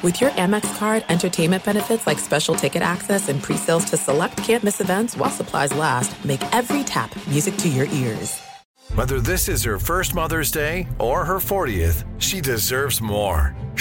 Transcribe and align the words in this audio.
With 0.00 0.20
your 0.20 0.30
Amex 0.30 0.78
card, 0.78 1.04
entertainment 1.08 1.64
benefits 1.64 2.06
like 2.06 2.20
special 2.20 2.54
ticket 2.54 2.82
access 2.82 3.28
and 3.28 3.42
pre-sales 3.42 3.84
to 3.86 3.96
select 3.96 4.36
campus 4.36 4.80
events 4.80 5.16
while 5.16 5.28
supplies 5.30 5.74
last, 5.74 6.24
make 6.24 6.40
every 6.54 6.84
tap 6.84 7.10
music 7.26 7.56
to 7.56 7.68
your 7.68 7.86
ears. 7.86 8.40
Whether 8.94 9.20
this 9.20 9.48
is 9.48 9.64
her 9.64 9.76
first 9.76 10.14
Mother's 10.14 10.52
Day 10.52 10.86
or 11.00 11.24
her 11.24 11.38
40th, 11.38 12.04
she 12.18 12.40
deserves 12.40 13.00
more. 13.00 13.56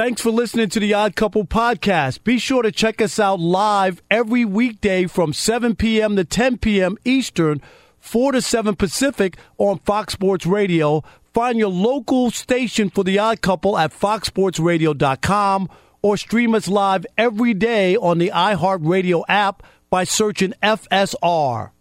Thanks 0.00 0.22
for 0.22 0.30
listening 0.30 0.70
to 0.70 0.80
the 0.80 0.94
Odd 0.94 1.14
Couple 1.14 1.44
podcast. 1.44 2.24
Be 2.24 2.38
sure 2.38 2.62
to 2.62 2.72
check 2.72 3.02
us 3.02 3.18
out 3.18 3.38
live 3.38 4.00
every 4.10 4.46
weekday 4.46 5.06
from 5.06 5.34
7 5.34 5.76
p.m. 5.76 6.16
to 6.16 6.24
10 6.24 6.56
p.m. 6.56 6.96
Eastern, 7.04 7.60
4 7.98 8.32
to 8.32 8.40
7 8.40 8.76
Pacific 8.76 9.36
on 9.58 9.78
Fox 9.80 10.14
Sports 10.14 10.46
Radio. 10.46 11.04
Find 11.34 11.58
your 11.58 11.68
local 11.68 12.30
station 12.30 12.88
for 12.88 13.04
the 13.04 13.18
Odd 13.18 13.42
Couple 13.42 13.76
at 13.76 13.92
foxsportsradio.com 13.92 15.68
or 16.00 16.16
stream 16.16 16.54
us 16.54 16.66
live 16.66 17.04
every 17.18 17.52
day 17.52 17.94
on 17.96 18.16
the 18.16 18.32
iHeartRadio 18.34 19.24
app 19.28 19.62
by 19.90 20.04
searching 20.04 20.54
FSR. 20.62 21.72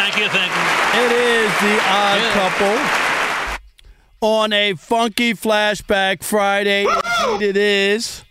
Thank 0.00 0.16
you, 0.16 0.28
thank 0.28 0.50
you. 0.50 0.89
It 1.02 1.12
is 1.12 1.50
the 1.60 1.80
odd 1.88 2.20
Yeah. 2.20 2.32
couple 2.34 4.28
on 4.28 4.52
a 4.52 4.74
funky 4.74 5.32
flashback 5.34 6.22
Friday. 6.22 6.86
Indeed, 7.28 7.46
it 7.46 7.56
is. 7.56 8.22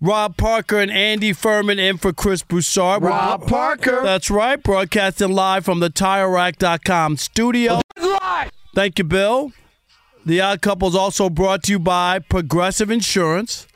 Rob 0.00 0.36
Parker 0.36 0.78
and 0.78 0.90
Andy 0.92 1.32
Furman 1.32 1.78
in 1.78 1.98
for 1.98 2.12
Chris 2.12 2.42
Broussard. 2.42 3.02
Rob 3.02 3.48
Parker. 3.48 4.00
That's 4.02 4.30
right. 4.30 4.62
Broadcasting 4.62 5.30
live 5.32 5.64
from 5.64 5.80
the 5.80 5.90
TireRack.com 5.90 7.16
studio. 7.16 7.80
Thank 8.74 8.98
you, 8.98 9.04
Bill. 9.04 9.52
The 10.24 10.40
Odd 10.40 10.60
Couple 10.60 10.88
is 10.88 10.94
also 10.94 11.30
brought 11.30 11.62
to 11.64 11.72
you 11.72 11.78
by 11.78 12.18
Progressive 12.20 12.90
Insurance. 12.90 13.66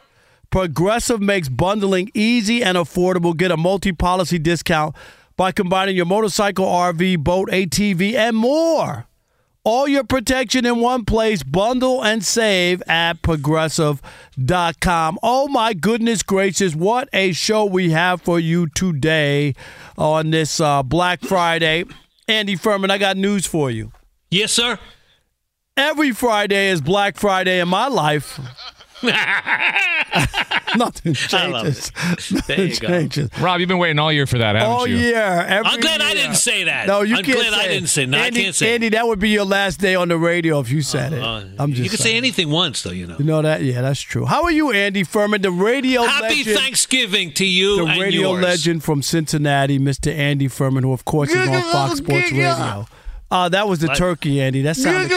Progressive 0.50 1.20
makes 1.20 1.48
bundling 1.48 2.10
easy 2.14 2.62
and 2.62 2.76
affordable. 2.76 3.34
Get 3.36 3.50
a 3.50 3.56
multi 3.56 3.90
policy 3.90 4.38
discount 4.38 4.94
by 5.36 5.52
combining 5.52 5.96
your 5.96 6.06
motorcycle, 6.06 6.66
RV, 6.66 7.18
boat, 7.24 7.48
ATV, 7.50 8.14
and 8.14 8.36
more. 8.36 9.06
All 9.64 9.86
your 9.86 10.02
protection 10.02 10.66
in 10.66 10.80
one 10.80 11.04
place. 11.04 11.44
Bundle 11.44 12.02
and 12.04 12.24
save 12.24 12.82
at 12.88 13.22
progressive.com. 13.22 15.18
Oh, 15.22 15.46
my 15.48 15.72
goodness 15.72 16.22
gracious. 16.24 16.74
What 16.74 17.08
a 17.12 17.32
show 17.32 17.64
we 17.64 17.90
have 17.90 18.22
for 18.22 18.40
you 18.40 18.66
today 18.68 19.54
on 19.96 20.30
this 20.30 20.58
uh, 20.58 20.82
Black 20.82 21.20
Friday. 21.20 21.84
Andy 22.26 22.56
Furman, 22.56 22.90
I 22.90 22.98
got 22.98 23.16
news 23.16 23.46
for 23.46 23.70
you. 23.70 23.92
Yes, 24.30 24.52
sir. 24.52 24.78
Every 25.76 26.10
Friday 26.10 26.68
is 26.70 26.80
Black 26.80 27.16
Friday 27.16 27.60
in 27.60 27.68
my 27.68 27.86
life. 27.86 28.40
Nothing 30.76 31.14
I 31.32 31.46
love 31.48 31.64
changes. 31.66 31.92
There 32.46 32.64
you 32.64 32.76
go. 33.08 33.28
Rob, 33.40 33.60
you've 33.60 33.68
been 33.68 33.78
waiting 33.78 33.98
all 33.98 34.10
year 34.12 34.26
for 34.26 34.38
that, 34.38 34.54
haven't 34.56 34.72
Oh 34.74 34.84
you? 34.86 34.96
yeah, 34.96 35.44
every 35.48 35.70
I'm 35.70 35.80
glad 35.80 36.00
I 36.00 36.14
didn't 36.14 36.36
say 36.36 36.64
that. 36.64 36.86
No, 36.86 37.02
you 37.02 37.16
I'm 37.16 37.24
can't 37.24 37.38
glad 37.38 37.52
say 37.52 37.60
I 37.60 37.68
didn't 37.68 37.88
say. 37.88 38.06
No, 38.06 38.18
Andy, 38.18 38.40
I 38.40 38.42
can't 38.44 38.54
say. 38.54 38.74
Andy, 38.74 38.88
that 38.90 39.06
would 39.06 39.18
be 39.18 39.28
your 39.30 39.44
last 39.44 39.80
day 39.80 39.94
on 39.94 40.08
the 40.08 40.16
radio 40.16 40.60
if 40.60 40.70
you 40.70 40.80
said 40.82 41.12
it. 41.12 41.22
Uh, 41.22 41.44
I'm 41.58 41.72
just. 41.72 41.84
you 41.84 41.90
can 41.90 41.98
say 41.98 42.04
saying. 42.04 42.16
anything 42.18 42.50
once, 42.50 42.82
though. 42.82 42.90
You 42.90 43.06
know. 43.06 43.16
You 43.18 43.24
know 43.24 43.42
that? 43.42 43.62
Yeah, 43.62 43.82
that's 43.82 44.00
true. 44.00 44.24
How 44.24 44.44
are 44.44 44.50
you, 44.50 44.70
Andy 44.72 45.02
Furman, 45.04 45.42
the 45.42 45.50
radio 45.50 46.02
Happy 46.04 46.36
legend? 46.38 46.58
Thanksgiving 46.58 47.32
to 47.34 47.44
you 47.44 47.76
the 47.76 47.84
and 47.86 48.00
radio 48.00 48.30
yours. 48.32 48.42
legend 48.42 48.82
from 48.84 49.02
Cincinnati, 49.02 49.78
Mr. 49.78 50.14
Andy 50.14 50.48
Furman, 50.48 50.84
who 50.84 50.92
of 50.92 51.04
course 51.04 51.30
is 51.30 51.36
on 51.48 51.62
Fox 51.72 51.98
Sports 51.98 52.32
Radio. 52.32 52.86
Uh, 53.30 53.48
that 53.48 53.66
was 53.68 53.78
the 53.80 53.88
What? 53.88 53.96
turkey, 53.96 54.40
Andy. 54.40 54.62
That 54.62 54.76
sounded. 54.76 55.10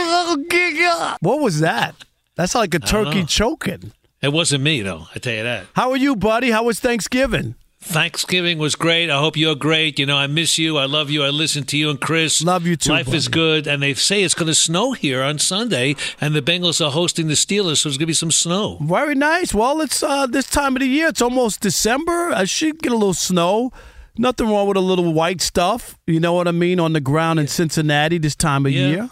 What 1.21 1.39
was 1.41 1.59
that? 1.61 1.95
That's 2.35 2.55
like 2.55 2.73
a 2.73 2.79
turkey 2.79 3.21
know. 3.21 3.25
choking. 3.25 3.91
It 4.21 4.33
wasn't 4.33 4.63
me, 4.63 4.81
though. 4.81 5.07
I 5.13 5.19
tell 5.19 5.33
you 5.33 5.43
that. 5.43 5.65
How 5.73 5.91
are 5.91 5.97
you, 5.97 6.15
buddy? 6.15 6.51
How 6.51 6.63
was 6.63 6.79
Thanksgiving? 6.79 7.55
Thanksgiving 7.81 8.57
was 8.57 8.75
great. 8.75 9.11
I 9.11 9.19
hope 9.19 9.37
you're 9.37 9.53
great. 9.55 9.99
You 9.99 10.07
know, 10.07 10.17
I 10.17 10.25
miss 10.25 10.57
you. 10.57 10.77
I 10.77 10.85
love 10.85 11.11
you. 11.11 11.23
I 11.23 11.29
listen 11.29 11.65
to 11.65 11.77
you 11.77 11.91
and 11.91 12.01
Chris. 12.01 12.41
Love 12.43 12.65
you 12.65 12.75
too, 12.75 12.89
Life 12.91 13.13
is 13.13 13.27
good. 13.27 13.67
And 13.67 13.83
they 13.83 13.93
say 13.93 14.23
it's 14.23 14.33
going 14.33 14.47
to 14.47 14.55
snow 14.55 14.93
here 14.93 15.21
on 15.21 15.37
Sunday, 15.37 15.95
and 16.19 16.33
the 16.33 16.41
Bengals 16.41 16.83
are 16.85 16.89
hosting 16.91 17.27
the 17.27 17.35
Steelers, 17.35 17.77
so 17.77 17.89
there's 17.89 17.97
going 17.97 17.99
to 17.99 18.05
be 18.07 18.13
some 18.13 18.31
snow. 18.31 18.79
Very 18.81 19.13
nice. 19.13 19.53
Well, 19.53 19.81
it's 19.81 20.01
uh, 20.01 20.25
this 20.25 20.49
time 20.49 20.75
of 20.75 20.79
the 20.79 20.87
year. 20.87 21.09
It's 21.09 21.21
almost 21.21 21.61
December. 21.61 22.31
I 22.33 22.45
should 22.45 22.79
get 22.81 22.91
a 22.91 22.95
little 22.95 23.13
snow. 23.13 23.71
Nothing 24.17 24.49
wrong 24.49 24.67
with 24.67 24.77
a 24.77 24.81
little 24.81 25.13
white 25.13 25.41
stuff. 25.41 25.95
You 26.07 26.19
know 26.19 26.33
what 26.33 26.47
I 26.47 26.51
mean 26.51 26.79
on 26.79 26.93
the 26.93 27.01
ground 27.01 27.39
in 27.39 27.47
Cincinnati 27.47 28.17
this 28.17 28.35
time 28.35 28.65
of 28.65 28.71
Yeah. 28.71 28.87
year, 28.87 29.09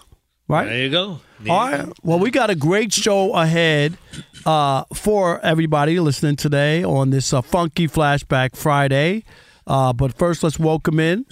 right? 0.48 0.66
There 0.66 0.80
you 0.80 0.90
go. 0.90 1.20
All 1.50 1.70
right. 1.72 1.88
Well, 2.04 2.20
we 2.20 2.32
got 2.32 2.50
a 2.50 2.56
great 2.56 2.94
show 2.94 3.34
ahead 3.34 3.98
uh, 4.46 4.84
for 4.94 5.40
everybody 5.42 6.00
listening 6.00 6.36
today 6.36 6.84
on 6.84 7.10
this 7.10 7.34
uh, 7.34 7.42
funky 7.42 7.88
flashback 7.88 8.56
Friday. 8.56 9.24
Uh, 9.66 9.94
but 9.94 10.14
first, 10.18 10.44
let's 10.44 10.60
welcome 10.60 11.00
in 11.00 11.26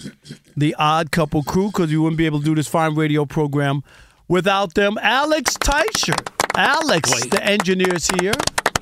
the 0.56 0.74
Odd 0.78 1.10
Couple 1.10 1.42
crew 1.42 1.66
because 1.68 1.90
you 1.92 2.02
wouldn't 2.02 2.18
be 2.18 2.26
able 2.26 2.38
to 2.40 2.44
do 2.44 2.54
this 2.54 2.68
fine 2.68 2.94
radio 2.94 3.24
program 3.24 3.82
without 4.28 4.74
them. 4.74 4.96
Alex 5.02 5.56
Teicher. 5.58 6.16
Alex, 6.56 7.10
Wait. 7.12 7.30
the 7.30 7.42
engineer's 7.44 8.06
here. 8.20 8.32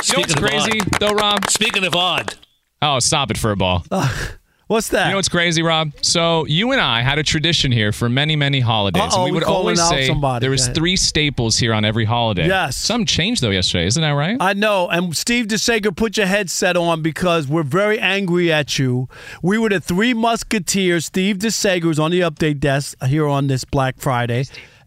You 0.04 0.14
know 0.14 0.20
what's 0.20 0.34
crazy, 0.34 0.80
odd. 0.80 1.00
though, 1.00 1.12
Rob? 1.14 1.48
Speaking 1.50 1.84
of 1.84 1.94
odd, 1.94 2.34
Oh, 2.82 2.98
stop 2.98 3.30
it 3.30 3.36
for 3.38 3.50
a 3.50 3.56
ball. 3.56 3.84
What's 4.70 4.90
that? 4.90 5.06
You 5.06 5.10
know 5.10 5.16
what's 5.16 5.28
crazy, 5.28 5.62
Rob? 5.62 5.90
So 6.00 6.46
you 6.46 6.70
and 6.70 6.80
I 6.80 7.02
had 7.02 7.18
a 7.18 7.24
tradition 7.24 7.72
here 7.72 7.90
for 7.90 8.08
many, 8.08 8.36
many 8.36 8.60
holidays. 8.60 9.02
Uh-oh, 9.02 9.24
and 9.24 9.24
we 9.24 9.32
would 9.32 9.42
always 9.42 9.82
say 9.88 10.06
somebody. 10.06 10.44
there 10.44 10.50
was 10.52 10.68
three 10.68 10.94
staples 10.94 11.58
here 11.58 11.74
on 11.74 11.84
every 11.84 12.04
holiday. 12.04 12.46
Yes. 12.46 12.76
Some 12.76 13.04
changed 13.04 13.42
though 13.42 13.50
yesterday, 13.50 13.86
isn't 13.86 14.00
that 14.00 14.12
right? 14.12 14.36
I 14.38 14.52
know. 14.52 14.86
And 14.88 15.16
Steve 15.16 15.48
DeSager, 15.48 15.96
put 15.96 16.16
your 16.16 16.28
headset 16.28 16.76
on 16.76 17.02
because 17.02 17.48
we're 17.48 17.64
very 17.64 17.98
angry 17.98 18.52
at 18.52 18.78
you. 18.78 19.08
We 19.42 19.58
were 19.58 19.70
the 19.70 19.80
three 19.80 20.14
musketeers. 20.14 21.06
Steve 21.06 21.38
DeSager 21.38 21.86
was 21.86 21.98
on 21.98 22.12
the 22.12 22.20
update 22.20 22.60
desk 22.60 22.96
here 23.06 23.26
on 23.26 23.48
this 23.48 23.64
Black 23.64 23.98
Friday. 23.98 24.44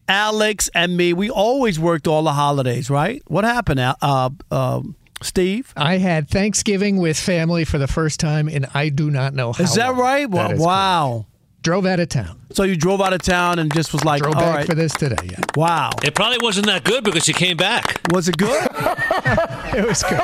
Alex 0.08 0.70
and 0.74 0.96
me, 0.96 1.12
we 1.12 1.30
always 1.30 1.78
worked 1.78 2.08
all 2.08 2.24
the 2.24 2.32
holidays, 2.32 2.90
right? 2.90 3.22
What 3.28 3.44
happened, 3.44 3.82
uh, 3.82 4.30
um 4.50 4.96
Steve? 5.24 5.74
I 5.76 5.98
had 5.98 6.30
Thanksgiving 6.30 6.98
with 6.98 7.18
family 7.20 7.66
for 7.66 7.78
the 7.78 7.88
first 7.88 8.20
time, 8.20 8.48
and 8.48 8.68
I 8.74 8.90
do 8.90 9.10
not 9.10 9.34
know 9.34 9.54
how. 9.54 9.64
Is 9.64 9.76
that 9.76 9.90
long. 9.90 10.00
right? 10.00 10.30
Wow. 10.30 10.48
That 10.48 10.54
is 10.56 10.60
wow. 10.60 11.26
Drove 11.62 11.86
out 11.86 12.00
of 12.02 12.10
town. 12.10 12.40
So 12.52 12.64
you 12.64 12.76
drove 12.76 13.00
out 13.02 13.14
of 13.14 13.22
town 13.22 13.58
and 13.58 13.74
just 13.74 13.94
was 13.94 14.04
like, 14.04 14.22
Drove 14.22 14.36
all 14.36 14.42
back 14.42 14.56
right. 14.58 14.66
for 14.68 14.76
this 14.76 14.94
today. 14.94 15.16
Yeah, 15.24 15.40
Wow. 15.56 15.92
It 16.04 16.14
probably 16.14 16.40
wasn't 16.42 16.66
that 16.66 16.84
good 16.84 17.06
because 17.06 17.26
you 17.28 17.34
came 17.34 17.56
back. 17.56 18.02
Was 18.12 18.28
it 18.28 18.36
good? 18.38 18.68
it 19.74 19.88
was 19.88 20.04
good. 20.04 20.20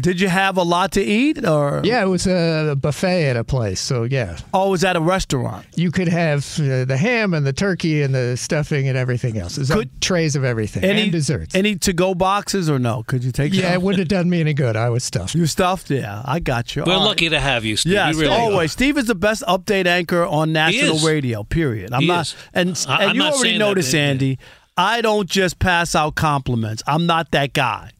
Did 0.00 0.20
you 0.20 0.28
have 0.28 0.56
a 0.56 0.62
lot 0.62 0.92
to 0.92 1.02
eat 1.02 1.44
or? 1.46 1.80
Yeah, 1.84 2.02
it 2.02 2.06
was 2.08 2.26
a 2.26 2.76
buffet 2.80 3.26
at 3.30 3.36
a 3.36 3.44
place. 3.44 3.80
So 3.80 4.04
yeah, 4.04 4.38
Oh, 4.54 4.70
was 4.70 4.82
at 4.84 4.96
a 4.96 5.00
restaurant? 5.00 5.66
you 5.76 5.90
could 5.90 6.08
have 6.08 6.44
uh, 6.60 6.84
the 6.84 6.96
ham 6.96 7.34
and 7.34 7.46
the 7.46 7.52
turkey 7.52 8.02
and 8.02 8.14
the 8.14 8.36
stuffing 8.36 8.88
and 8.88 8.96
everything 8.96 9.38
else. 9.38 9.56
It 9.56 9.60
was 9.60 9.70
Could- 9.70 9.88
on 9.88 10.00
trays 10.00 10.36
of 10.36 10.44
everything 10.44 10.84
Any 10.84 11.02
and 11.02 11.12
desserts. 11.12 11.54
Any 11.54 11.76
to-go 11.76 12.14
boxes 12.14 12.68
or 12.70 12.78
no? 12.78 13.02
Could 13.02 13.22
you 13.24 13.32
take? 13.32 13.52
yeah, 13.52 13.62
some? 13.64 13.72
it 13.74 13.82
wouldn't 13.82 13.98
have 14.00 14.08
done 14.08 14.30
me 14.30 14.40
any 14.40 14.54
good. 14.54 14.76
I 14.76 14.88
was 14.90 15.04
stuffed. 15.04 15.34
You 15.34 15.46
stuffed? 15.46 15.90
Yeah, 15.90 16.22
I 16.24 16.40
got 16.40 16.74
you. 16.74 16.84
We're 16.86 16.92
All 16.94 17.00
right. 17.00 17.06
lucky 17.06 17.28
to 17.28 17.40
have 17.40 17.64
you, 17.64 17.76
Steve. 17.76 17.92
Yes, 17.94 18.14
We 18.16 18.22
really 18.22 18.34
are. 18.34 18.40
always. 18.40 18.72
Steve 18.72 18.96
is 18.98 19.06
the 19.06 19.14
best 19.14 19.42
update 19.48 19.86
anchor 19.86 20.24
on 20.24 20.52
national 20.52 20.96
is. 20.96 21.04
radio. 21.06 21.42
Period. 21.44 21.92
I'm 21.92 22.00
He 22.02 22.06
not, 22.06 22.26
is. 22.26 22.36
and 22.54 22.84
I- 22.88 23.02
and 23.02 23.10
I'm 23.10 23.16
you 23.16 23.22
not 23.22 23.32
already 23.34 23.48
saying 23.50 23.58
know 23.58 23.68
that, 23.70 23.74
this, 23.76 23.92
man. 23.92 24.10
Andy. 24.10 24.38
I 24.76 25.02
don't 25.02 25.28
just 25.28 25.58
pass 25.58 25.94
out 25.94 26.14
compliments. 26.14 26.82
I'm 26.86 27.04
not 27.06 27.32
that 27.32 27.52
guy. 27.52 27.90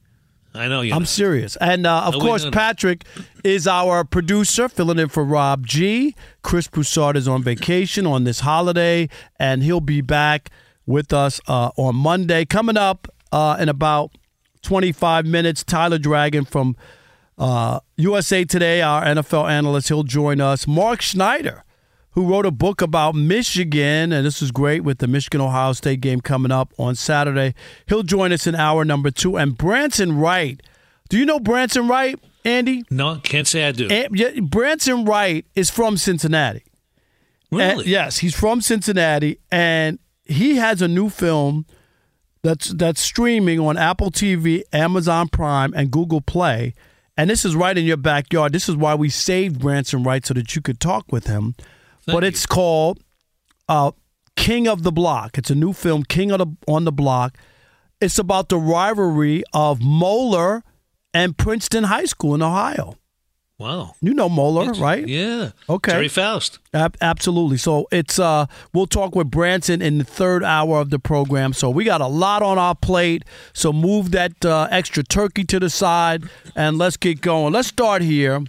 I 0.55 0.67
know 0.69 0.81
you. 0.81 0.93
I'm 0.95 1.07
serious. 1.07 1.57
And 1.57 1.87
uh, 1.87 2.03
of 2.07 2.15
No, 2.15 2.21
course. 2.21 2.49
Patrick 2.51 3.05
is 3.45 3.67
our 3.69 4.05
producer, 4.05 4.69
filling 4.69 4.99
in 4.99 5.09
for 5.09 5.25
Rob 5.25 5.67
G. 5.67 6.15
Chris 6.43 6.67
Broussard 6.67 7.17
is 7.17 7.29
on 7.29 7.43
vacation 7.43 8.07
on 8.07 8.25
this 8.25 8.41
holiday, 8.41 9.09
and 9.39 9.63
he'll 9.63 9.81
be 9.81 10.01
back 10.01 10.51
with 10.87 11.13
us 11.13 11.41
uh, 11.47 11.71
on 11.77 11.95
Monday. 11.95 12.45
Coming 12.45 12.77
up 12.77 13.07
uh, 13.31 13.57
in 13.61 13.69
about 13.69 14.11
25 14.63 15.25
minutes, 15.25 15.63
Tyler 15.63 15.99
Dragon 15.99 16.45
from 16.45 16.77
uh, 17.39 17.81
USA 17.97 18.45
Today, 18.45 18.83
our 18.83 19.03
NFL 19.05 19.49
analyst, 19.49 19.89
he'll 19.89 20.03
join 20.03 20.41
us. 20.41 20.67
Mark 20.67 21.01
Schneider, 21.01 21.65
who 22.13 22.27
wrote 22.27 22.45
a 22.47 22.51
book 22.51 22.83
about 22.83 23.15
Michigan, 23.15 24.13
and 24.13 24.27
this 24.27 24.43
is 24.43 24.51
great 24.51 24.83
with 24.85 24.99
the 24.99 25.07
Michigan 25.07 25.41
Ohio 25.41 25.73
State 25.73 26.01
game 26.01 26.21
coming 26.21 26.51
up 26.53 26.73
on 26.79 26.95
Saturday. 26.97 27.55
He'll 27.87 28.03
join 28.03 28.33
us 28.33 28.47
in 28.47 28.55
hour 28.55 28.85
number 28.85 29.11
two. 29.11 29.37
And 29.37 29.57
Branson 29.57 30.19
Wright, 30.19 30.61
do 31.09 31.19
you 31.19 31.25
know 31.25 31.39
Branson 31.39 31.87
Wright, 31.89 32.19
Andy? 32.45 32.83
no, 32.91 33.21
can't 33.23 33.47
say 33.47 33.67
I 33.69 33.73
do. 33.73 33.87
Yeah, 34.13 34.41
Branson 34.41 35.05
Wright 35.05 35.45
is 35.55 35.71
from 35.71 35.97
Cincinnati. 35.97 36.65
really? 37.53 37.85
And- 37.85 37.87
yes, 37.87 38.19
he's 38.19 38.35
from 38.35 38.61
Cincinnati, 38.61 39.39
and 39.53 39.99
he 40.25 40.57
has 40.57 40.83
a 40.83 40.89
new 40.89 41.09
film 41.11 41.67
that's 42.43 42.69
that's 42.71 43.01
streaming 43.01 43.61
on 43.61 43.77
Apple 43.77 44.11
TV, 44.11 44.63
Amazon 44.73 45.29
Prime, 45.29 45.73
and 45.77 45.91
Google 45.91 46.21
Play. 46.21 46.75
And 47.17 47.29
this 47.29 47.45
is 47.45 47.55
right 47.55 47.77
in 47.77 47.85
your 47.85 47.99
backyard. 47.99 48.53
This 48.53 48.69
is 48.69 48.77
why 48.77 48.95
we 48.95 49.11
saved 49.11 49.61
Branson 49.61 50.03
Wright 50.03 50.25
so 50.25 50.33
that 50.35 50.57
you 50.57 50.63
could 50.63 50.81
talk 50.81 51.13
with 51.13 51.27
him. 51.27 51.55
But 52.07 52.23
you. 52.23 52.29
it's 52.29 52.47
called 52.47 53.03
uh, 53.69 53.93
King 54.37 54.67
of 54.69 54.83
the 54.83 54.93
Block. 54.93 55.39
It's 55.39 55.51
a 55.51 55.55
new 55.55 55.73
film, 55.73 56.05
King 56.05 56.31
of 56.31 56.39
the 56.39 56.47
on 56.67 56.85
the 56.85 56.93
Block. 56.93 57.37
It's 58.01 58.19
about 58.19 58.49
the 58.49 58.57
rivalry 58.57 59.43
of 59.53 59.81
Moeller 59.83 60.63
and 61.13 61.37
Princeton 61.37 61.85
High 61.85 62.07
School 62.07 62.35
in 62.35 62.43
Ohio. 62.43 62.97
Wow. 63.61 63.95
You 64.01 64.15
know 64.15 64.31
Moeller, 64.31 64.73
right? 64.73 65.07
Yeah. 65.07 65.51
Okay. 65.69 65.93
Gerry 65.93 66.09
Faust. 66.09 66.61
Ab- 66.73 66.97
absolutely. 67.03 67.59
So 67.59 67.87
it's 67.93 68.19
uh 68.19 68.47
we'll 68.73 68.87
talk 68.87 69.15
with 69.15 69.31
Branson 69.31 69.83
in 69.83 69.99
the 69.99 70.05
third 70.05 70.43
hour 70.43 70.81
of 70.81 70.89
the 70.89 70.99
program. 70.99 71.53
So 71.53 71.69
we 71.69 71.85
got 71.85 72.01
a 72.01 72.07
lot 72.07 72.43
on 72.43 72.57
our 72.57 72.75
plate. 72.75 73.23
So 73.53 73.71
move 73.71 74.13
that 74.13 74.43
uh, 74.47 74.67
extra 74.71 75.03
turkey 75.03 75.45
to 75.45 75.61
the 75.61 75.69
side 75.69 76.25
and 76.57 76.79
let's 76.79 76.97
get 76.97 77.21
going. 77.21 77.53
Let's 77.53 77.69
start 77.69 78.01
here. 78.01 78.41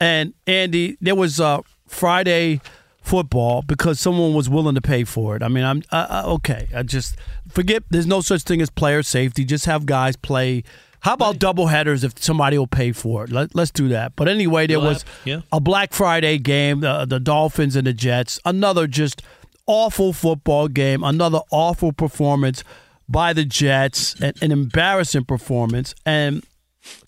And 0.00 0.32
Andy, 0.46 0.96
there 1.02 1.14
was 1.14 1.38
uh 1.38 1.60
Friday 1.86 2.62
football 3.06 3.62
because 3.62 4.00
someone 4.00 4.34
was 4.34 4.48
willing 4.48 4.74
to 4.74 4.80
pay 4.80 5.04
for 5.04 5.36
it. 5.36 5.42
I 5.42 5.48
mean, 5.48 5.64
I'm 5.64 5.82
okay. 5.92 6.68
I 6.74 6.82
just 6.82 7.16
forget. 7.48 7.84
There's 7.88 8.06
no 8.06 8.20
such 8.20 8.42
thing 8.42 8.60
as 8.60 8.68
player 8.68 9.02
safety. 9.02 9.44
Just 9.44 9.66
have 9.66 9.86
guys 9.86 10.16
play. 10.16 10.64
How 11.00 11.14
about 11.14 11.38
double 11.38 11.68
headers 11.68 12.02
if 12.02 12.20
somebody 12.20 12.58
will 12.58 12.66
pay 12.66 12.90
for 12.90 13.24
it? 13.24 13.30
Let, 13.30 13.54
let's 13.54 13.70
do 13.70 13.88
that. 13.88 14.16
But 14.16 14.26
anyway, 14.28 14.66
there 14.66 14.80
was 14.80 15.04
yeah. 15.24 15.42
a 15.52 15.60
Black 15.60 15.92
Friday 15.92 16.38
game, 16.38 16.80
the, 16.80 17.04
the 17.04 17.20
Dolphins 17.20 17.76
and 17.76 17.86
the 17.86 17.92
Jets. 17.92 18.40
Another 18.44 18.88
just 18.88 19.22
awful 19.66 20.12
football 20.12 20.66
game. 20.66 21.04
Another 21.04 21.40
awful 21.52 21.92
performance 21.92 22.64
by 23.08 23.32
the 23.32 23.44
Jets. 23.44 24.20
An, 24.20 24.32
an 24.42 24.50
embarrassing 24.50 25.26
performance. 25.26 25.94
And 26.04 26.44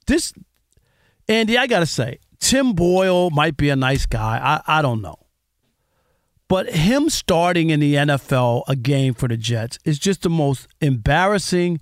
this, 0.06 0.32
Andy, 1.28 1.58
I 1.58 1.66
got 1.66 1.80
to 1.80 1.86
say, 1.86 2.20
Tim 2.38 2.74
Boyle 2.74 3.30
might 3.30 3.56
be 3.56 3.68
a 3.68 3.76
nice 3.76 4.06
guy. 4.06 4.38
I, 4.38 4.78
I 4.78 4.82
don't 4.82 5.02
know. 5.02 5.18
But 6.48 6.70
him 6.70 7.10
starting 7.10 7.70
in 7.70 7.80
the 7.80 7.94
NFL 7.94 8.64
a 8.66 8.74
game 8.74 9.12
for 9.14 9.28
the 9.28 9.36
Jets 9.36 9.78
is 9.84 9.98
just 9.98 10.22
the 10.22 10.30
most 10.30 10.66
embarrassing, 10.80 11.80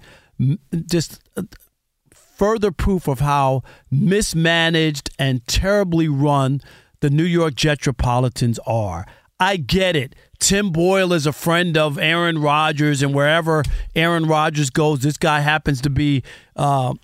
just 0.86 1.20
uh, 1.36 1.42
further 2.12 2.72
proof 2.72 3.06
of 3.06 3.20
how 3.20 3.62
mismanaged 3.90 5.10
and 5.18 5.46
terribly 5.46 6.08
run 6.08 6.60
the 7.00 7.10
New 7.10 7.24
York 7.24 7.54
Jetropolitans 7.54 8.58
are. 8.66 9.06
I 9.38 9.56
get 9.56 9.96
it. 9.96 10.14
Tim 10.38 10.70
Boyle 10.70 11.12
is 11.12 11.26
a 11.26 11.32
friend 11.32 11.76
of 11.76 11.98
Aaron 11.98 12.40
Rodgers, 12.40 13.02
and 13.02 13.14
wherever 13.14 13.62
Aaron 13.94 14.26
Rodgers 14.26 14.70
goes, 14.70 15.00
this 15.00 15.16
guy 15.16 15.40
happens 15.40 15.80
to 15.82 15.90
be 15.90 16.22
uh, 16.56 16.94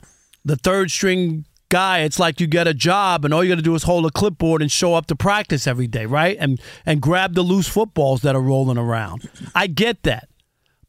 the 0.44 0.56
third 0.56 0.90
string 0.90 1.44
guy. 1.72 2.00
It's 2.00 2.19
like 2.19 2.38
you 2.38 2.46
get 2.46 2.69
a 2.69 2.74
job, 2.74 3.24
and 3.24 3.32
all 3.32 3.42
you 3.42 3.48
got 3.48 3.56
to 3.56 3.62
do 3.62 3.74
is 3.74 3.84
hold 3.84 4.04
a 4.04 4.10
clipboard 4.10 4.60
and 4.60 4.70
show 4.70 4.94
up 4.94 5.06
to 5.06 5.16
practice 5.16 5.66
every 5.66 5.86
day, 5.86 6.04
right? 6.04 6.36
And 6.38 6.60
and 6.84 7.00
grab 7.00 7.34
the 7.34 7.42
loose 7.42 7.66
footballs 7.66 8.20
that 8.20 8.36
are 8.36 8.42
rolling 8.42 8.76
around. 8.76 9.28
I 9.54 9.66
get 9.69 10.02
that. 10.02 10.28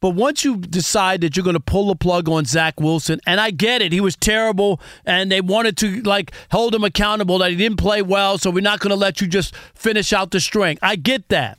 But 0.00 0.10
once 0.10 0.44
you 0.44 0.58
decide 0.58 1.22
that 1.22 1.34
you're 1.34 1.44
going 1.44 1.54
to 1.54 1.60
pull 1.60 1.88
the 1.88 1.96
plug 1.96 2.28
on 2.28 2.44
Zach 2.44 2.78
Wilson, 2.78 3.20
and 3.26 3.40
I 3.40 3.50
get 3.50 3.80
it, 3.80 3.90
he 3.90 4.02
was 4.02 4.16
terrible, 4.16 4.78
and 5.06 5.32
they 5.32 5.40
wanted 5.40 5.78
to 5.78 6.02
like 6.02 6.32
hold 6.50 6.74
him 6.74 6.84
accountable 6.84 7.38
that 7.38 7.50
he 7.50 7.56
didn't 7.56 7.78
play 7.78 8.02
well, 8.02 8.36
so 8.36 8.50
we're 8.50 8.60
not 8.60 8.80
going 8.80 8.90
to 8.90 8.96
let 8.96 9.22
you 9.22 9.26
just 9.26 9.56
finish 9.74 10.12
out 10.12 10.30
the 10.30 10.40
string. 10.40 10.78
I 10.82 10.96
get 10.96 11.30
that. 11.30 11.58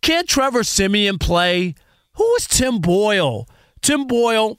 Can't 0.00 0.26
Trevor 0.26 0.64
Siemian 0.64 1.18
play? 1.18 1.74
Who 2.14 2.34
is 2.36 2.46
Tim 2.46 2.78
Boyle? 2.78 3.46
Tim 3.82 4.06
Boyle, 4.06 4.58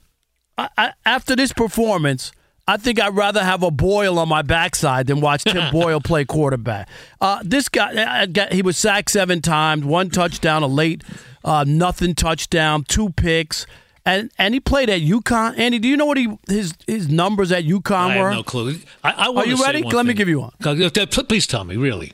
I, 0.56 0.68
I, 0.78 0.92
after 1.04 1.34
this 1.34 1.52
performance, 1.52 2.30
I 2.68 2.76
think 2.76 3.00
I'd 3.00 3.16
rather 3.16 3.42
have 3.42 3.62
a 3.64 3.70
boil 3.72 4.18
on 4.20 4.28
my 4.28 4.42
backside 4.42 5.08
than 5.08 5.20
watch 5.20 5.42
Tim 5.44 5.70
Boyle 5.72 6.00
play 6.00 6.24
quarterback. 6.24 6.88
Uh, 7.20 7.40
this 7.44 7.68
guy, 7.68 8.20
I 8.22 8.26
got- 8.26 8.52
he 8.52 8.62
was 8.62 8.78
sacked 8.78 9.10
seven 9.10 9.42
times, 9.42 9.84
one 9.84 10.10
touchdown, 10.10 10.62
a 10.62 10.68
late 10.68 11.02
uh, 11.44 11.64
nothing 11.66 12.14
touchdown, 12.14 12.84
two 12.86 13.10
picks, 13.10 13.66
and 14.06 14.30
and 14.38 14.54
he 14.54 14.60
played 14.60 14.88
at 14.90 15.00
UConn. 15.00 15.58
Andy, 15.58 15.78
do 15.80 15.88
you 15.88 15.96
know 15.96 16.06
what 16.06 16.16
he 16.18 16.28
his 16.48 16.74
his 16.86 17.08
numbers 17.08 17.50
at 17.50 17.64
UConn 17.64 17.92
I 18.12 18.18
were 18.20 18.28
have 18.30 18.36
no 18.38 18.42
clue. 18.44 18.76
I, 19.02 19.12
I 19.12 19.28
wanna 19.30 19.48
you 19.48 19.62
ready? 19.62 19.82
Let 19.82 20.06
me 20.06 20.14
give 20.14 20.28
you 20.28 20.40
one. 20.40 20.52
Uh, 20.64 20.88
Please 21.28 21.46
tell 21.48 21.64
me, 21.64 21.76
really. 21.76 22.12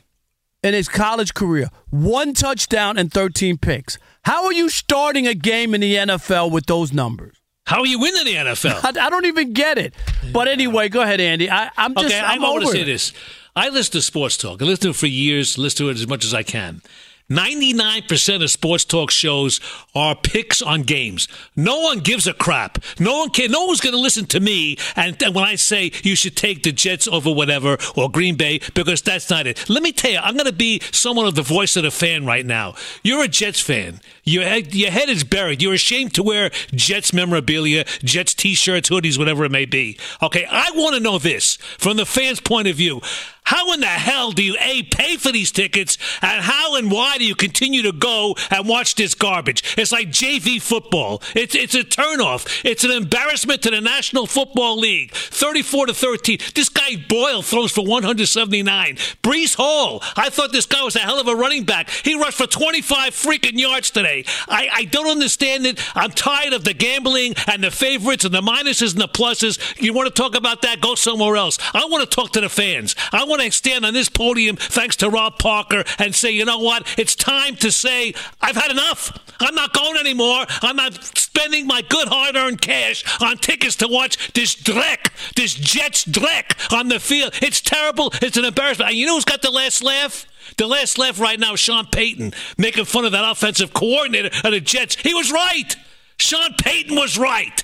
in 0.63 0.73
his 0.73 0.87
college 0.89 1.33
career? 1.35 1.69
One 1.91 2.33
touchdown 2.33 2.97
and 2.97 3.11
thirteen 3.13 3.57
picks. 3.57 3.97
How 4.23 4.45
are 4.45 4.53
you 4.53 4.69
starting 4.69 5.27
a 5.27 5.33
game 5.35 5.73
in 5.75 5.81
the 5.81 5.95
NFL 5.95 6.51
with 6.51 6.65
those 6.65 6.91
numbers? 6.91 7.38
How 7.69 7.81
are 7.81 7.85
you 7.85 7.99
winning 7.99 8.25
the 8.25 8.33
NFL? 8.33 8.83
I, 8.97 9.05
I 9.05 9.09
don't 9.11 9.27
even 9.27 9.53
get 9.53 9.77
it. 9.77 9.93
But 10.33 10.47
anyway, 10.47 10.89
go 10.89 11.01
ahead, 11.03 11.21
Andy. 11.21 11.51
I, 11.51 11.69
I'm 11.77 11.93
just 11.93 12.07
okay, 12.07 12.19
I'm 12.19 12.43
I 12.43 12.49
want 12.49 12.65
to 12.65 12.71
say 12.71 12.81
it. 12.81 12.85
this. 12.85 13.13
I 13.55 13.69
listen 13.69 13.91
to 13.91 14.01
sports 14.01 14.37
talk. 14.37 14.59
I 14.59 14.65
listen 14.65 14.85
to 14.85 14.89
it 14.89 14.95
for 14.95 15.05
years. 15.05 15.55
Listen 15.55 15.85
to 15.85 15.89
it 15.91 15.97
as 15.97 16.07
much 16.07 16.25
as 16.25 16.33
I 16.33 16.41
can. 16.41 16.81
99% 17.29 18.41
of 18.41 18.49
sports 18.49 18.85
talk 18.85 19.11
shows 19.11 19.61
are 19.93 20.15
picks 20.15 20.63
on 20.63 20.81
games. 20.81 21.27
No 21.55 21.79
one 21.79 21.99
gives 21.99 22.25
a 22.25 22.33
crap. 22.33 22.79
No 22.99 23.19
one 23.19 23.29
can. 23.29 23.51
No 23.51 23.65
one's 23.65 23.81
going 23.81 23.93
to 23.93 24.01
listen 24.01 24.25
to 24.27 24.39
me. 24.39 24.77
And, 24.95 25.21
and 25.21 25.35
when 25.35 25.45
I 25.45 25.53
say 25.53 25.91
you 26.01 26.15
should 26.15 26.35
take 26.35 26.63
the 26.63 26.71
Jets 26.71 27.07
over 27.07 27.31
whatever 27.31 27.77
or 27.95 28.09
Green 28.09 28.35
Bay, 28.35 28.61
because 28.73 29.03
that's 29.03 29.29
not 29.29 29.45
it. 29.45 29.69
Let 29.69 29.83
me 29.83 29.91
tell 29.91 30.09
you, 30.09 30.17
I'm 30.17 30.33
going 30.33 30.47
to 30.47 30.53
be 30.53 30.81
someone 30.91 31.27
of 31.27 31.35
the 31.35 31.43
voice 31.43 31.75
of 31.75 31.83
the 31.83 31.91
fan 31.91 32.25
right 32.25 32.45
now. 32.45 32.73
You're 33.03 33.23
a 33.23 33.27
Jets 33.27 33.59
fan. 33.59 34.01
Your 34.29 34.43
head, 34.43 34.75
your 34.75 34.91
head 34.91 35.09
is 35.09 35.23
buried. 35.23 35.61
You're 35.61 35.73
ashamed 35.73 36.13
to 36.15 36.23
wear 36.23 36.51
Jets 36.71 37.13
memorabilia, 37.13 37.85
Jets 38.03 38.33
t-shirts, 38.35 38.89
hoodies, 38.89 39.17
whatever 39.17 39.43
it 39.45 39.51
may 39.51 39.65
be. 39.65 39.97
Okay, 40.21 40.45
I 40.49 40.71
want 40.75 40.95
to 40.95 41.01
know 41.01 41.17
this 41.17 41.55
from 41.77 41.97
the 41.97 42.05
fans' 42.05 42.39
point 42.39 42.67
of 42.67 42.75
view. 42.75 43.01
How 43.49 43.73
in 43.73 43.79
the 43.79 43.87
hell 43.87 44.31
do 44.31 44.43
you 44.43 44.55
A, 44.61 44.83
pay 44.83 45.17
for 45.17 45.31
these 45.31 45.51
tickets, 45.51 45.97
and 46.21 46.43
how 46.43 46.75
and 46.75 46.91
why 46.91 47.17
do 47.17 47.25
you 47.25 47.33
continue 47.33 47.81
to 47.81 47.91
go 47.91 48.35
and 48.51 48.67
watch 48.67 48.93
this 48.93 49.15
garbage? 49.15 49.75
It's 49.75 49.91
like 49.91 50.09
JV 50.09 50.61
football. 50.61 51.23
It's, 51.33 51.55
it's 51.55 51.73
a 51.73 51.79
turnoff. 51.79 52.61
It's 52.63 52.83
an 52.83 52.91
embarrassment 52.91 53.63
to 53.63 53.71
the 53.71 53.81
National 53.81 54.27
Football 54.27 54.77
League. 54.77 55.13
34 55.13 55.87
to 55.87 55.93
13. 55.95 56.37
This 56.53 56.69
guy 56.69 57.03
Boyle 57.07 57.41
throws 57.41 57.71
for 57.71 57.83
179. 57.83 58.95
Breece 59.23 59.55
Hall, 59.55 60.03
I 60.15 60.29
thought 60.29 60.51
this 60.51 60.67
guy 60.67 60.83
was 60.83 60.95
a 60.95 60.99
hell 60.99 61.19
of 61.19 61.27
a 61.27 61.35
running 61.35 61.63
back. 61.63 61.89
He 61.89 62.13
rushed 62.13 62.37
for 62.37 62.45
25 62.45 63.15
freaking 63.15 63.57
yards 63.57 63.89
today. 63.89 64.18
I, 64.47 64.69
I 64.73 64.83
don't 64.85 65.07
understand 65.07 65.65
it. 65.65 65.79
I'm 65.95 66.11
tired 66.11 66.53
of 66.53 66.63
the 66.63 66.73
gambling 66.73 67.35
and 67.47 67.63
the 67.63 67.71
favorites 67.71 68.25
and 68.25 68.33
the 68.33 68.41
minuses 68.41 68.93
and 68.93 69.01
the 69.01 69.07
pluses. 69.07 69.59
You 69.81 69.93
want 69.93 70.13
to 70.13 70.21
talk 70.21 70.35
about 70.35 70.61
that? 70.61 70.81
Go 70.81 70.95
somewhere 70.95 71.35
else. 71.35 71.57
I 71.73 71.85
want 71.85 72.09
to 72.09 72.15
talk 72.15 72.31
to 72.33 72.41
the 72.41 72.49
fans. 72.49 72.95
I 73.11 73.25
want 73.25 73.41
to 73.41 73.51
stand 73.51 73.85
on 73.85 73.93
this 73.93 74.09
podium, 74.09 74.55
thanks 74.55 74.95
to 74.97 75.09
Rob 75.09 75.39
Parker, 75.39 75.83
and 75.97 76.13
say, 76.13 76.31
you 76.31 76.45
know 76.45 76.59
what? 76.59 76.87
It's 76.97 77.15
time 77.15 77.55
to 77.57 77.71
say, 77.71 78.13
I've 78.41 78.55
had 78.55 78.71
enough. 78.71 79.17
I'm 79.39 79.55
not 79.55 79.73
going 79.73 79.97
anymore. 79.97 80.45
I'm 80.61 80.75
not 80.75 80.93
spending 81.17 81.67
my 81.67 81.81
good 81.81 82.07
hard 82.07 82.35
earned 82.35 82.61
cash 82.61 83.03
on 83.21 83.37
tickets 83.37 83.75
to 83.77 83.87
watch 83.87 84.33
this 84.33 84.55
dreck, 84.55 85.11
this 85.35 85.53
Jets 85.53 86.05
dreck 86.05 86.73
on 86.73 86.89
the 86.89 86.99
field. 86.99 87.33
It's 87.41 87.61
terrible. 87.61 88.11
It's 88.21 88.37
an 88.37 88.45
embarrassment. 88.45 88.89
And 88.89 88.97
you 88.97 89.05
know 89.05 89.15
who's 89.15 89.25
got 89.25 89.41
the 89.41 89.51
last 89.51 89.83
laugh? 89.83 90.25
The 90.57 90.67
last 90.67 90.97
laugh 90.97 91.19
right 91.19 91.39
now, 91.39 91.55
Sean 91.55 91.85
Payton, 91.87 92.33
making 92.57 92.85
fun 92.85 93.05
of 93.05 93.11
that 93.11 93.29
offensive 93.29 93.73
coordinator 93.73 94.29
of 94.43 94.51
the 94.51 94.59
Jets. 94.59 94.95
He 94.95 95.13
was 95.13 95.31
right. 95.31 95.75
Sean 96.17 96.53
Payton 96.59 96.95
was 96.95 97.17
right. 97.17 97.63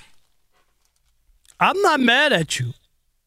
I'm 1.60 1.82
not 1.82 2.00
mad 2.00 2.34
at 2.34 2.60
you. 2.60 2.74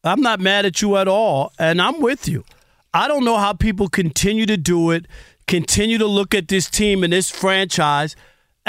I'm 0.03 0.21
not 0.21 0.39
mad 0.39 0.65
at 0.65 0.81
you 0.81 0.95
at 0.97 1.07
all, 1.07 1.51
and 1.59 1.81
I'm 1.81 2.01
with 2.01 2.27
you. 2.27 2.45
I 2.93 3.07
don't 3.07 3.25
know 3.25 3.37
how 3.37 3.53
people 3.53 3.89
continue 3.89 4.45
to 4.45 4.57
do 4.57 4.91
it, 4.91 5.05
continue 5.47 5.97
to 5.97 6.07
look 6.07 6.33
at 6.33 6.47
this 6.47 6.69
team 6.69 7.03
and 7.03 7.13
this 7.13 7.29
franchise 7.29 8.15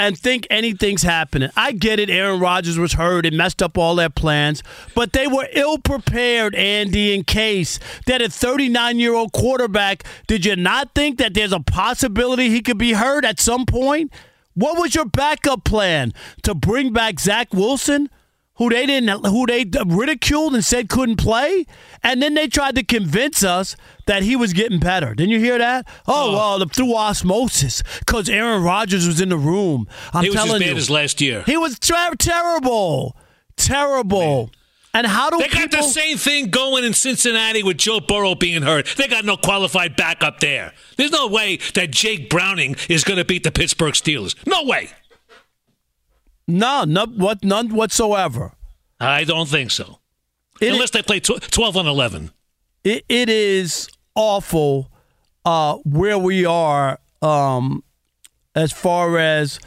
and 0.01 0.17
think 0.17 0.47
anything's 0.49 1.03
happening. 1.03 1.51
I 1.55 1.73
get 1.73 1.99
it. 1.99 2.09
Aaron 2.09 2.39
Rodgers 2.39 2.79
was 2.79 2.93
hurt. 2.93 3.23
It 3.23 3.33
messed 3.33 3.61
up 3.61 3.77
all 3.77 3.93
their 3.93 4.09
plans. 4.09 4.63
But 4.95 5.13
they 5.13 5.27
were 5.27 5.47
ill 5.53 5.77
prepared, 5.77 6.55
Andy, 6.55 7.13
in 7.13 7.23
case 7.23 7.77
that 8.07 8.19
a 8.19 8.29
39 8.29 8.97
year 8.99 9.13
old 9.13 9.31
quarterback, 9.31 10.03
did 10.25 10.43
you 10.43 10.55
not 10.55 10.95
think 10.95 11.19
that 11.19 11.35
there's 11.35 11.53
a 11.53 11.59
possibility 11.59 12.49
he 12.49 12.61
could 12.61 12.79
be 12.79 12.93
hurt 12.93 13.23
at 13.23 13.39
some 13.39 13.67
point? 13.67 14.11
What 14.55 14.79
was 14.79 14.95
your 14.95 15.05
backup 15.05 15.63
plan? 15.63 16.13
To 16.43 16.55
bring 16.55 16.93
back 16.93 17.19
Zach 17.19 17.53
Wilson? 17.53 18.09
Who 18.61 18.69
they 18.69 18.85
didn't 18.85 19.25
who 19.25 19.47
they 19.47 19.65
ridiculed 19.87 20.53
and 20.53 20.63
said 20.63 20.87
couldn't 20.87 21.15
play 21.15 21.65
and 22.03 22.21
then 22.21 22.35
they 22.35 22.47
tried 22.47 22.75
to 22.75 22.83
convince 22.83 23.43
us 23.43 23.75
that 24.05 24.21
he 24.21 24.35
was 24.35 24.53
getting 24.53 24.77
better 24.79 25.15
didn't 25.15 25.31
you 25.31 25.39
hear 25.39 25.57
that 25.57 25.87
oh, 26.07 26.29
oh. 26.29 26.33
well 26.33 26.67
through 26.67 26.95
osmosis 26.95 27.81
because 27.99 28.29
aaron 28.29 28.61
rodgers 28.61 29.07
was 29.07 29.19
in 29.19 29.29
the 29.29 29.37
room 29.37 29.87
i'm 30.13 30.23
he 30.23 30.29
was 30.29 30.35
telling 30.35 30.53
as 30.53 30.59
bad 30.59 30.69
you 30.69 30.75
as 30.75 30.89
last 30.91 31.21
year 31.21 31.41
he 31.47 31.57
was 31.57 31.79
ter- 31.79 32.13
terrible 32.19 33.17
terrible 33.57 34.45
Man. 34.45 34.49
And 34.93 35.07
how 35.07 35.29
do 35.29 35.37
they 35.37 35.47
people... 35.47 35.67
got 35.67 35.71
the 35.71 35.83
same 35.83 36.17
thing 36.17 36.49
going 36.49 36.83
in 36.83 36.93
Cincinnati 36.93 37.63
with 37.63 37.77
Joe 37.77 38.01
Burrow 38.01 38.35
being 38.35 38.61
hurt? 38.61 38.93
They 38.97 39.07
got 39.07 39.23
no 39.23 39.37
qualified 39.37 39.95
backup 39.95 40.41
there. 40.41 40.73
There's 40.97 41.11
no 41.11 41.27
way 41.27 41.59
that 41.75 41.91
Jake 41.91 42.29
Browning 42.29 42.75
is 42.89 43.05
going 43.05 43.17
to 43.17 43.23
beat 43.23 43.43
the 43.43 43.51
Pittsburgh 43.51 43.93
Steelers. 43.93 44.35
No 44.45 44.65
way. 44.65 44.89
No, 46.51 46.83
no, 46.83 47.05
what, 47.05 47.43
none 47.43 47.73
whatsoever. 47.73 48.53
I 48.99 49.23
don't 49.23 49.47
think 49.47 49.71
so. 49.71 49.99
It 50.59 50.73
Unless 50.73 50.85
is, 50.85 50.91
they 50.91 51.01
play 51.01 51.19
tw- 51.19 51.41
12 51.41 51.77
on 51.77 51.87
11. 51.87 52.31
It, 52.83 53.05
it 53.09 53.29
is 53.29 53.89
awful 54.15 54.91
uh, 55.45 55.77
where 55.77 56.17
we 56.17 56.45
are 56.45 56.99
um, 57.21 57.83
as 58.55 58.71
far 58.71 59.17
as 59.17 59.59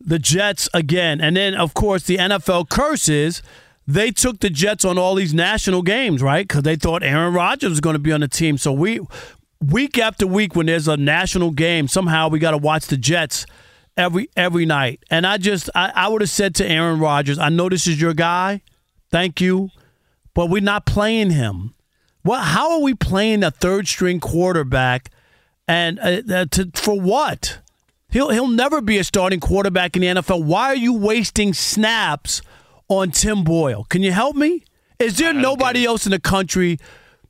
the 0.00 0.18
Jets 0.18 0.68
again. 0.72 1.20
And 1.20 1.36
then, 1.36 1.54
of 1.54 1.74
course, 1.74 2.04
the 2.04 2.16
NFL 2.18 2.68
curses. 2.68 3.42
They 3.88 4.10
took 4.10 4.40
the 4.40 4.50
Jets 4.50 4.84
on 4.84 4.98
all 4.98 5.14
these 5.14 5.32
national 5.32 5.82
games, 5.82 6.20
right? 6.20 6.46
Because 6.46 6.62
they 6.62 6.76
thought 6.76 7.02
Aaron 7.02 7.32
Rodgers 7.32 7.70
was 7.70 7.80
going 7.80 7.94
to 7.94 8.00
be 8.00 8.12
on 8.12 8.20
the 8.20 8.28
team. 8.28 8.58
So 8.58 8.72
we, 8.72 9.00
week 9.64 9.96
after 9.96 10.26
week, 10.26 10.56
when 10.56 10.66
there's 10.66 10.88
a 10.88 10.96
national 10.96 11.52
game, 11.52 11.86
somehow 11.86 12.28
we 12.28 12.40
got 12.40 12.50
to 12.50 12.58
watch 12.58 12.86
the 12.88 12.96
Jets– 12.96 13.46
every 13.96 14.28
every 14.36 14.66
night. 14.66 15.02
And 15.10 15.26
I 15.26 15.38
just 15.38 15.70
I, 15.74 15.92
I 15.94 16.08
would 16.08 16.20
have 16.20 16.30
said 16.30 16.54
to 16.56 16.66
Aaron 16.66 16.98
Rodgers, 16.98 17.38
I 17.38 17.48
know 17.48 17.68
this 17.68 17.86
is 17.86 18.00
your 18.00 18.14
guy. 18.14 18.62
Thank 19.10 19.40
you. 19.40 19.70
But 20.34 20.50
we're 20.50 20.60
not 20.60 20.84
playing 20.84 21.30
him. 21.30 21.74
What 22.22 22.42
how 22.42 22.72
are 22.72 22.80
we 22.80 22.94
playing 22.94 23.42
a 23.42 23.50
third 23.50 23.88
string 23.88 24.20
quarterback 24.20 25.10
and 25.68 25.98
uh, 25.98 26.22
uh, 26.30 26.46
to, 26.52 26.70
for 26.74 27.00
what? 27.00 27.60
He'll 28.10 28.30
he'll 28.30 28.48
never 28.48 28.80
be 28.80 28.98
a 28.98 29.04
starting 29.04 29.40
quarterback 29.40 29.96
in 29.96 30.02
the 30.02 30.08
NFL. 30.08 30.44
Why 30.44 30.66
are 30.66 30.76
you 30.76 30.94
wasting 30.94 31.54
snaps 31.54 32.42
on 32.88 33.10
Tim 33.10 33.44
Boyle? 33.44 33.84
Can 33.84 34.02
you 34.02 34.12
help 34.12 34.36
me? 34.36 34.64
Is 34.98 35.18
there 35.18 35.34
nobody 35.34 35.84
else 35.84 36.06
in 36.06 36.12
the 36.12 36.20
country 36.20 36.78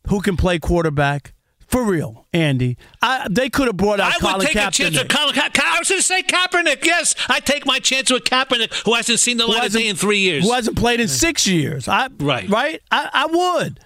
who 0.08 0.20
can 0.20 0.36
play 0.36 0.58
quarterback? 0.58 1.32
For 1.66 1.84
real, 1.84 2.26
Andy. 2.32 2.76
I, 3.02 3.26
they 3.28 3.50
could 3.50 3.66
have 3.66 3.76
brought 3.76 3.98
out 3.98 4.12
I 4.14 4.18
Colin 4.18 4.38
would 4.38 4.46
take 4.46 4.56
Kaepernick. 4.56 4.68
a 4.68 4.70
chance 4.70 4.98
with 4.98 5.08
Colin 5.08 5.34
Kaepernick. 5.34 5.64
I 5.64 5.78
was 5.80 5.88
going 5.88 6.00
to 6.00 6.06
say 6.06 6.22
Kaepernick. 6.22 6.84
Yes, 6.84 7.14
I 7.28 7.40
take 7.40 7.66
my 7.66 7.80
chance 7.80 8.10
with 8.10 8.22
Kaepernick, 8.24 8.84
who 8.84 8.94
hasn't 8.94 9.18
seen 9.18 9.36
the 9.36 9.46
light 9.46 9.66
of 9.66 9.72
day 9.72 9.88
in 9.88 9.96
three 9.96 10.20
years. 10.20 10.44
Who 10.44 10.52
hasn't 10.52 10.76
played 10.76 11.00
in 11.00 11.08
six 11.08 11.46
years. 11.46 11.88
I, 11.88 12.08
right. 12.20 12.48
Right? 12.48 12.80
I, 12.90 13.10
I 13.12 13.26
would. 13.26 13.80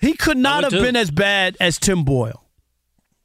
He 0.00 0.14
could 0.14 0.36
not 0.36 0.64
have 0.64 0.72
too. 0.72 0.82
been 0.82 0.96
as 0.96 1.12
bad 1.12 1.56
as 1.60 1.78
Tim 1.78 2.02
Boyle. 2.04 2.44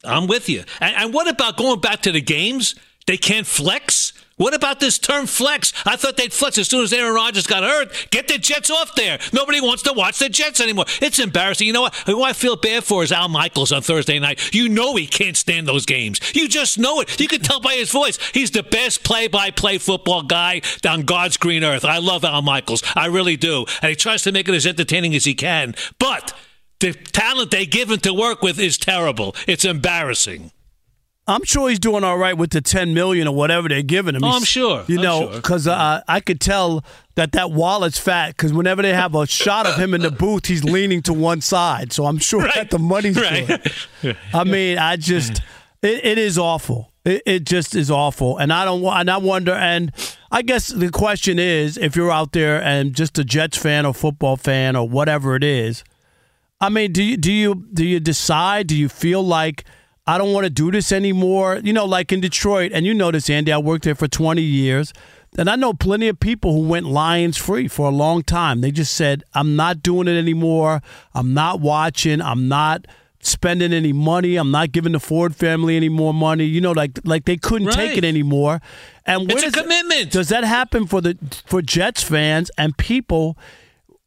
I'm 0.04 0.28
with 0.28 0.48
you. 0.48 0.64
And, 0.80 0.96
and 0.96 1.14
what 1.14 1.28
about 1.28 1.58
going 1.58 1.80
back 1.80 2.04
to 2.04 2.12
the 2.12 2.22
games? 2.22 2.76
They 3.08 3.18
can't 3.18 3.48
flex? 3.48 4.07
What 4.38 4.54
about 4.54 4.80
this 4.80 5.00
term 5.00 5.26
flex? 5.26 5.74
I 5.86 5.96
thought 5.96 6.16
they'd 6.16 6.32
flex 6.32 6.60
as 6.60 6.68
soon 6.68 6.84
as 6.84 6.94
Aaron 6.94 7.16
Rodgers 7.16 7.48
got 7.48 7.64
hurt. 7.64 8.08
Get 8.12 8.28
the 8.28 8.38
Jets 8.38 8.70
off 8.70 8.94
there. 8.96 9.20
Nobody 9.34 9.60
wants 9.60 9.82
to 9.84 9.94
watch 9.94 10.20
the 10.20 10.30
Jets 10.30 10.62
anymore. 10.62 10.86
It's 11.02 11.18
embarrassing. 11.18 11.66
You 11.66 11.74
know 11.74 11.82
what? 11.82 11.96
Who 12.06 12.24
I 12.24 12.34
feel 12.34 12.56
bad 12.56 12.84
for 12.84 13.04
is 13.04 13.12
Al 13.12 13.30
Michaels 13.30 13.72
on 13.72 13.82
Thursday 13.82 14.20
night. 14.20 14.54
You 14.54 14.70
know 14.70 14.96
he 14.96 15.08
can't 15.08 15.36
stand 15.36 15.68
those 15.68 15.88
games. 15.88 16.20
You 16.36 16.48
just 16.48 16.78
know 16.78 17.02
it. 17.02 17.20
You 17.20 17.28
can 17.28 17.42
tell 17.42 17.60
by 17.60 17.74
his 17.74 17.92
voice. 17.92 18.20
He's 18.32 18.52
the 18.52 18.62
best 18.64 19.04
play-by-play 19.04 19.80
football 19.80 20.22
guy 20.22 20.62
on 20.88 21.02
God's 21.02 21.38
green 21.38 21.64
earth. 21.64 21.84
I 21.84 21.98
love 21.98 22.24
Al 22.24 22.44
Michaels. 22.44 22.84
I 22.96 23.08
really 23.08 23.38
do. 23.38 23.66
And 23.82 23.90
he 23.90 23.96
tries 23.96 24.22
to 24.24 24.32
make 24.32 24.48
it 24.48 24.54
as 24.54 24.68
entertaining 24.68 25.16
as 25.16 25.26
he 25.26 25.34
can. 25.34 25.74
But 25.98 26.34
the 26.80 26.94
talent 26.94 27.50
they 27.50 27.66
give 27.66 27.90
him 27.90 28.00
to 28.02 28.14
work 28.14 28.44
with 28.44 28.60
is 28.60 28.78
terrible. 28.78 29.36
It's 29.48 29.66
embarrassing. 29.66 30.52
I'm 31.30 31.44
sure 31.44 31.68
he's 31.68 31.80
doing 31.80 32.06
all 32.06 32.18
right 32.18 32.38
with 32.38 32.52
the 32.52 32.62
10 32.62 32.94
million 32.94 33.28
or 33.28 33.36
whatever 33.36 33.68
they're 33.68 33.82
giving 33.82 34.16
him. 34.16 34.24
Oh, 34.24 34.30
I'm 34.30 34.46
sure. 34.46 34.86
You 34.88 35.02
know, 35.02 35.28
because 35.28 35.64
sure. 35.64 35.74
uh, 35.74 36.02
I 36.08 36.22
could 36.22 36.40
tell 36.40 36.86
that 37.16 37.34
that 37.34 37.52
wallet's 37.52 38.00
fat 38.00 38.30
because 38.30 38.54
whenever 38.54 38.82
they 38.82 38.94
have 38.94 39.14
a 39.14 39.28
shot 39.28 39.68
of 39.68 39.76
him 39.76 39.94
in 39.94 40.02
the 40.02 40.12
booth, 40.12 40.46
he's 40.46 40.64
leaning 40.64 41.02
to 41.04 41.14
one 41.14 41.42
side. 41.42 41.92
So 41.92 42.06
I'm 42.06 42.18
sure 42.18 42.44
right. 42.44 42.56
that 42.56 42.70
the 42.70 42.80
money's 42.80 43.18
right. 43.18 43.62
good. 44.02 44.18
I 44.34 44.44
mean, 44.46 44.78
I 44.78 44.96
just, 44.96 45.42
it, 45.82 46.06
it 46.06 46.18
is 46.18 46.38
awful. 46.38 46.94
It, 47.04 47.24
it, 47.26 47.46
just 47.46 47.76
is 47.76 47.92
awful. 47.92 48.38
And 48.38 48.54
I 48.54 48.64
don't 48.64 48.84
and 48.86 49.10
I 49.10 49.18
wonder, 49.18 49.54
and 49.54 49.92
I 50.32 50.42
guess 50.44 50.70
the 50.70 50.90
question 50.90 51.40
is 51.40 51.78
if 51.78 51.98
you're 51.98 52.12
out 52.12 52.32
there 52.32 52.62
and 52.62 52.94
just 52.94 53.20
a 53.20 53.26
Jets 53.26 53.58
fan 53.58 53.86
or 53.86 53.94
football 53.94 54.38
fan 54.38 54.78
or 54.78 54.88
whatever 54.88 55.36
it 55.36 55.44
is, 55.44 55.84
I 56.62 56.70
mean, 56.70 56.94
do 56.94 57.04
you, 57.04 57.18
do 57.18 57.34
you, 57.34 57.68
do 57.74 57.86
you 57.86 58.00
decide, 58.00 58.68
do 58.68 58.78
you 58.78 58.88
feel 58.88 59.24
like, 59.24 59.66
I 60.08 60.18
don't 60.18 60.32
want 60.34 60.46
to 60.46 60.50
do 60.50 60.72
this 60.72 60.92
anymore. 60.92 61.60
You 61.64 61.74
know, 61.74 61.86
like 61.86 62.12
in 62.12 62.22
Detroit, 62.22 62.72
and 62.74 62.86
you 62.86 62.94
know 62.94 63.12
this, 63.12 63.30
Andy, 63.30 63.52
I 63.52 63.58
worked 63.58 63.84
there 63.84 63.96
for 63.96 64.08
20 64.08 64.42
years. 64.42 64.94
And 65.38 65.50
I 65.50 65.56
know 65.56 65.74
plenty 65.74 66.08
of 66.08 66.20
people 66.20 66.54
who 66.54 66.68
went 66.68 66.88
Lions 66.88 67.38
free 67.38 67.68
for 67.68 67.88
a 67.88 67.92
long 67.92 68.24
time. 68.24 68.62
They 68.62 68.72
just 68.72 68.94
said, 68.94 69.24
I'm 69.34 69.56
not 69.56 69.84
doing 69.84 70.08
it 70.08 70.18
anymore. 70.18 70.82
I'm 71.14 71.34
not 71.34 71.60
watching. 71.60 72.22
I'm 72.22 72.48
not 72.48 72.88
spending 73.20 73.74
any 73.74 73.94
money. 73.94 74.38
I'm 74.38 74.52
not 74.52 74.72
giving 74.72 74.94
the 74.94 75.00
Ford 75.00 75.36
family 75.36 75.76
any 75.76 75.90
more 75.90 76.14
money. 76.14 76.46
You 76.46 76.62
know, 76.62 76.72
like 76.72 77.00
like 77.04 77.26
they 77.26 77.38
couldn't 77.38 77.68
right. 77.68 77.76
take 77.76 77.98
it 77.98 78.06
anymore. 78.06 78.62
And 79.06 79.32
it's 79.32 79.44
a 79.44 79.52
commitment. 79.52 80.12
does 80.12 80.30
that 80.30 80.44
happen 80.44 80.88
for 80.88 81.02
the 81.02 81.18
for 81.46 81.62
Jets 81.62 82.02
fans 82.02 82.50
and 82.58 82.76
people 82.78 83.38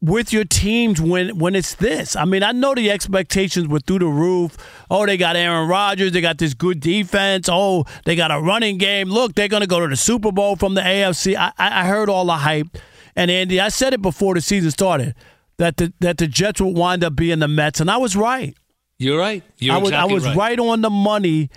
with 0.01 0.33
your 0.33 0.43
teams 0.43 0.99
when 0.99 1.37
when 1.37 1.55
it's 1.55 1.75
this. 1.75 2.15
I 2.15 2.25
mean, 2.25 2.43
I 2.43 2.51
know 2.51 2.73
the 2.73 2.89
expectations 2.91 3.67
were 3.67 3.79
through 3.79 3.99
the 3.99 4.07
roof. 4.07 4.57
Oh, 4.89 5.05
they 5.05 5.17
got 5.17 5.35
Aaron 5.35 5.69
Rodgers, 5.69 6.11
they 6.11 6.21
got 6.21 6.39
this 6.39 6.53
good 6.53 6.79
defense. 6.79 7.47
Oh, 7.49 7.85
they 8.05 8.15
got 8.15 8.31
a 8.31 8.39
running 8.41 8.77
game. 8.77 9.09
Look, 9.09 9.35
they're 9.35 9.47
going 9.47 9.61
to 9.61 9.67
go 9.67 9.79
to 9.79 9.87
the 9.87 9.95
Super 9.95 10.31
Bowl 10.31 10.55
from 10.55 10.73
the 10.73 10.81
AFC. 10.81 11.35
I, 11.35 11.51
I 11.57 11.85
heard 11.85 12.09
all 12.09 12.25
the 12.25 12.37
hype. 12.37 12.77
And 13.15 13.29
Andy, 13.29 13.59
I 13.59 13.69
said 13.69 13.93
it 13.93 14.01
before 14.01 14.33
the 14.33 14.41
season 14.41 14.71
started 14.71 15.15
that 15.57 15.77
the 15.77 15.93
that 15.99 16.17
the 16.17 16.27
Jets 16.27 16.59
would 16.59 16.75
wind 16.75 17.03
up 17.03 17.15
being 17.15 17.39
the 17.39 17.47
Mets, 17.47 17.79
and 17.79 17.91
I 17.91 17.97
was 17.97 18.15
right. 18.15 18.55
You're 18.97 19.19
right. 19.19 19.43
You're 19.57 19.75
I 19.75 19.77
was 19.77 19.89
exactly 19.89 20.11
I 20.11 20.13
was 20.13 20.25
right. 20.25 20.37
right 20.37 20.59
on 20.59 20.81
the 20.81 20.89
money 20.89 21.49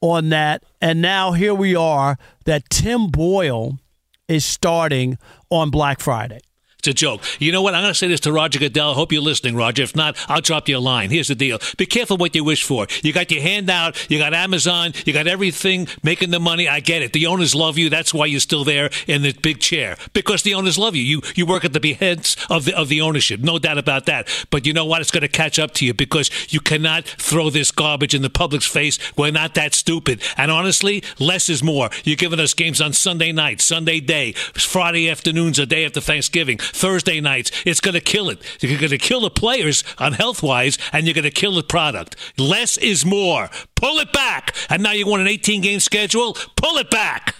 on 0.00 0.30
that, 0.30 0.64
and 0.80 1.02
now 1.02 1.32
here 1.32 1.54
we 1.54 1.76
are 1.76 2.16
that 2.46 2.70
Tim 2.70 3.08
Boyle 3.08 3.78
is 4.28 4.44
starting 4.44 5.18
on 5.50 5.70
Black 5.70 6.00
Friday. 6.00 6.40
It's 6.80 6.88
a 6.88 6.94
joke. 6.94 7.20
You 7.38 7.52
know 7.52 7.60
what? 7.60 7.74
I'm 7.74 7.82
going 7.82 7.92
to 7.92 7.98
say 7.98 8.08
this 8.08 8.20
to 8.20 8.32
Roger 8.32 8.58
Goodell. 8.58 8.92
I 8.92 8.94
hope 8.94 9.12
you're 9.12 9.20
listening, 9.20 9.54
Roger. 9.54 9.82
If 9.82 9.94
not, 9.94 10.16
I'll 10.28 10.40
drop 10.40 10.66
you 10.66 10.78
a 10.78 10.80
line. 10.80 11.10
Here's 11.10 11.28
the 11.28 11.34
deal. 11.34 11.58
Be 11.76 11.84
careful 11.84 12.16
what 12.16 12.34
you 12.34 12.42
wish 12.42 12.64
for. 12.64 12.86
You 13.02 13.12
got 13.12 13.30
your 13.30 13.42
hand 13.42 13.68
out. 13.68 14.10
You 14.10 14.18
got 14.18 14.32
Amazon. 14.32 14.94
You 15.04 15.12
got 15.12 15.26
everything 15.26 15.88
making 16.02 16.30
the 16.30 16.40
money. 16.40 16.70
I 16.70 16.80
get 16.80 17.02
it. 17.02 17.12
The 17.12 17.26
owners 17.26 17.54
love 17.54 17.76
you. 17.76 17.90
That's 17.90 18.14
why 18.14 18.24
you're 18.24 18.40
still 18.40 18.64
there 18.64 18.88
in 19.06 19.20
the 19.20 19.34
big 19.34 19.60
chair 19.60 19.98
because 20.14 20.42
the 20.42 20.54
owners 20.54 20.78
love 20.78 20.96
you. 20.96 21.02
You 21.02 21.20
you 21.34 21.44
work 21.44 21.66
at 21.66 21.74
the 21.74 21.80
behest 21.80 22.38
of 22.50 22.64
the 22.64 22.74
of 22.74 22.88
the 22.88 23.02
ownership. 23.02 23.40
No 23.40 23.58
doubt 23.58 23.76
about 23.76 24.06
that. 24.06 24.28
But 24.48 24.64
you 24.64 24.72
know 24.72 24.86
what? 24.86 25.02
It's 25.02 25.10
going 25.10 25.20
to 25.20 25.28
catch 25.28 25.58
up 25.58 25.72
to 25.74 25.84
you 25.84 25.92
because 25.92 26.30
you 26.50 26.60
cannot 26.60 27.04
throw 27.04 27.50
this 27.50 27.70
garbage 27.70 28.14
in 28.14 28.22
the 28.22 28.30
public's 28.30 28.66
face. 28.66 28.98
We're 29.18 29.32
not 29.32 29.54
that 29.54 29.74
stupid. 29.74 30.22
And 30.38 30.50
honestly, 30.50 31.04
less 31.18 31.50
is 31.50 31.62
more. 31.62 31.90
You're 32.04 32.16
giving 32.16 32.40
us 32.40 32.54
games 32.54 32.80
on 32.80 32.94
Sunday 32.94 33.32
night, 33.32 33.60
Sunday 33.60 34.00
day, 34.00 34.32
Friday 34.32 35.10
afternoons, 35.10 35.58
a 35.58 35.66
day 35.66 35.84
after 35.84 36.00
Thanksgiving. 36.00 36.58
Thursday 36.72 37.20
nights. 37.20 37.50
It's 37.64 37.80
going 37.80 37.94
to 37.94 38.00
kill 38.00 38.30
it. 38.30 38.42
You're 38.60 38.78
going 38.78 38.90
to 38.90 38.98
kill 38.98 39.20
the 39.20 39.30
players 39.30 39.84
on 39.98 40.12
health 40.14 40.42
wise, 40.42 40.78
and 40.92 41.06
you're 41.06 41.14
going 41.14 41.24
to 41.24 41.30
kill 41.30 41.54
the 41.54 41.62
product. 41.62 42.16
Less 42.38 42.76
is 42.76 43.04
more. 43.04 43.50
Pull 43.74 43.98
it 43.98 44.12
back. 44.12 44.54
And 44.68 44.82
now 44.82 44.92
you 44.92 45.06
want 45.06 45.22
an 45.22 45.28
18 45.28 45.60
game 45.60 45.80
schedule? 45.80 46.36
Pull 46.56 46.78
it 46.78 46.90
back. 46.90 47.34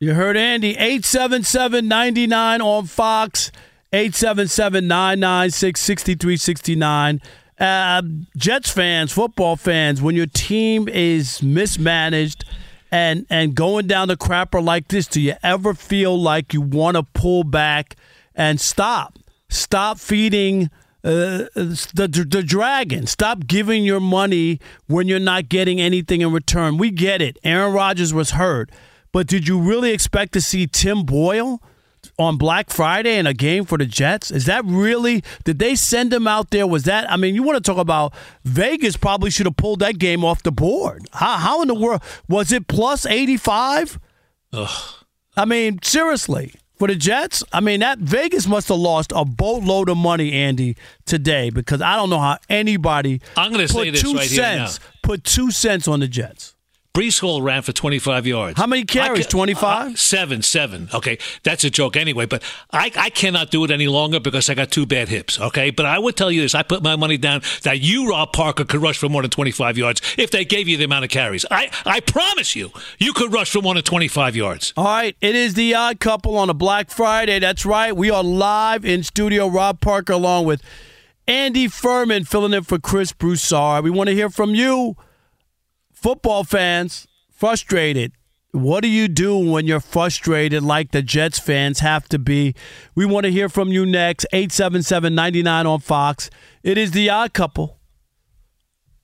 You 0.00 0.14
heard 0.14 0.36
Andy, 0.36 0.76
877 0.76 1.88
99 1.88 2.62
on 2.62 2.86
Fox, 2.86 3.50
877 3.92 4.86
996 4.86 5.80
6369. 5.80 7.20
Uh, 7.58 8.02
Jets 8.36 8.70
fans, 8.70 9.10
football 9.10 9.56
fans, 9.56 10.00
when 10.00 10.14
your 10.14 10.26
team 10.26 10.88
is 10.88 11.42
mismanaged 11.42 12.44
and 12.92 13.26
and 13.28 13.56
going 13.56 13.88
down 13.88 14.06
the 14.06 14.16
crapper 14.16 14.62
like 14.62 14.86
this, 14.86 15.08
do 15.08 15.20
you 15.20 15.34
ever 15.42 15.74
feel 15.74 16.16
like 16.16 16.54
you 16.54 16.60
want 16.60 16.96
to 16.96 17.02
pull 17.02 17.42
back 17.42 17.96
and 18.38 18.58
stop? 18.58 19.18
Stop 19.50 19.98
feeding 19.98 20.70
uh, 21.04 21.52
the, 21.54 22.26
the 22.30 22.42
dragon. 22.42 23.06
Stop 23.06 23.46
giving 23.46 23.84
your 23.84 24.00
money 24.00 24.60
when 24.86 25.08
you're 25.08 25.18
not 25.18 25.48
getting 25.48 25.80
anything 25.80 26.22
in 26.22 26.32
return. 26.32 26.78
We 26.78 26.90
get 26.90 27.20
it. 27.20 27.38
Aaron 27.44 27.74
Rodgers 27.74 28.14
was 28.14 28.30
hurt. 28.30 28.70
But 29.12 29.26
did 29.26 29.48
you 29.48 29.58
really 29.58 29.92
expect 29.92 30.32
to 30.34 30.40
see 30.40 30.66
Tim 30.66 31.04
Boyle 31.04 31.62
on 32.18 32.36
Black 32.36 32.68
Friday 32.68 33.16
in 33.16 33.26
a 33.26 33.32
game 33.32 33.64
for 33.64 33.78
the 33.78 33.86
Jets? 33.86 34.30
Is 34.30 34.44
that 34.46 34.64
really? 34.66 35.24
Did 35.44 35.58
they 35.58 35.74
send 35.74 36.12
him 36.12 36.26
out 36.26 36.50
there? 36.50 36.66
Was 36.66 36.84
that? 36.84 37.10
I 37.10 37.16
mean, 37.16 37.34
you 37.34 37.42
want 37.42 37.56
to 37.56 37.62
talk 37.62 37.80
about 37.80 38.12
Vegas? 38.44 38.96
Probably 38.98 39.30
should 39.30 39.46
have 39.46 39.56
pulled 39.56 39.80
that 39.80 39.98
game 39.98 40.24
off 40.24 40.42
the 40.42 40.52
board. 40.52 41.06
How, 41.12 41.38
how 41.38 41.62
in 41.62 41.68
the 41.68 41.74
world 41.74 42.02
was 42.28 42.52
it 42.52 42.68
plus 42.68 43.06
eighty 43.06 43.38
five? 43.38 43.98
I 45.36 45.44
mean, 45.46 45.78
seriously. 45.82 46.54
For 46.78 46.86
the 46.86 46.94
Jets, 46.94 47.42
I 47.52 47.60
mean 47.60 47.80
that 47.80 47.98
Vegas 47.98 48.46
must 48.46 48.68
have 48.68 48.78
lost 48.78 49.12
a 49.14 49.24
boatload 49.24 49.88
of 49.88 49.96
money, 49.96 50.32
Andy, 50.32 50.76
today 51.06 51.50
because 51.50 51.82
I 51.82 51.96
don't 51.96 52.08
know 52.08 52.20
how 52.20 52.38
anybody. 52.48 53.20
I'm 53.36 53.52
going 53.52 53.66
to 53.66 53.72
say 53.72 53.90
this 53.90 54.04
right 54.04 54.28
cents, 54.28 54.76
here 54.76 54.86
now. 54.86 54.98
Put 55.02 55.24
two 55.24 55.50
cents 55.50 55.88
on 55.88 55.98
the 56.00 56.06
Jets. 56.06 56.54
Breece 56.98 57.20
Hall 57.20 57.42
ran 57.42 57.62
for 57.62 57.70
25 57.70 58.26
yards. 58.26 58.58
How 58.58 58.66
many 58.66 58.82
carries? 58.82 59.26
I 59.26 59.28
25? 59.28 59.92
uh, 59.92 59.94
seven, 59.94 60.42
seven. 60.42 60.88
Okay, 60.92 61.16
that's 61.44 61.62
a 61.62 61.70
joke 61.70 61.96
anyway. 61.96 62.26
But 62.26 62.42
I, 62.72 62.90
I 62.96 63.08
cannot 63.10 63.52
do 63.52 63.62
it 63.62 63.70
any 63.70 63.86
longer 63.86 64.18
because 64.18 64.50
I 64.50 64.54
got 64.54 64.72
two 64.72 64.84
bad 64.84 65.08
hips. 65.08 65.40
Okay, 65.40 65.70
but 65.70 65.86
I 65.86 66.00
would 66.00 66.16
tell 66.16 66.32
you 66.32 66.40
this: 66.40 66.56
I 66.56 66.64
put 66.64 66.82
my 66.82 66.96
money 66.96 67.16
down 67.16 67.42
that 67.62 67.78
you, 67.78 68.10
Rob 68.10 68.32
Parker, 68.32 68.64
could 68.64 68.82
rush 68.82 68.98
for 68.98 69.08
more 69.08 69.22
than 69.22 69.30
25 69.30 69.78
yards 69.78 70.02
if 70.18 70.32
they 70.32 70.44
gave 70.44 70.66
you 70.66 70.76
the 70.76 70.82
amount 70.82 71.04
of 71.04 71.12
carries. 71.12 71.46
I, 71.52 71.70
I 71.86 72.00
promise 72.00 72.56
you, 72.56 72.72
you 72.98 73.12
could 73.12 73.32
rush 73.32 73.52
for 73.52 73.62
more 73.62 73.74
than 73.74 73.84
25 73.84 74.34
yards. 74.34 74.72
All 74.76 74.84
right, 74.84 75.16
it 75.20 75.36
is 75.36 75.54
the 75.54 75.76
odd 75.76 76.00
couple 76.00 76.36
on 76.36 76.50
a 76.50 76.54
Black 76.54 76.90
Friday. 76.90 77.38
That's 77.38 77.64
right. 77.64 77.96
We 77.96 78.10
are 78.10 78.24
live 78.24 78.84
in 78.84 79.04
studio. 79.04 79.46
Rob 79.46 79.80
Parker 79.80 80.14
along 80.14 80.46
with 80.46 80.62
Andy 81.28 81.68
Furman 81.68 82.24
filling 82.24 82.54
in 82.54 82.64
for 82.64 82.80
Chris 82.80 83.12
Broussard. 83.12 83.84
We 83.84 83.90
want 83.90 84.08
to 84.08 84.16
hear 84.16 84.30
from 84.30 84.56
you, 84.56 84.96
football 86.00 86.44
fans, 86.44 87.06
frustrated. 87.30 88.12
What 88.52 88.82
do 88.82 88.88
you 88.88 89.08
do 89.08 89.36
when 89.36 89.66
you're 89.66 89.80
frustrated 89.80 90.62
like 90.62 90.92
the 90.92 91.02
Jets 91.02 91.38
fans 91.38 91.80
have 91.80 92.08
to 92.08 92.18
be? 92.18 92.54
We 92.94 93.04
want 93.04 93.24
to 93.24 93.32
hear 93.32 93.48
from 93.48 93.68
you 93.68 93.84
next. 93.84 94.24
877 94.32 95.14
99 95.14 95.66
on 95.66 95.80
Fox. 95.80 96.30
It 96.62 96.78
is 96.78 96.92
the 96.92 97.10
odd 97.10 97.34
couple. 97.34 97.78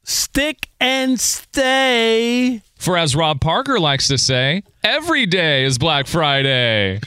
Stick 0.05 0.69
and 0.81 1.19
stay. 1.19 2.63
For 2.77 2.97
as 2.97 3.17
Rob 3.17 3.41
Parker 3.41 3.81
likes 3.81 4.09
to 4.09 4.19
say, 4.19 4.63
every 4.83 5.27
day 5.27 5.65
is 5.65 5.79
Black 5.79 6.07
Friday. 6.07 7.01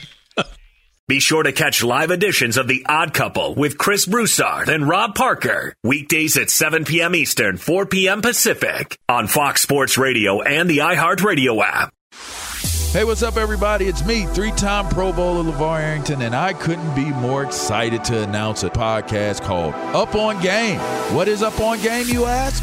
Be 1.08 1.20
sure 1.20 1.42
to 1.42 1.52
catch 1.52 1.82
live 1.82 2.10
editions 2.10 2.58
of 2.58 2.68
The 2.68 2.84
Odd 2.86 3.14
Couple 3.14 3.54
with 3.54 3.78
Chris 3.78 4.04
Broussard 4.04 4.68
and 4.68 4.86
Rob 4.86 5.14
Parker. 5.14 5.74
Weekdays 5.82 6.36
at 6.36 6.50
7 6.50 6.84
p.m. 6.84 7.14
Eastern, 7.14 7.56
4 7.56 7.86
p.m. 7.86 8.20
Pacific 8.20 8.98
on 9.08 9.26
Fox 9.26 9.62
Sports 9.62 9.96
Radio 9.96 10.42
and 10.42 10.68
the 10.68 10.78
iHeartRadio 10.78 11.64
app. 11.64 11.94
Hey, 12.92 13.04
what's 13.04 13.22
up, 13.22 13.38
everybody? 13.38 13.86
It's 13.86 14.04
me, 14.04 14.26
three 14.26 14.52
time 14.52 14.86
Pro 14.90 15.10
Bowler 15.14 15.50
LeVar 15.50 15.80
Arrington, 15.80 16.20
and 16.20 16.36
I 16.36 16.52
couldn't 16.52 16.94
be 16.94 17.06
more 17.06 17.42
excited 17.42 18.04
to 18.04 18.22
announce 18.24 18.62
a 18.62 18.68
podcast 18.68 19.40
called 19.40 19.72
Up 19.96 20.14
on 20.14 20.38
Game. 20.42 20.78
What 21.14 21.26
is 21.26 21.42
Up 21.42 21.58
on 21.58 21.80
Game, 21.80 22.06
you 22.08 22.26
ask? 22.26 22.62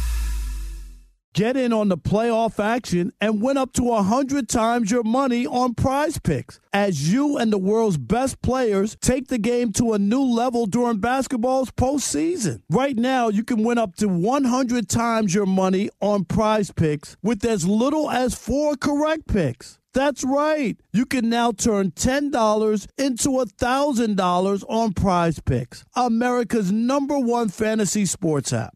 Get 1.33 1.55
in 1.55 1.71
on 1.71 1.87
the 1.87 1.97
playoff 1.97 2.61
action 2.61 3.13
and 3.21 3.41
win 3.41 3.55
up 3.55 3.71
to 3.73 3.83
100 3.83 4.49
times 4.49 4.91
your 4.91 5.03
money 5.03 5.47
on 5.47 5.75
prize 5.75 6.19
picks 6.19 6.59
as 6.73 7.13
you 7.13 7.37
and 7.37 7.53
the 7.53 7.57
world's 7.57 7.97
best 7.97 8.41
players 8.41 8.97
take 8.99 9.29
the 9.29 9.37
game 9.37 9.71
to 9.73 9.93
a 9.93 9.99
new 9.99 10.21
level 10.21 10.65
during 10.65 10.97
basketball's 10.97 11.71
postseason. 11.71 12.63
Right 12.69 12.97
now, 12.97 13.29
you 13.29 13.45
can 13.45 13.63
win 13.63 13.77
up 13.77 13.95
to 13.97 14.09
100 14.09 14.89
times 14.89 15.33
your 15.33 15.45
money 15.45 15.89
on 16.01 16.25
prize 16.25 16.71
picks 16.71 17.15
with 17.23 17.45
as 17.45 17.65
little 17.65 18.11
as 18.11 18.35
four 18.35 18.75
correct 18.75 19.27
picks. 19.27 19.79
That's 19.93 20.25
right. 20.25 20.77
You 20.91 21.05
can 21.05 21.29
now 21.29 21.51
turn 21.53 21.91
$10 21.91 22.87
into 22.97 23.29
$1,000 23.29 24.63
on 24.67 24.93
prize 24.93 25.39
picks, 25.39 25.85
America's 25.95 26.71
number 26.73 27.17
one 27.19 27.47
fantasy 27.47 28.05
sports 28.05 28.51
app. 28.53 28.75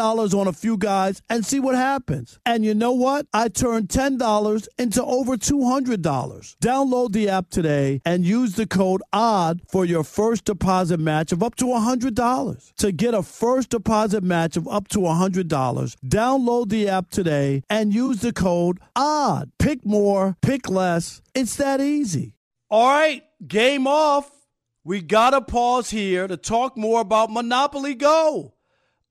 on 0.01 0.47
a 0.47 0.53
few 0.53 0.77
guys 0.77 1.21
and 1.29 1.45
see 1.45 1.59
what 1.59 1.75
happens. 1.75 2.39
And 2.45 2.65
you 2.65 2.73
know 2.73 2.91
what? 2.91 3.27
I 3.33 3.47
turned 3.47 3.89
$10 3.89 4.67
into 4.77 5.03
over 5.03 5.37
$200. 5.37 6.57
Download 6.57 7.11
the 7.11 7.29
app 7.29 7.49
today 7.49 8.01
and 8.03 8.25
use 8.25 8.55
the 8.55 8.65
code 8.65 9.01
ODD 9.13 9.61
for 9.69 9.85
your 9.85 10.03
first 10.03 10.45
deposit 10.45 10.99
match 10.99 11.31
of 11.31 11.43
up 11.43 11.55
to 11.55 11.65
$100. 11.65 12.73
To 12.77 12.91
get 12.91 13.13
a 13.13 13.23
first 13.23 13.69
deposit 13.69 14.23
match 14.23 14.57
of 14.57 14.67
up 14.67 14.87
to 14.89 14.99
$100, 14.99 15.47
download 16.05 16.69
the 16.69 16.89
app 16.89 17.09
today 17.09 17.63
and 17.69 17.93
use 17.93 18.21
the 18.21 18.33
code 18.33 18.79
ODD. 18.95 19.51
Pick 19.59 19.85
more, 19.85 20.35
pick 20.41 20.69
less. 20.69 21.21
It's 21.35 21.55
that 21.57 21.79
easy. 21.79 22.35
All 22.69 22.87
right, 22.87 23.23
game 23.47 23.85
off. 23.85 24.29
We 24.83 25.01
got 25.01 25.31
to 25.31 25.41
pause 25.41 25.91
here 25.91 26.27
to 26.27 26.37
talk 26.37 26.75
more 26.75 27.01
about 27.01 27.29
Monopoly 27.29 27.93
Go. 27.93 28.55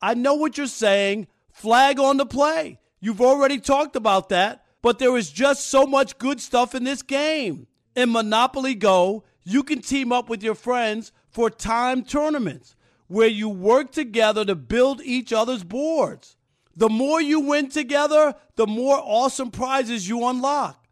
I 0.02 0.14
know 0.14 0.34
what 0.34 0.56
you're 0.56 0.66
saying. 0.66 1.26
Flag 1.52 1.98
on 1.98 2.16
the 2.16 2.26
play. 2.26 2.78
You've 3.00 3.20
already 3.20 3.58
talked 3.58 3.96
about 3.96 4.28
that, 4.30 4.64
but 4.82 4.98
there 4.98 5.16
is 5.16 5.30
just 5.30 5.66
so 5.66 5.86
much 5.86 6.18
good 6.18 6.40
stuff 6.40 6.74
in 6.74 6.84
this 6.84 7.02
game. 7.02 7.66
In 7.94 8.12
Monopoly 8.12 8.74
Go, 8.74 9.24
you 9.44 9.62
can 9.62 9.82
team 9.82 10.12
up 10.12 10.28
with 10.28 10.42
your 10.42 10.54
friends 10.54 11.12
for 11.28 11.50
time 11.50 12.02
tournaments 12.02 12.76
where 13.08 13.28
you 13.28 13.48
work 13.48 13.90
together 13.90 14.44
to 14.44 14.54
build 14.54 15.02
each 15.02 15.32
other's 15.32 15.64
boards. 15.64 16.36
The 16.76 16.88
more 16.88 17.20
you 17.20 17.40
win 17.40 17.68
together, 17.68 18.34
the 18.56 18.66
more 18.66 18.98
awesome 19.02 19.50
prizes 19.50 20.08
you 20.08 20.26
unlock. 20.26 20.86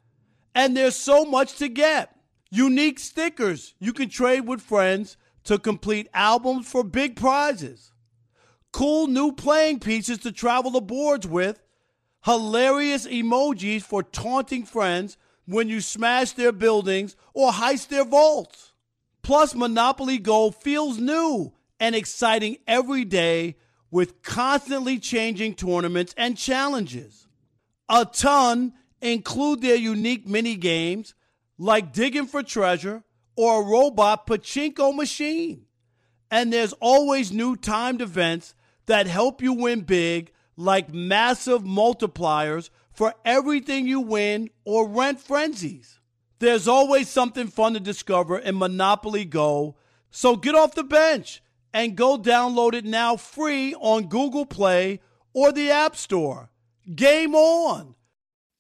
And 0.55 0.77
there's 0.77 0.97
so 0.97 1.25
much 1.25 1.57
to 1.59 1.69
get. 1.69 2.15
Unique 2.51 2.99
stickers 2.99 3.75
you 3.79 3.93
can 3.93 4.09
trade 4.09 4.47
with 4.47 4.61
friends 4.61 5.17
to 5.45 5.59
complete 5.59 6.09
albums 6.13 6.69
for 6.69 6.83
big 6.83 7.15
prizes 7.15 7.93
cool 8.79 9.09
new 9.09 9.33
playing 9.33 9.81
pieces 9.81 10.19
to 10.19 10.31
travel 10.31 10.71
the 10.71 10.81
boards 10.81 11.27
with, 11.27 11.61
hilarious 12.25 13.09
emojis 13.09 13.83
for 13.83 14.05
taunting 14.05 14.65
friends 14.65 15.17
when 15.47 15.69
you 15.69 15.81
smash 15.81 16.31
their 16.31 16.53
buildings 16.53 17.17
or 17.35 17.51
heist 17.51 17.89
their 17.89 18.05
vaults. 18.05 18.73
Plus, 19.21 19.53
Monopoly 19.53 20.19
Go 20.19 20.53
feels 20.53 20.97
new 20.97 21.53
and 21.81 21.97
exciting 21.97 22.57
every 22.69 23.05
day 23.05 23.57
with 23.91 24.23
constantly 24.23 25.01
changing 25.01 25.55
tournaments 25.55 26.15
and 26.17 26.39
challenges. 26.39 27.27
A 27.89 28.05
ton 28.05 28.75
include 29.03 29.61
their 29.61 29.75
unique 29.75 30.25
mini 30.25 30.55
games 30.55 31.15
like 31.59 31.93
digging 31.93 32.29
for 32.29 32.45
treasure 32.45 33.03
or 33.35 33.61
a 33.61 33.67
robot 33.67 34.29
pachinko 34.29 34.95
machine. 34.95 35.67
And 36.31 36.53
there's 36.53 36.75
always 36.75 37.33
new 37.33 37.57
timed 37.57 38.01
events 38.01 38.55
that 38.89 39.07
help 39.07 39.41
you 39.41 39.55
win 39.55 39.83
big, 39.83 40.33
like 40.57 40.93
massive 40.93 41.63
multipliers 41.63 42.69
for 42.93 43.15
everything 43.25 43.87
you 43.87 44.01
win 44.01 44.51
or 44.65 44.89
rent 44.89 45.21
frenzies. 45.21 46.01
There's 46.41 46.69
always 46.69 47.09
something 47.09 47.47
fun 47.47 47.75
to 47.75 47.81
discover 47.81 48.39
in 48.39 48.59
Monopoly 48.59 49.25
Go, 49.25 49.77
so 50.11 50.37
get 50.37 50.55
off 50.55 50.75
the 50.75 50.85
bench 50.85 51.43
and 51.73 51.97
go 51.97 52.19
download 52.19 52.75
it 52.75 52.85
now 52.85 53.17
free 53.17 53.75
on 53.75 54.09
Google 54.09 54.47
Play 54.47 55.01
or 55.33 55.53
the 55.53 55.71
App 55.71 55.97
Store. 55.97 56.51
Game 56.95 57.35
on! 57.35 57.95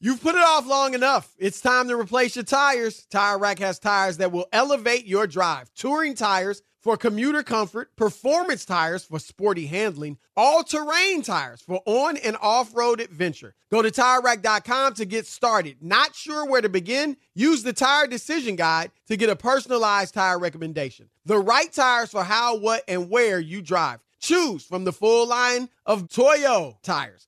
You've 0.00 0.22
put 0.22 0.36
it 0.36 0.44
off 0.44 0.66
long 0.66 0.94
enough. 0.94 1.34
It's 1.38 1.60
time 1.60 1.88
to 1.88 1.98
replace 1.98 2.36
your 2.36 2.44
tires. 2.44 3.04
Tire 3.06 3.38
Rack 3.38 3.58
has 3.58 3.80
tires 3.80 4.18
that 4.18 4.30
will 4.30 4.46
elevate 4.52 5.06
your 5.06 5.26
drive. 5.26 5.74
Touring 5.74 6.14
tires 6.14 6.62
for 6.88 6.96
commuter 6.96 7.42
comfort, 7.42 7.94
performance 7.96 8.64
tires 8.64 9.04
for 9.04 9.18
sporty 9.18 9.66
handling, 9.66 10.16
all 10.34 10.64
terrain 10.64 11.20
tires 11.20 11.60
for 11.60 11.82
on 11.84 12.16
and 12.16 12.34
off 12.40 12.74
road 12.74 12.98
adventure. 12.98 13.54
Go 13.70 13.82
to 13.82 13.90
tirerack.com 13.90 14.94
to 14.94 15.04
get 15.04 15.26
started. 15.26 15.76
Not 15.82 16.14
sure 16.14 16.46
where 16.46 16.62
to 16.62 16.70
begin? 16.70 17.18
Use 17.34 17.62
the 17.62 17.74
Tire 17.74 18.06
Decision 18.06 18.56
Guide 18.56 18.90
to 19.06 19.18
get 19.18 19.28
a 19.28 19.36
personalized 19.36 20.14
tire 20.14 20.38
recommendation. 20.38 21.10
The 21.26 21.36
right 21.36 21.70
tires 21.70 22.12
for 22.12 22.24
how, 22.24 22.56
what, 22.56 22.84
and 22.88 23.10
where 23.10 23.38
you 23.38 23.60
drive. 23.60 24.00
Choose 24.18 24.64
from 24.64 24.84
the 24.84 24.92
full 24.92 25.28
line 25.28 25.68
of 25.84 26.08
Toyo 26.08 26.78
tires. 26.82 27.27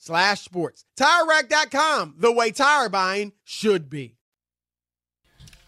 slash 0.00 0.40
sports. 0.40 0.84
TireRack.com, 0.98 2.16
the 2.18 2.32
way 2.32 2.50
tire 2.50 2.88
buying 2.88 3.32
should 3.44 3.88
be. 3.88 4.16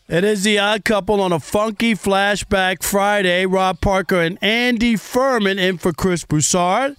It 0.08 0.24
is 0.24 0.42
the 0.42 0.58
odd 0.58 0.84
couple 0.84 1.20
on 1.20 1.32
a 1.32 1.38
funky 1.38 1.94
flashback 1.94 2.82
Friday. 2.82 3.46
Rob 3.46 3.80
Parker 3.80 4.20
and 4.20 4.36
Andy 4.42 4.96
Furman 4.96 5.58
in 5.58 5.78
for 5.78 5.92
Chris 5.92 6.24
Broussard 6.24 6.96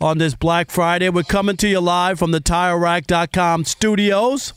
on 0.00 0.18
this 0.18 0.34
Black 0.34 0.70
Friday. 0.70 1.08
We're 1.08 1.22
coming 1.22 1.56
to 1.56 1.68
you 1.68 1.80
live 1.80 2.18
from 2.18 2.32
the 2.32 2.40
TireRack.com 2.40 3.64
studios. 3.64 4.52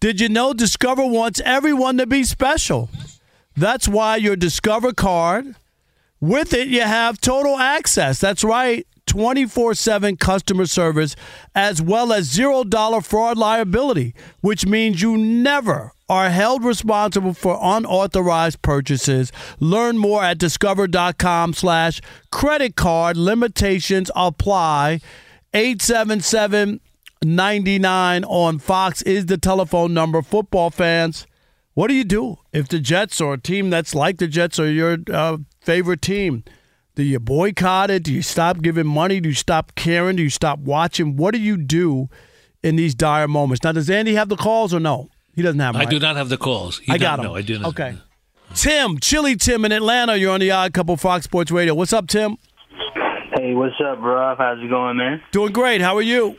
Did 0.00 0.20
you 0.20 0.28
know 0.28 0.52
Discover 0.52 1.06
wants 1.06 1.40
everyone 1.44 1.96
to 1.98 2.06
be 2.06 2.24
special? 2.24 2.90
That's 3.56 3.86
why 3.86 4.16
your 4.16 4.36
Discover 4.36 4.94
card, 4.94 5.54
with 6.20 6.52
it, 6.52 6.68
you 6.68 6.80
have 6.80 7.20
total 7.20 7.56
access. 7.56 8.18
That's 8.18 8.42
right. 8.42 8.86
24 9.06 9.74
7 9.74 10.16
customer 10.16 10.66
service, 10.66 11.16
as 11.54 11.82
well 11.82 12.12
as 12.12 12.30
$0 12.30 13.04
fraud 13.04 13.38
liability, 13.38 14.14
which 14.40 14.66
means 14.66 15.02
you 15.02 15.16
never 15.16 15.92
are 16.08 16.30
held 16.30 16.64
responsible 16.64 17.32
for 17.32 17.58
unauthorized 17.62 18.60
purchases. 18.62 19.32
Learn 19.60 19.96
more 19.96 20.22
at 20.22 20.38
discover.com 20.38 21.54
slash 21.54 22.00
credit 22.30 22.76
card. 22.76 23.16
Limitations 23.16 24.10
apply. 24.14 25.00
877 25.54 26.80
99 27.24 28.24
on 28.24 28.58
Fox 28.58 29.02
is 29.02 29.26
the 29.26 29.38
telephone 29.38 29.94
number. 29.94 30.22
Football 30.22 30.70
fans, 30.70 31.26
what 31.74 31.88
do 31.88 31.94
you 31.94 32.04
do 32.04 32.38
if 32.52 32.68
the 32.68 32.80
Jets 32.80 33.20
or 33.20 33.34
a 33.34 33.38
team 33.38 33.70
that's 33.70 33.94
like 33.94 34.18
the 34.18 34.26
Jets 34.26 34.58
are 34.58 34.70
your 34.70 34.98
uh, 35.12 35.38
favorite 35.60 36.02
team? 36.02 36.44
Do 36.94 37.02
you 37.02 37.18
boycott 37.18 37.90
it? 37.90 38.02
Do 38.02 38.12
you 38.12 38.22
stop 38.22 38.60
giving 38.60 38.86
money? 38.86 39.20
Do 39.20 39.30
you 39.30 39.34
stop 39.34 39.74
caring? 39.74 40.16
Do 40.16 40.22
you 40.22 40.28
stop 40.30 40.58
watching? 40.58 41.16
What 41.16 41.32
do 41.32 41.40
you 41.40 41.56
do 41.56 42.08
in 42.62 42.76
these 42.76 42.94
dire 42.94 43.26
moments? 43.28 43.64
Now, 43.64 43.72
does 43.72 43.88
Andy 43.88 44.14
have 44.14 44.28
the 44.28 44.36
calls 44.36 44.74
or 44.74 44.80
no? 44.80 45.08
He 45.34 45.40
doesn't 45.40 45.58
have 45.60 45.72
them. 45.72 45.80
I 45.80 45.84
right? 45.84 45.90
do 45.90 45.98
not 45.98 46.16
have 46.16 46.28
the 46.28 46.36
calls. 46.36 46.80
You 46.84 46.92
I 46.94 46.98
got 46.98 47.16
don't 47.16 47.24
him. 47.24 47.30
know. 47.32 47.36
I 47.36 47.42
do 47.42 47.58
not. 47.58 47.68
Okay. 47.70 47.96
Tim, 48.54 48.98
Chili 48.98 49.36
Tim 49.36 49.64
in 49.64 49.72
Atlanta. 49.72 50.16
You're 50.16 50.32
on 50.34 50.40
the 50.40 50.50
Odd 50.50 50.74
Couple 50.74 50.94
Fox 50.98 51.24
Sports 51.24 51.50
Radio. 51.50 51.74
What's 51.74 51.94
up, 51.94 52.06
Tim? 52.08 52.36
Hey, 53.34 53.54
what's 53.54 53.74
up, 53.82 53.98
Rob? 54.00 54.36
How's 54.36 54.62
it 54.62 54.68
going, 54.68 54.98
man? 54.98 55.22
Doing 55.30 55.52
great. 55.54 55.80
How 55.80 55.96
are 55.96 56.02
you? 56.02 56.36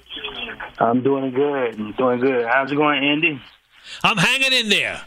I'm 0.77 1.01
doing 1.01 1.31
good. 1.33 1.79
I'm 1.79 1.93
doing 1.93 2.19
good. 2.19 2.45
How's 2.45 2.71
it 2.71 2.75
going, 2.75 3.03
Andy? 3.03 3.41
I'm 4.03 4.17
hanging 4.17 4.53
in 4.53 4.69
there. 4.69 5.01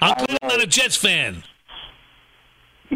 I'm 0.00 0.14
I'm 0.18 0.48
not 0.48 0.60
a 0.60 0.66
Jets 0.66 0.96
fan. 0.96 1.44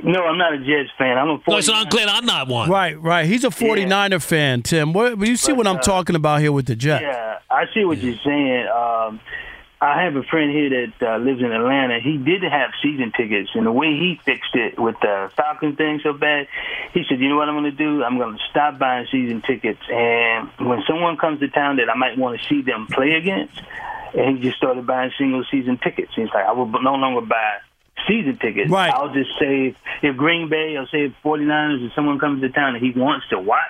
No, 0.03 0.25
I'm 0.25 0.39
not 0.39 0.55
a 0.55 0.59
Jets 0.59 0.91
fan. 0.99 1.19
I'm 1.19 1.31
a 1.31 1.39
49 1.39 1.57
No, 1.57 1.61
so 1.61 1.73
I'm 1.75 1.89
glad 1.89 2.09
I'm 2.09 2.27
not 2.27 2.49
one. 2.49 2.71
Right, 2.71 3.01
right. 3.01 3.27
He's 3.27 3.45
a 3.45 3.49
49er 3.49 4.23
fan, 4.23 4.63
Tim. 4.63 4.93
What, 4.93 5.19
you 5.19 5.37
see 5.37 5.53
But, 5.53 5.59
what 5.59 5.67
I'm 5.67 5.77
uh, 5.77 5.83
talking 5.83 6.17
about 6.17 6.41
here 6.41 6.53
with 6.53 6.67
the 6.67 6.77
Jets. 6.77 7.03
Yeah, 7.03 7.39
I 7.51 7.65
see 7.75 7.85
what 7.85 7.99
you're 7.99 8.19
saying. 8.25 8.67
Um, 8.69 9.21
I 9.81 10.03
have 10.05 10.17
a 10.17 10.23
friend 10.23 10.51
here 10.51 10.71
that 10.71 11.07
uh, 11.07 11.19
lives 11.19 11.41
in 11.41 11.53
Atlanta. 11.53 12.01
He 12.01 12.17
did 12.17 12.43
have 12.43 12.71
season 12.83 13.13
tickets, 13.15 13.51
and 13.55 13.67
the 13.67 13.73
way 13.73 13.89
he 13.89 14.19
fixed 14.25 14.55
it 14.55 14.79
with 14.79 14.97
the 15.03 15.31
Falcon 15.37 15.77
thing 15.77 16.01
so 16.03 16.15
bad, 16.15 16.49
he 16.95 17.05
said, 17.09 17.21
"You 17.21 17.29
know 17.29 17.37
what 17.37 17.49
I'm 17.49 17.55
going 17.55 17.71
to 17.71 17.77
do? 17.77 18.03
I'm 18.03 18.17
going 18.17 18.37
to 18.37 18.43
stop 18.51 18.79
buying 18.79 19.07
season 19.13 19.43
tickets, 19.47 19.83
and 19.91 20.49
when 20.59 20.83
someone 20.89 21.19
comes 21.19 21.41
to 21.41 21.49
town 21.49 21.77
that 21.77 21.91
I 21.91 21.95
might 21.95 22.17
want 22.17 22.41
to 22.41 22.47
see 22.49 22.63
them 22.63 22.87
play 22.87 23.13
against, 23.13 23.61
and 24.15 24.39
he 24.39 24.43
just 24.43 24.57
started 24.57 24.87
buying 24.87 25.11
single 25.19 25.45
season 25.51 25.77
tickets. 25.77 26.13
He's 26.17 26.29
like, 26.33 26.47
I 26.47 26.53
will 26.53 26.67
no 26.67 26.95
longer 26.95 27.21
buy." 27.27 27.59
Season 28.07 28.37
tickets. 28.39 28.71
Right. 28.71 28.93
I'll 28.93 29.13
just 29.13 29.31
say 29.41 29.75
if 30.03 30.17
Green 30.17 30.49
Bay 30.49 30.77
or 30.77 30.87
say 30.93 31.07
if 31.07 31.13
49ers 31.25 31.87
or 31.89 31.93
someone 31.95 32.19
comes 32.19 32.41
to 32.43 32.49
town 32.51 32.77
and 32.77 32.85
he 32.85 32.93
wants 32.99 33.27
to 33.31 33.39
watch, 33.39 33.61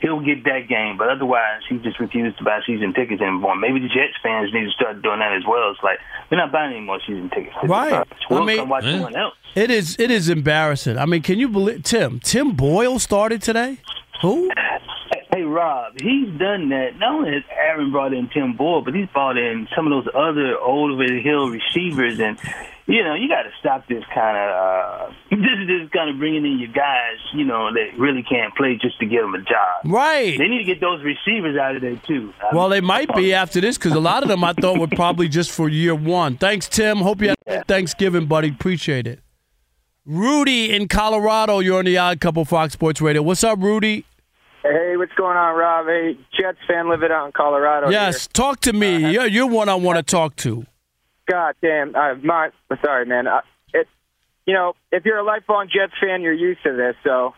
he'll 0.00 0.20
get 0.20 0.44
that 0.44 0.68
game. 0.68 0.96
But 0.98 1.08
otherwise, 1.08 1.62
he 1.68 1.78
just 1.78 1.98
refused 1.98 2.38
to 2.38 2.44
buy 2.44 2.60
season 2.66 2.92
tickets 2.92 3.20
anymore. 3.20 3.56
Maybe 3.56 3.80
the 3.80 3.88
Jets 3.88 4.14
fans 4.22 4.52
need 4.52 4.64
to 4.66 4.70
start 4.70 5.02
doing 5.02 5.18
that 5.18 5.32
as 5.32 5.42
well. 5.48 5.70
It's 5.72 5.82
like 5.82 5.98
we're 6.30 6.36
not 6.36 6.52
buying 6.52 6.72
any 6.76 6.84
more 6.84 7.00
season 7.06 7.30
tickets. 7.30 7.56
Right. 7.64 8.06
We'll 8.30 8.42
I 8.42 8.46
mean- 8.46 8.56
come 8.58 8.68
watch 8.68 8.84
Yeah. 8.84 8.92
someone 8.92 9.16
else. 9.16 9.34
It 9.54 9.70
is 9.70 9.96
it 9.98 10.10
is 10.10 10.28
embarrassing. 10.28 10.96
I 10.98 11.06
mean, 11.06 11.22
can 11.22 11.38
you 11.38 11.48
believe 11.48 11.82
Tim? 11.82 12.20
Tim 12.20 12.52
Boyle 12.52 12.98
started 12.98 13.42
today? 13.42 13.78
Who? 14.22 14.50
Hey 15.34 15.42
Rob, 15.42 15.94
he's 16.00 16.28
done 16.38 16.68
that. 16.68 16.98
Not 16.98 17.14
only 17.14 17.32
has 17.32 17.42
Aaron 17.58 17.90
brought 17.90 18.12
in 18.12 18.28
Tim 18.28 18.52
Boyle, 18.52 18.82
but 18.82 18.94
he's 18.94 19.08
brought 19.08 19.36
in 19.38 19.66
some 19.74 19.90
of 19.90 20.04
those 20.04 20.12
other 20.14 20.56
over 20.58 21.06
the 21.06 21.20
hill 21.22 21.48
receivers, 21.48 22.20
and 22.20 22.38
you 22.86 23.02
know 23.04 23.14
you 23.14 23.28
got 23.28 23.42
to 23.42 23.50
stop 23.60 23.86
this 23.88 24.02
kind 24.14 24.36
of 24.36 24.50
uh, 24.50 25.12
this 25.30 25.38
is 25.62 25.68
just 25.80 25.92
kind 25.92 26.10
of 26.10 26.18
bringing 26.18 26.44
in 26.44 26.58
your 26.58 26.72
guys, 26.72 27.18
you 27.34 27.44
know, 27.44 27.72
that 27.72 27.98
really 27.98 28.22
can't 28.22 28.54
play 28.56 28.78
just 28.80 28.98
to 29.00 29.06
get 29.06 29.20
them 29.22 29.34
a 29.34 29.38
job. 29.42 29.84
Right. 29.84 30.36
They 30.38 30.48
need 30.48 30.58
to 30.58 30.64
get 30.64 30.80
those 30.80 31.02
receivers 31.02 31.56
out 31.56 31.76
of 31.76 31.82
there 31.82 31.96
too. 32.06 32.32
I 32.42 32.54
Well, 32.54 32.64
mean, 32.68 32.70
they 32.70 32.80
might 32.80 33.14
be 33.14 33.32
after 33.34 33.60
this 33.60 33.78
because 33.78 33.92
a 33.92 34.00
lot 34.00 34.22
of 34.22 34.28
them 34.28 34.42
I 34.44 34.52
thought 34.52 34.78
were 34.78 34.88
probably 34.88 35.28
just 35.28 35.50
for 35.50 35.68
year 35.68 35.94
one. 35.94 36.36
Thanks, 36.36 36.68
Tim. 36.68 36.98
Hope 36.98 37.20
you 37.22 37.28
had 37.28 37.36
a 37.46 37.50
good 37.58 37.68
Thanksgiving, 37.68 38.26
buddy. 38.26 38.48
Appreciate 38.48 39.06
it. 39.06 39.20
Rudy 40.04 40.74
in 40.74 40.88
Colorado. 40.88 41.60
You're 41.60 41.78
on 41.78 41.84
the 41.84 41.96
Odd 41.98 42.20
Couple 42.20 42.44
Fox 42.44 42.72
Sports 42.72 43.00
Radio. 43.00 43.22
What's 43.22 43.44
up, 43.44 43.60
Rudy? 43.60 44.04
Hey, 44.64 44.96
what's 44.96 45.12
going 45.14 45.36
on, 45.36 45.56
Rob? 45.56 45.86
Hey, 45.86 46.16
Jets 46.40 46.58
fan 46.68 46.88
living 46.88 47.10
out 47.10 47.26
in 47.26 47.32
Colorado. 47.32 47.88
Yes, 47.90 48.26
talk 48.28 48.60
to 48.60 48.72
me. 48.72 49.12
You're, 49.12 49.26
you're 49.26 49.46
one 49.46 49.68
I 49.68 49.74
want 49.74 49.96
to 49.98 50.02
talk 50.02 50.36
to. 50.36 50.66
God 51.30 51.54
damn. 51.62 51.94
Uh, 51.94 52.14
my, 52.22 52.50
sorry, 52.84 53.06
man. 53.06 53.26
Uh, 53.26 53.40
it, 53.72 53.88
you 54.46 54.54
know, 54.54 54.74
if 54.90 55.04
you're 55.04 55.18
a 55.18 55.24
lifelong 55.24 55.68
Jets 55.68 55.92
fan, 56.00 56.22
you're 56.22 56.32
used 56.32 56.62
to 56.64 56.72
this. 56.72 56.96
So, 57.04 57.34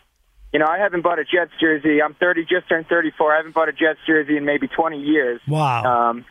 you 0.53 0.59
know, 0.59 0.67
I 0.67 0.79
haven't 0.79 1.03
bought 1.03 1.19
a 1.19 1.25
Jets 1.25 1.53
jersey. 1.61 2.01
I'm 2.03 2.15
30, 2.15 2.43
just 2.43 2.69
turned 2.69 2.87
34. 2.87 3.33
I 3.33 3.37
haven't 3.39 3.55
bought 3.55 3.69
a 3.69 3.73
Jets 3.73 3.99
jersey 4.07 4.37
in 4.37 4.45
maybe 4.45 4.69
20 4.69 5.01
years. 5.01 5.41
Wow. 5.49 6.11
Um, 6.11 6.25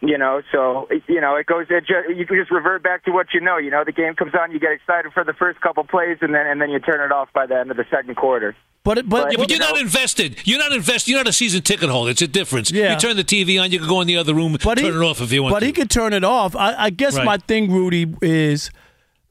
you 0.00 0.18
know, 0.18 0.42
so 0.52 0.88
you 1.08 1.20
know, 1.22 1.36
it 1.36 1.46
goes. 1.46 1.66
It 1.70 1.80
just, 1.80 2.14
you 2.14 2.26
can 2.26 2.36
just 2.36 2.50
revert 2.50 2.82
back 2.82 3.04
to 3.06 3.12
what 3.12 3.28
you 3.32 3.40
know. 3.40 3.56
You 3.56 3.70
know, 3.70 3.82
the 3.84 3.92
game 3.92 4.14
comes 4.14 4.32
on, 4.38 4.52
you 4.52 4.60
get 4.60 4.72
excited 4.72 5.12
for 5.12 5.24
the 5.24 5.32
first 5.32 5.60
couple 5.62 5.84
plays, 5.84 6.18
and 6.20 6.34
then 6.34 6.46
and 6.46 6.60
then 6.60 6.68
you 6.68 6.78
turn 6.80 7.00
it 7.00 7.12
off 7.12 7.32
by 7.32 7.46
the 7.46 7.56
end 7.58 7.70
of 7.70 7.78
the 7.78 7.86
second 7.90 8.14
quarter. 8.14 8.54
But 8.86 8.98
it- 8.98 9.08
but 9.08 9.32
Yeah, 9.32 9.38
but 9.38 9.50
you're 9.50 9.58
not 9.58 9.76
invested. 9.80 10.36
You're 10.44 10.60
not 10.60 10.70
invested. 10.70 11.10
You're 11.10 11.18
not 11.18 11.26
a 11.26 11.32
season 11.32 11.60
ticket 11.62 11.90
holder. 11.90 12.12
It's 12.12 12.22
a 12.22 12.28
difference. 12.28 12.70
Yeah. 12.70 12.92
You 12.92 12.98
turn 13.00 13.16
the 13.16 13.24
TV 13.24 13.60
on. 13.60 13.72
You 13.72 13.80
can 13.80 13.88
go 13.88 14.00
in 14.00 14.06
the 14.06 14.16
other 14.16 14.32
room, 14.32 14.52
But 14.52 14.76
turn 14.78 14.78
he, 14.78 14.86
it 14.86 14.94
off 15.02 15.20
if 15.20 15.32
you 15.32 15.42
want 15.42 15.54
But 15.56 15.60
to. 15.60 15.66
he 15.66 15.72
could 15.72 15.90
turn 15.90 16.12
it 16.12 16.22
off. 16.22 16.54
I, 16.54 16.84
I 16.84 16.90
guess 16.90 17.16
Right. 17.16 17.24
my 17.24 17.36
thing, 17.38 17.68
Rudy, 17.72 18.06
is 18.22 18.70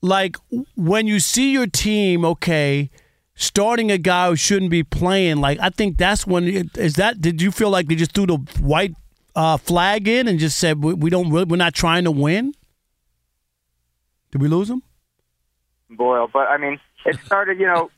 like 0.01 0.35
when 0.75 1.07
you 1.07 1.21
see 1.21 1.51
your 1.53 1.67
team, 1.67 2.25
okay, 2.25 2.89
starting 3.35 3.91
a 3.91 3.97
guy 3.97 4.27
who 4.27 4.35
shouldn't 4.35 4.71
be 4.71 4.83
playing, 4.83 5.37
like 5.37 5.57
I 5.61 5.69
think 5.69 5.97
that's 5.97 6.27
when 6.27 6.69
is 6.75 6.95
that. 6.95 7.21
Did 7.21 7.41
you 7.41 7.49
feel 7.51 7.69
like 7.69 7.87
they 7.87 7.95
just 7.95 8.11
threw 8.11 8.25
the 8.25 8.35
white 8.59 8.93
uh, 9.37 9.55
flag 9.55 10.09
in 10.09 10.27
and 10.27 10.37
just 10.37 10.57
said 10.57 10.83
we, 10.83 10.93
we 10.93 11.09
don't 11.09 11.29
really, 11.31 11.45
we're 11.45 11.55
not 11.55 11.73
trying 11.73 12.03
to 12.03 12.11
win? 12.11 12.53
Did 14.31 14.41
we 14.41 14.49
lose 14.49 14.69
him? 14.69 14.83
Boyle, 15.89 16.27
but 16.31 16.49
I 16.49 16.57
mean, 16.57 16.77
it 17.05 17.17
started. 17.25 17.57
You 17.57 17.67
know, 17.67 17.89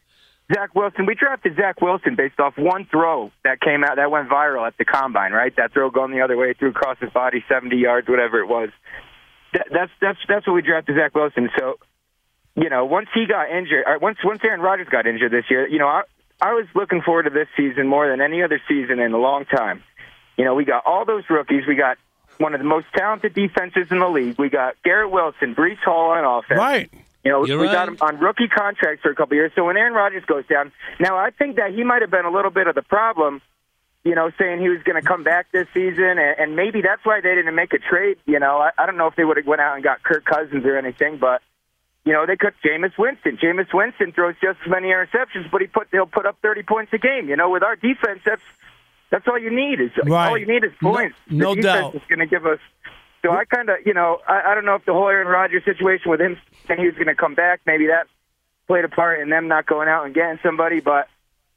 Zach 0.54 0.74
Wilson. 0.76 1.06
We 1.06 1.16
drafted 1.16 1.56
Zach 1.58 1.82
Wilson 1.82 2.16
based 2.16 2.40
off 2.40 2.58
one 2.58 2.86
throw 2.86 3.32
that 3.44 3.60
came 3.60 3.84
out 3.84 3.98
that 3.98 4.10
went 4.10 4.30
viral 4.30 4.66
at 4.66 4.78
the 4.78 4.86
combine. 4.86 5.32
Right, 5.34 5.54
that 5.58 5.74
throw 5.74 5.90
going 5.90 6.12
the 6.12 6.22
other 6.22 6.38
way, 6.38 6.54
threw 6.54 6.70
across 6.70 6.98
his 7.00 7.10
body, 7.12 7.44
seventy 7.50 7.78
yards, 7.78 8.08
whatever 8.08 8.40
it 8.40 8.48
was. 8.48 8.70
That, 9.54 9.68
that's 9.72 9.92
that's 10.00 10.20
that's 10.28 10.48
what 10.48 10.54
we 10.54 10.62
drafted 10.62 10.96
Zach 10.96 11.14
Wilson. 11.16 11.50
So, 11.58 11.80
you 12.56 12.70
know, 12.70 12.86
once 12.86 13.10
he 13.14 13.26
got 13.26 13.50
injured, 13.50 13.84
or 13.86 14.00
once 14.00 14.18
once 14.24 14.40
Aaron 14.44 14.62
Rodgers 14.62 14.88
got 14.90 15.06
injured 15.06 15.32
this 15.32 15.46
year, 15.50 15.68
you 15.68 15.80
know, 15.80 15.88
I 15.88 16.04
I 16.40 16.54
was 16.54 16.66
looking 16.76 17.02
forward 17.02 17.24
to 17.24 17.30
this 17.30 17.48
season 17.58 17.88
more 17.88 18.08
than 18.10 18.22
any 18.22 18.42
other 18.44 18.62
season 18.68 19.00
in 19.00 19.14
a 19.14 19.18
long 19.18 19.46
time. 19.46 19.84
You 20.38 20.46
know, 20.46 20.56
we 20.56 20.66
got 20.66 20.86
all 20.86 21.04
those 21.04 21.24
rookies. 21.30 21.66
We 21.68 21.76
got 21.76 21.98
one 22.38 22.54
of 22.54 22.60
the 22.60 22.66
most 22.66 22.86
talented 22.96 23.34
defenses 23.34 23.88
in 23.92 24.00
the 24.00 24.08
league. 24.08 24.38
We 24.38 24.50
got 24.50 24.76
Garrett 24.84 25.12
Wilson, 25.12 25.56
Breece 25.56 25.84
Hall 25.84 26.12
on 26.12 26.24
offense. 26.24 26.58
Right. 26.58 26.92
You 27.28 27.34
know, 27.34 27.46
You're 27.46 27.60
we 27.60 27.68
right. 27.68 27.74
got 27.74 27.88
him 27.90 27.98
on 28.00 28.20
rookie 28.20 28.48
contracts 28.48 29.02
for 29.02 29.12
a 29.12 29.16
couple 29.16 29.36
years. 29.36 29.52
So 29.54 29.66
when 29.66 29.76
Aaron 29.76 29.92
Rodgers 29.92 30.24
goes 30.24 30.46
down, 30.48 30.72
now 30.98 31.18
I 31.18 31.30
think 31.32 31.58
that 31.58 31.74
he 31.74 31.84
might 31.84 32.02
have 32.02 32.10
been 32.10 32.24
a 32.24 32.32
little 32.32 32.52
bit 32.52 32.68
of 32.68 32.76
the 32.76 32.82
problem. 32.82 33.42
You 34.06 34.16
know, 34.16 34.32
saying 34.40 34.62
he 34.62 34.70
was 34.70 34.82
going 34.84 34.96
to 34.96 35.06
come 35.06 35.26
back 35.26 35.48
this 35.52 35.68
season, 35.74 36.06
and, 36.18 36.40
and 36.40 36.56
maybe 36.56 36.82
that's 36.82 37.04
why 37.04 37.20
they 37.20 37.36
didn't 37.36 37.54
make 37.54 37.74
a 37.74 37.80
trade. 37.80 38.16
You 38.26 38.40
know, 38.40 38.60
I, 38.60 38.70
I 38.78 38.86
don't 38.86 38.96
know 38.96 39.08
if 39.08 39.18
they 39.18 39.26
would 39.26 39.36
have 39.36 39.46
went 39.46 39.60
out 39.60 39.76
and 39.76 39.84
got 39.84 40.02
Kirk 40.04 40.24
Cousins 40.24 40.64
or 40.66 40.78
anything, 40.78 41.18
but 41.18 41.42
you 42.06 42.14
know, 42.14 42.26
they 42.26 42.38
could 42.38 42.54
Jameis 42.64 42.98
Winston. 42.98 43.36
Jameis 43.36 43.74
Winston 43.74 44.14
throws 44.14 44.36
just 44.42 44.60
as 44.64 44.70
many 44.72 44.88
interceptions, 44.88 45.52
but 45.52 45.60
he 45.60 45.68
put 45.68 45.90
he'll 45.92 46.06
put 46.06 46.26
up 46.26 46.38
thirty 46.42 46.64
points 46.64 46.94
a 46.94 46.98
game. 46.98 47.28
You 47.28 47.36
know, 47.36 47.50
with 47.50 47.64
our 47.64 47.76
defense, 47.76 48.22
that's 48.26 48.42
that's 49.10 49.28
all 49.28 49.38
you 49.38 49.52
need 49.54 49.82
is 49.82 49.92
Right. 50.06 50.30
all 50.30 50.38
you 50.38 50.46
need 50.46 50.64
is 50.64 50.72
No- 50.82 50.94
points. 50.94 51.18
no 51.30 51.54
the 51.56 51.62
defense 51.64 51.82
doubt. 51.92 51.96
is 51.96 52.02
going 52.08 52.20
to 52.20 52.28
give 52.28 52.46
us. 52.46 52.60
So 53.24 53.32
I 53.32 53.46
kind 53.46 53.70
of, 53.70 53.78
you 53.86 53.94
know, 53.94 54.20
I, 54.28 54.52
I 54.52 54.56
don't 54.56 54.66
know 54.66 54.76
if 54.76 54.86
the 54.86 54.94
whole 54.94 55.08
Aaron 55.10 55.28
Rodgers 55.28 55.64
situation 55.66 56.12
with 56.12 56.22
him 56.22 56.38
saying 56.68 56.80
he 56.80 56.86
was 56.86 56.96
going 56.96 57.08
to 57.08 57.16
come 57.16 57.36
back, 57.36 57.62
maybe 57.66 57.88
that 57.88 58.08
played 58.68 58.86
a 58.86 58.90
part 58.90 59.20
in 59.20 59.30
them 59.30 59.48
not 59.48 59.66
going 59.66 59.88
out 59.88 60.06
and 60.06 60.14
getting 60.14 60.40
somebody. 60.44 60.80
But 60.80 61.08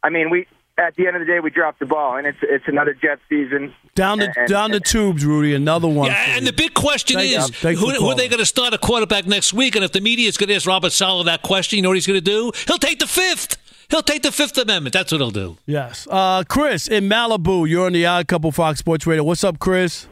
I 0.02 0.08
mean, 0.10 0.30
we 0.30 0.46
at 0.78 0.96
the 0.96 1.06
end 1.06 1.16
of 1.16 1.20
the 1.20 1.26
day 1.26 1.40
we 1.40 1.50
dropped 1.50 1.78
the 1.80 1.86
ball, 1.86 2.16
and 2.16 2.26
it's 2.26 2.38
it's 2.42 2.64
another 2.66 2.94
Jets 2.94 3.20
season. 3.28 3.74
Down 3.94 4.18
the 4.18 4.32
And- 4.36 4.48
down 4.48 4.70
the 4.70 4.80
tubes, 4.80 5.24
Rudy. 5.24 5.54
Another 5.54 5.88
one. 5.88 6.06
Yeah, 6.06 6.36
and 6.36 6.40
you. 6.40 6.46
the 6.50 6.56
big 6.56 6.74
question 6.74 7.16
Thank 7.18 7.36
is 7.36 7.50
Thanks 7.50 7.80
who, 7.80 7.90
who 7.90 8.08
are 8.08 8.14
they 8.14 8.28
going 8.28 8.38
to 8.38 8.46
start 8.46 8.72
a 8.72 8.78
quarterback 8.78 9.26
next 9.26 9.52
week? 9.52 9.74
And 9.76 9.84
if 9.84 9.92
the 9.92 10.00
media 10.00 10.28
is 10.28 10.36
going 10.36 10.48
to 10.48 10.54
ask 10.54 10.66
Robert 10.66 10.92
Saleh 10.92 11.26
that 11.26 11.42
question, 11.42 11.76
you 11.76 11.82
know 11.82 11.90
what 11.90 11.96
he's 11.96 12.06
going 12.06 12.18
to 12.18 12.24
do? 12.24 12.52
He'll 12.66 12.78
take 12.78 12.98
the 13.00 13.06
fifth. 13.06 13.58
He'll 13.90 14.02
take 14.02 14.22
the 14.22 14.30
Fifth 14.30 14.56
Amendment. 14.56 14.92
That's 14.92 15.10
what 15.10 15.20
he'll 15.20 15.32
do. 15.32 15.58
Yes. 15.66 16.06
Uh, 16.08 16.44
Chris 16.48 16.86
in 16.86 17.08
Malibu, 17.08 17.68
you're 17.68 17.86
on 17.86 17.92
the 17.92 18.06
Odd 18.06 18.28
Couple 18.28 18.52
Fox 18.52 18.78
Sports 18.78 19.04
Radio. 19.04 19.24
What's 19.24 19.42
up, 19.42 19.58
Chris? 19.58 20.06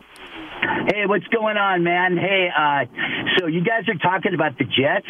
Hey, 0.88 1.04
what's 1.04 1.26
going 1.26 1.58
on, 1.58 1.84
man? 1.84 2.16
Hey, 2.16 2.48
uh, 2.48 2.86
so 3.36 3.46
you 3.46 3.60
guys 3.62 3.86
are 3.88 3.98
talking 4.00 4.32
about 4.32 4.56
the 4.56 4.64
Jets. 4.64 5.06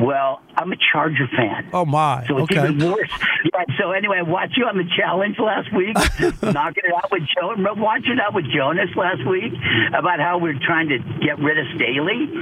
Well, 0.00 0.40
I'm 0.56 0.72
a 0.72 0.76
Charger 0.90 1.28
fan. 1.36 1.68
Oh 1.74 1.84
my. 1.84 2.24
So 2.26 2.38
it's 2.38 2.50
okay. 2.50 2.64
even 2.64 2.90
worse. 2.90 3.10
Yeah, 3.44 3.64
so 3.78 3.92
anyway, 3.92 4.18
I 4.18 4.22
watched 4.22 4.56
you 4.56 4.64
on 4.64 4.78
the 4.78 4.88
challenge 4.96 5.36
last 5.38 5.68
week, 5.76 5.92
knocking 6.42 6.84
it 6.84 6.94
out 6.96 7.12
with 7.12 7.24
Joe, 7.28 7.52
watching 7.76 8.12
it 8.12 8.20
out 8.20 8.32
with 8.32 8.46
Jonas 8.54 8.88
last 8.96 9.26
week 9.28 9.52
about 9.92 10.18
how 10.18 10.38
we're 10.38 10.58
trying 10.64 10.88
to 10.88 10.98
get 11.20 11.38
rid 11.38 11.58
of 11.58 11.66
Staley. 11.76 12.32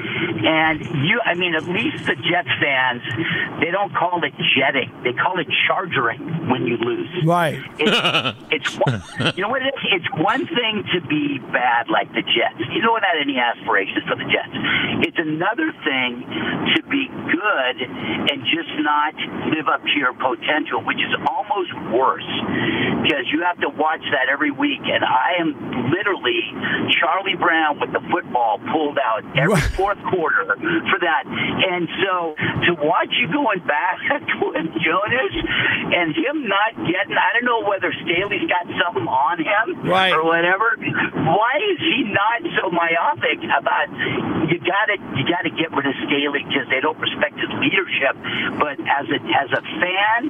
And 0.47 0.79
you, 1.09 1.21
I 1.25 1.35
mean, 1.35 1.57
at 1.57 1.65
least 1.65 2.07
the 2.07 2.15
Jets 2.15 2.55
fans, 2.63 3.03
they 3.59 3.73
don't 3.73 3.93
call 3.95 4.23
it 4.23 4.35
jetting; 4.55 4.93
they 5.03 5.13
call 5.13 5.41
it 5.41 5.49
chargering 5.67 6.49
when 6.49 6.67
you 6.67 6.77
lose. 6.77 7.11
Right. 7.25 7.59
It's, 7.79 8.39
it's 8.51 8.75
one, 8.87 9.03
you 9.35 9.43
know 9.43 9.49
what 9.49 9.63
it 9.63 9.75
is? 9.75 10.03
It's 10.03 10.11
one 10.23 10.47
thing 10.47 10.85
to 10.95 11.01
be 11.09 11.39
bad 11.51 11.89
like 11.89 12.13
the 12.13 12.23
Jets. 12.23 12.60
You 12.69 12.81
don't 12.85 13.03
have 13.03 13.17
any 13.21 13.39
aspirations 13.41 14.05
for 14.05 14.17
the 14.17 14.29
Jets. 14.29 14.53
It's 15.09 15.19
another 15.21 15.73
thing 15.85 16.21
to 16.77 16.79
be 16.93 17.09
good 17.09 17.77
and 18.29 18.45
just 18.53 18.69
not 18.85 19.15
live 19.55 19.69
up 19.69 19.81
to 19.83 19.95
your 19.97 20.13
potential, 20.13 20.85
which 20.85 21.01
is 21.01 21.13
almost 21.25 21.73
worse 21.95 22.29
because 23.01 23.25
you 23.33 23.41
have 23.49 23.57
to 23.65 23.69
watch 23.73 24.05
that 24.13 24.29
every 24.29 24.51
week. 24.53 24.81
And 24.85 25.01
I 25.05 25.41
am 25.41 25.57
literally 25.89 26.41
Charlie 27.01 27.37
Brown 27.41 27.81
with 27.81 27.93
the 27.97 28.03
football 28.13 28.61
pulled 28.73 28.99
out 29.01 29.25
every 29.39 29.61
fourth 29.75 29.99
quarter 30.13 30.45
for 30.53 30.99
that. 31.01 31.25
And 31.27 31.89
so 32.05 32.35
to 32.69 32.71
watch 32.85 33.11
you 33.17 33.33
going 33.33 33.65
back 33.65 33.99
with 34.45 34.69
Jonas 34.85 35.35
and 35.97 36.13
him 36.15 36.45
not 36.49 36.77
getting, 36.85 37.17
I 37.17 37.31
don't 37.39 37.49
know 37.49 37.65
whether 37.69 37.89
Staley's 38.05 38.47
got 38.51 38.69
something 38.85 39.09
on 39.09 39.39
him 39.41 39.89
Right. 39.89 40.13
or 40.13 40.25
whatever. 40.25 40.77
Why 40.77 41.57
is 41.73 41.79
he 41.81 42.05
not 42.13 42.43
so 42.59 42.71
myopic 42.71 43.39
about 43.47 43.89
you 44.51 44.59
gotta 44.59 44.97
you 45.15 45.25
gotta 45.29 45.51
get 45.51 45.71
rid 45.71 45.87
of 45.87 45.95
Staley 46.07 46.43
because 46.47 46.67
they 46.71 46.81
don't 46.81 46.99
respect 46.99 47.39
his 47.39 47.51
leadership. 47.63 48.15
But 48.59 48.81
as 48.83 49.07
a 49.11 49.19
as 49.37 49.51
a 49.55 49.63
fan 49.79 50.21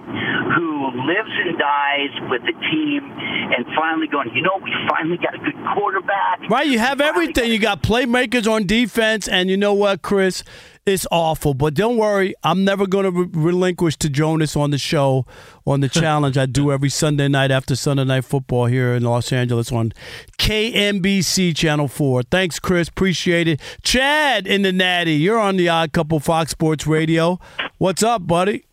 who 0.55 0.91
lives 1.07 1.35
and 1.47 1.59
dies 1.59 2.13
with 2.29 2.43
the 2.43 2.57
team 2.69 3.11
and 3.57 3.65
finally 3.77 4.07
going, 4.07 4.31
you 4.35 4.43
know, 4.43 4.59
we 4.63 4.73
finally 4.89 5.19
got 5.19 5.35
a 5.35 5.39
good 5.39 5.57
quarterback. 5.75 6.49
Right, 6.49 6.67
you 6.67 6.79
have 6.79 7.01
everything. 7.01 7.51
You 7.51 7.59
got 7.59 7.83
playmakers 7.83 8.51
on 8.51 8.67
defense, 8.67 9.29
and 9.29 9.51
you 9.51 9.57
know 9.57 9.75
what, 9.75 10.03
Chris? 10.03 10.43
It's 10.91 11.07
awful, 11.13 11.55
but 11.55 11.75
don't 11.75 11.97
worry. 11.97 12.35
I'm 12.43 12.65
never 12.65 12.85
going 12.85 13.05
to 13.05 13.13
re- 13.13 13.29
relinquish 13.33 13.97
to 13.99 14.11
Jonas 14.11 14.57
on 14.57 14.71
the 14.73 14.79
show, 14.79 15.25
on 15.65 15.81
the 15.81 15.89
challenge 16.03 16.37
I 16.37 16.47
do 16.47 16.73
every 16.73 16.89
Sunday 16.89 17.29
night 17.29 17.53
after 17.53 17.77
Sunday 17.77 18.05
Night 18.05 18.25
Football 18.25 18.67
here 18.67 18.95
in 18.95 19.05
Los 19.05 19.33
Angeles 19.33 19.71
on 19.71 19.93
KNBC 20.39 21.57
Channel 21.57 21.87
4. 21.87 22.25
Thanks, 22.25 22.59
Chris. 22.59 22.89
Appreciate 22.89 23.47
it. 23.47 23.61
Chad 23.83 24.49
in 24.49 24.63
the 24.63 24.73
Natty, 24.73 25.15
you're 25.15 25.39
on 25.39 25.57
the 25.57 25.69
Odd 25.69 25.93
Couple 25.93 26.19
Fox 26.19 26.51
Sports 26.51 26.89
Radio. 26.89 27.39
What's 27.79 28.03
up, 28.03 28.27
buddy? 28.27 28.67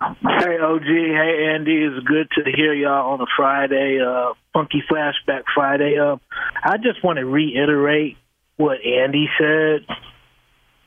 Hey 0.00 0.58
OG, 0.60 0.82
hey 0.84 1.52
Andy, 1.54 1.82
it's 1.82 2.06
good 2.06 2.28
to 2.32 2.52
hear 2.54 2.74
y'all 2.74 3.12
on 3.12 3.22
a 3.22 3.26
Friday, 3.34 4.00
uh, 4.06 4.34
funky 4.52 4.82
flashback 4.90 5.44
Friday. 5.54 5.96
Uh, 5.98 6.16
I 6.62 6.76
just 6.76 7.02
want 7.02 7.18
to 7.18 7.24
reiterate 7.24 8.18
what 8.56 8.84
Andy 8.84 9.30
said. 9.38 9.86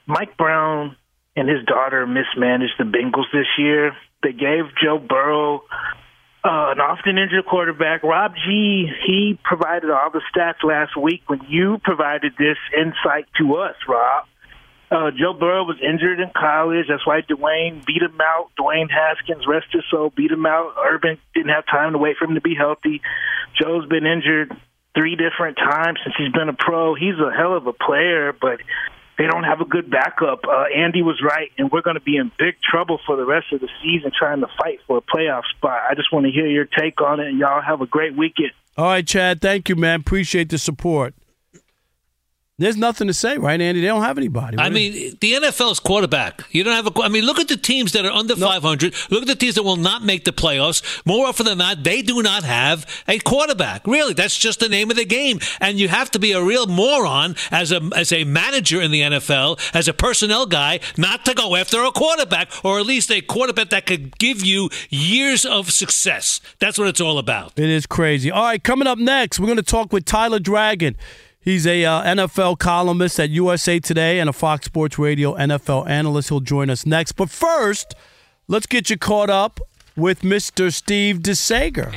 Mike 0.07 0.37
Brown 0.37 0.95
and 1.35 1.47
his 1.47 1.63
daughter 1.65 2.07
mismanaged 2.07 2.73
the 2.79 2.85
Bengals 2.85 3.31
this 3.31 3.47
year. 3.57 3.91
They 4.23 4.31
gave 4.31 4.65
Joe 4.81 4.97
Burrow 4.97 5.63
uh, 6.43 6.71
an 6.71 6.79
often 6.79 7.17
injured 7.17 7.45
quarterback. 7.45 8.03
Rob 8.03 8.33
G, 8.35 8.87
he 9.05 9.37
provided 9.43 9.89
all 9.91 10.09
the 10.11 10.21
stats 10.33 10.63
last 10.63 10.95
week 10.95 11.23
when 11.27 11.41
you 11.49 11.77
provided 11.83 12.33
this 12.39 12.57
insight 12.75 13.27
to 13.39 13.55
us, 13.57 13.75
Rob. 13.87 14.25
Uh, 14.89 15.11
Joe 15.11 15.33
Burrow 15.33 15.65
was 15.65 15.75
injured 15.83 16.21
in 16.21 16.31
college. 16.31 16.85
That's 16.87 17.05
why 17.05 17.19
Dwayne 17.21 17.85
beat 17.85 18.01
him 18.01 18.17
out. 18.21 18.51
Dwayne 18.57 18.87
Haskins, 18.89 19.43
rest 19.45 19.67
his 19.73 19.83
soul, 19.91 20.13
beat 20.15 20.31
him 20.31 20.45
out. 20.45 20.75
Urban 20.81 21.17
didn't 21.35 21.51
have 21.51 21.65
time 21.65 21.91
to 21.91 21.97
wait 21.97 22.15
for 22.17 22.23
him 22.23 22.35
to 22.35 22.41
be 22.41 22.55
healthy. 22.55 23.01
Joe's 23.61 23.85
been 23.87 24.05
injured 24.05 24.55
three 24.95 25.17
different 25.17 25.57
times 25.57 25.99
since 26.03 26.15
he's 26.17 26.31
been 26.31 26.47
a 26.47 26.53
pro. 26.53 26.95
He's 26.95 27.19
a 27.19 27.35
hell 27.35 27.57
of 27.57 27.67
a 27.67 27.73
player, 27.73 28.31
but 28.31 28.61
they 29.17 29.25
don't 29.25 29.43
have 29.43 29.61
a 29.61 29.65
good 29.65 29.89
backup. 29.89 30.45
Uh, 30.47 30.65
Andy 30.75 31.01
was 31.01 31.21
right, 31.23 31.51
and 31.57 31.71
we're 31.71 31.81
going 31.81 31.95
to 31.95 32.01
be 32.01 32.17
in 32.17 32.31
big 32.37 32.55
trouble 32.61 32.99
for 33.05 33.15
the 33.15 33.25
rest 33.25 33.51
of 33.51 33.61
the 33.61 33.69
season 33.81 34.11
trying 34.17 34.41
to 34.41 34.47
fight 34.61 34.79
for 34.85 34.97
a 34.97 35.01
playoff 35.01 35.43
spot. 35.55 35.81
I 35.89 35.95
just 35.95 36.13
want 36.13 36.25
to 36.25 36.31
hear 36.31 36.47
your 36.47 36.65
take 36.65 37.01
on 37.01 37.19
it, 37.19 37.27
and 37.27 37.39
y'all 37.39 37.61
have 37.61 37.81
a 37.81 37.87
great 37.87 38.15
weekend. 38.15 38.51
All 38.77 38.85
right, 38.85 39.05
Chad. 39.05 39.41
Thank 39.41 39.69
you, 39.69 39.75
man. 39.75 40.01
Appreciate 40.01 40.49
the 40.49 40.59
support. 40.59 41.15
There's 42.59 42.75
nothing 42.75 43.05
to 43.05 43.13
say, 43.13 43.37
right, 43.37 43.61
Andy? 43.61 43.81
They 43.81 43.85
don't 43.87 44.01
have 44.01 44.17
anybody. 44.17 44.57
I 44.57 44.63
What 44.69 44.75
is- 44.77 44.93
mean, 44.95 45.17
the 45.21 45.33
NFL's 45.35 45.79
quarterback. 45.79 46.43
You 46.49 46.63
don't 46.63 46.73
have 46.73 46.87
a. 46.87 47.01
I 47.03 47.07
mean, 47.07 47.23
look 47.23 47.37
at 47.37 47.49
the 47.49 47.55
teams 47.55 47.91
that 47.91 48.03
are 48.03 48.11
under 48.11 48.35
500. 48.35 48.95
Look 49.11 49.21
at 49.21 49.27
the 49.27 49.35
teams 49.35 49.53
that 49.55 49.63
will 49.63 49.75
not 49.75 50.03
make 50.03 50.25
the 50.25 50.31
playoffs. 50.31 50.81
More 51.05 51.27
often 51.27 51.45
than 51.45 51.59
not, 51.59 51.83
they 51.83 52.01
do 52.01 52.23
not 52.23 52.43
have 52.43 52.87
a 53.07 53.19
quarterback. 53.19 53.85
Really, 53.85 54.15
that's 54.15 54.35
just 54.35 54.59
the 54.59 54.69
name 54.69 54.89
of 54.89 54.97
the 54.97 55.05
game. 55.05 55.39
And 55.61 55.79
you 55.79 55.87
have 55.89 56.09
to 56.11 56.19
be 56.19 56.31
a 56.31 56.41
real 56.41 56.65
moron 56.65 57.35
as 57.51 57.71
a 57.71 57.79
as 57.95 58.11
a 58.11 58.23
manager 58.23 58.81
in 58.81 58.89
the 58.89 59.01
NFL, 59.03 59.59
as 59.75 59.87
a 59.87 59.93
personnel 59.93 60.47
guy, 60.47 60.79
not 60.97 61.25
to 61.25 61.35
go 61.35 61.55
after 61.55 61.83
a 61.83 61.91
quarterback, 61.91 62.49
or 62.65 62.79
at 62.79 62.87
least 62.87 63.11
a 63.11 63.21
quarterback 63.21 63.69
that 63.69 63.85
could 63.85 64.17
give 64.17 64.43
you 64.43 64.71
years 64.89 65.45
of 65.45 65.69
success. 65.71 66.41
That's 66.57 66.79
what 66.79 66.87
it's 66.87 67.01
all 67.01 67.19
about. 67.19 67.53
It 67.55 67.69
is 67.69 67.85
crazy. 67.85 68.31
All 68.31 68.45
right, 68.45 68.63
coming 68.63 68.87
up 68.87 68.97
next, 68.97 69.39
we're 69.39 69.45
going 69.45 69.57
to 69.57 69.61
talk 69.63 69.93
with 69.93 70.05
Tyler 70.05 70.39
Dragon. 70.39 70.95
He's 71.47 71.65
a 71.65 71.85
uh, 71.85 72.03
NFL 72.03 72.59
columnist 72.59 73.21
at 73.21 73.29
USA 73.29 73.79
Today 73.79 74.19
and 74.19 74.29
a 74.29 74.33
Fox 74.33 74.65
Sports 74.65 74.99
Radio 74.99 75.33
NFL 75.33 75.87
analyst. 75.87 76.27
He'll 76.27 76.41
join 76.41 76.69
us 76.69 76.85
next. 76.85 77.13
But 77.13 77.29
first, 77.29 77.95
let's 78.49 78.65
get 78.65 78.89
you 78.89 78.97
caught 78.97 79.29
up 79.29 79.61
with 79.95 80.23
Mr. 80.23 80.73
Steve 80.73 81.19
DeSager. 81.19 81.95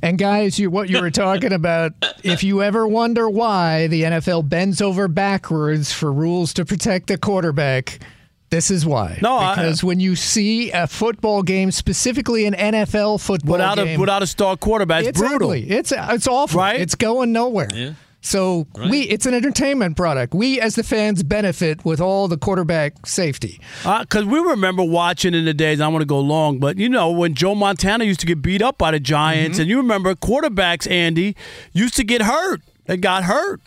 And 0.00 0.16
guys, 0.16 0.60
you, 0.60 0.70
what 0.70 0.88
you 0.90 1.00
were 1.00 1.10
talking 1.10 1.52
about, 1.52 1.90
if 2.22 2.44
you 2.44 2.62
ever 2.62 2.86
wonder 2.86 3.28
why 3.28 3.88
the 3.88 4.04
NFL 4.04 4.48
bends 4.48 4.80
over 4.80 5.08
backwards 5.08 5.92
for 5.92 6.12
rules 6.12 6.54
to 6.54 6.64
protect 6.64 7.08
the 7.08 7.18
quarterback, 7.18 7.98
This 8.50 8.70
is 8.70 8.86
why. 8.86 9.18
No, 9.20 9.38
I- 9.38 9.56
because 9.56 9.82
when 9.82 9.98
you 9.98 10.14
see 10.14 10.70
a 10.70 10.86
football 10.86 11.42
game, 11.42 11.72
specifically 11.72 12.46
an 12.46 12.54
NFL 12.54 13.20
football 13.20 13.54
Without 13.54 13.76
game, 13.78 13.98
a 13.98 14.00
without 14.00 14.22
a 14.22 14.28
star 14.28 14.56
quarterback, 14.56 15.00
it's, 15.00 15.08
it's 15.08 15.18
brutal. 15.18 15.50
ugly. 15.50 15.68
It's 15.68 15.92
it's 15.92 16.28
awful. 16.28 16.60
Right? 16.60 16.80
It's 16.80 16.94
going 16.94 17.32
nowhere. 17.32 17.96
So 18.26 18.66
we 18.88 19.02
it's 19.02 19.26
an 19.26 19.34
entertainment 19.34 19.98
product. 19.98 20.32
We 20.34 20.58
as 20.58 20.76
the 20.76 20.82
fans 20.82 21.22
benefit 21.22 21.84
with 21.84 22.00
all 22.00 22.26
the 22.26 22.38
quarterback 22.38 23.06
safety. 23.06 23.60
Because 24.00 24.24
we 24.24 24.38
remember 24.38 24.82
watching 24.82 25.34
in 25.34 25.44
the 25.44 25.52
days, 25.52 25.78
I 25.80 25.88
want 25.88 26.00
to 26.00 26.06
go 26.06 26.20
long, 26.20 26.58
but 26.58 26.78
you 26.78 26.88
know, 26.88 27.10
when 27.10 27.34
Joe 27.34 27.54
Montana 27.54 28.04
used 28.04 28.20
to 28.20 28.26
get 28.26 28.40
beat 28.40 28.62
up 28.62 28.78
by 28.78 28.90
the 28.92 28.98
Giants, 29.00 29.56
Mm-hmm. 29.56 29.60
and 29.62 29.70
you 29.70 29.76
remember 29.76 30.14
quarterbacks, 30.14 30.90
Andy, 30.90 31.36
used 31.72 31.94
to 31.96 32.04
get 32.04 32.22
hurt. 32.22 32.62
They 32.86 32.96
got 32.96 33.24
hurt. 33.24 33.60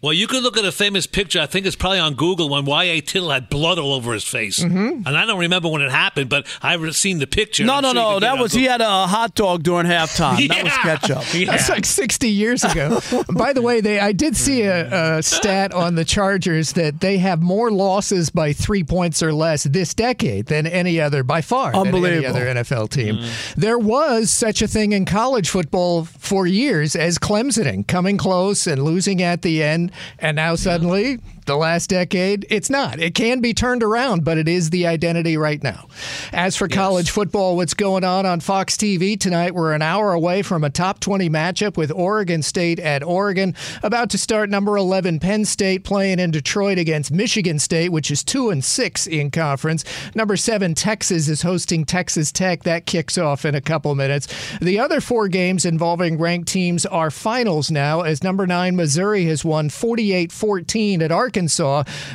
Well, 0.00 0.12
you 0.12 0.28
could 0.28 0.44
look 0.44 0.56
at 0.56 0.64
a 0.64 0.70
famous 0.70 1.08
picture. 1.08 1.40
I 1.40 1.46
think 1.46 1.66
it's 1.66 1.74
probably 1.74 1.98
on 1.98 2.14
Google 2.14 2.48
when 2.48 2.64
Y.A. 2.64 3.00
Tittle 3.00 3.30
had 3.30 3.48
blood 3.50 3.80
all 3.80 3.92
over 3.92 4.12
his 4.14 4.22
face. 4.22 4.60
Mhm. 4.60 5.04
And 5.04 5.08
I 5.18 5.26
don't 5.26 5.40
remember 5.40 5.68
when 5.68 5.82
it 5.82 5.90
happened, 5.90 6.30
but 6.30 6.46
I've 6.62 6.94
seen 6.94 7.18
the 7.18 7.26
picture. 7.26 7.64
No, 7.64 7.74
I'm 7.74 7.82
no, 7.82 7.88
sure 7.88 7.94
no. 7.94 8.20
That 8.20 8.26
it 8.26 8.32
on 8.36 8.40
was 8.40 8.52
he 8.52 8.62
had 8.62 8.80
a 8.80 9.08
hot 9.08 9.34
dog 9.34 9.64
during 9.64 9.86
halftime. 9.88 10.46
That 10.46 10.62
was 10.62 10.72
Yeah. 10.84 10.96
ketchup. 10.98 11.24
That's 11.48 11.68
like 11.68 11.84
60 11.84 12.28
years 12.28 12.62
ago. 12.62 13.00
By 13.34 13.52
the 13.52 13.60
way, 13.60 13.80
they 13.80 13.98
I 13.98 14.12
did 14.12 14.36
see 14.36 14.62
a, 14.62 15.16
a 15.16 15.22
stat 15.24 15.74
on 15.74 15.96
the 15.96 16.04
Chargers 16.04 16.74
that 16.74 17.00
they 17.00 17.18
have 17.18 17.42
more 17.42 17.72
losses 17.72 18.30
by 18.30 18.52
three 18.52 18.84
points 18.84 19.20
or 19.20 19.32
less 19.32 19.64
this 19.64 19.94
decade 19.94 20.46
than 20.46 20.68
any 20.68 21.00
other, 21.00 21.24
by 21.24 21.40
far, 21.40 21.72
than 21.72 21.80
any 21.88 21.88
Unbelievable. 21.96 22.36
other 22.36 22.46
NFL 22.46 22.90
team. 22.90 23.18
There 23.56 23.78
was 23.80 24.30
such 24.30 24.62
a 24.62 24.68
thing 24.68 24.92
in 24.92 25.06
college 25.06 25.48
football 25.50 26.04
for 26.04 26.46
years 26.46 26.94
as 26.94 27.18
Clemsoning, 27.18 27.84
coming 27.88 28.16
close 28.16 28.68
and 28.68 28.84
losing 28.84 29.20
at 29.22 29.42
the 29.42 29.60
end, 29.60 29.87
and 30.18 30.36
now 30.36 30.54
suddenly. 30.54 31.18
The 31.48 31.56
last 31.56 31.88
decade, 31.88 32.44
it's 32.50 32.68
not. 32.68 33.00
It 33.00 33.14
can 33.14 33.40
be 33.40 33.54
turned 33.54 33.82
around, 33.82 34.22
but 34.22 34.36
it 34.36 34.46
is 34.46 34.68
the 34.68 34.86
identity 34.86 35.38
right 35.38 35.62
now. 35.62 35.88
As 36.30 36.56
for 36.56 36.68
college 36.68 37.10
football, 37.10 37.56
what's 37.56 37.72
going 37.72 38.04
on 38.04 38.26
on 38.26 38.40
Fox 38.40 38.76
TV 38.76 39.18
tonight? 39.18 39.54
We're 39.54 39.72
an 39.72 39.80
hour 39.80 40.12
away 40.12 40.42
from 40.42 40.62
a 40.62 40.68
top 40.68 41.00
20 41.00 41.30
matchup 41.30 41.78
with 41.78 41.90
Oregon 41.90 42.42
State 42.42 42.78
at 42.78 43.02
Oregon. 43.02 43.54
About 43.82 44.10
to 44.10 44.18
start 44.18 44.50
number 44.50 44.76
11 44.76 45.20
Penn 45.20 45.46
State 45.46 45.84
playing 45.84 46.18
in 46.18 46.32
Detroit 46.32 46.76
against 46.76 47.10
Michigan 47.10 47.58
State, 47.58 47.92
which 47.92 48.10
is 48.10 48.22
2 48.22 48.50
and 48.50 48.62
6 48.62 49.06
in 49.06 49.30
conference. 49.30 49.86
Number 50.14 50.36
7 50.36 50.74
Texas 50.74 51.28
is 51.28 51.40
hosting 51.40 51.86
Texas 51.86 52.30
Tech. 52.30 52.64
That 52.64 52.84
kicks 52.84 53.16
off 53.16 53.46
in 53.46 53.54
a 53.54 53.62
couple 53.62 53.94
minutes. 53.94 54.28
The 54.60 54.78
other 54.78 55.00
four 55.00 55.28
games 55.28 55.64
involving 55.64 56.18
ranked 56.18 56.48
teams 56.48 56.84
are 56.84 57.10
finals 57.10 57.70
now 57.70 58.02
as 58.02 58.22
number 58.22 58.46
9 58.46 58.76
Missouri 58.76 59.24
has 59.24 59.46
won 59.46 59.70
48-14 59.70 61.00
at 61.00 61.10
Arkansas, 61.10 61.37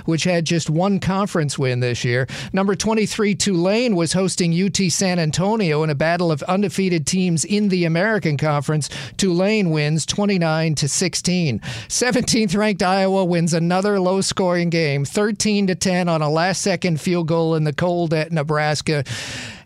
which 0.06 0.24
had 0.24 0.46
just 0.46 0.70
one 0.70 1.00
conference 1.00 1.58
win 1.58 1.80
this 1.80 2.04
year. 2.04 2.28
Number 2.52 2.76
23 2.76 3.36
Tulane 3.36 3.96
was 3.96 4.14
hosting 4.14 4.54
UT 4.54 4.76
San 4.90 5.20
Antonio 5.20 5.84
in 5.84 5.90
a 5.90 5.96
battle 5.96 6.32
of 6.32 6.44
undefeated 6.44 7.08
teams 7.08 7.46
in 7.46 7.70
the 7.70 7.86
American 7.86 8.38
Conference. 8.38 8.90
Tulane 9.18 9.70
wins 9.70 10.06
29 10.06 10.76
to 10.76 10.88
16. 10.88 11.60
17th 11.60 12.58
ranked 12.58 12.84
Iowa 12.84 13.24
wins 13.24 13.54
another 13.54 14.00
low 14.00 14.22
scoring 14.22 14.70
game, 14.70 15.06
13 15.06 15.68
to 15.68 15.76
10 15.76 16.10
on 16.10 16.22
a 16.22 16.30
last 16.30 16.62
second 16.62 17.00
field 17.00 17.28
goal 17.28 17.56
in 17.56 17.64
the 17.64 17.74
cold 17.74 18.14
at 18.14 18.32
Nebraska. 18.32 19.04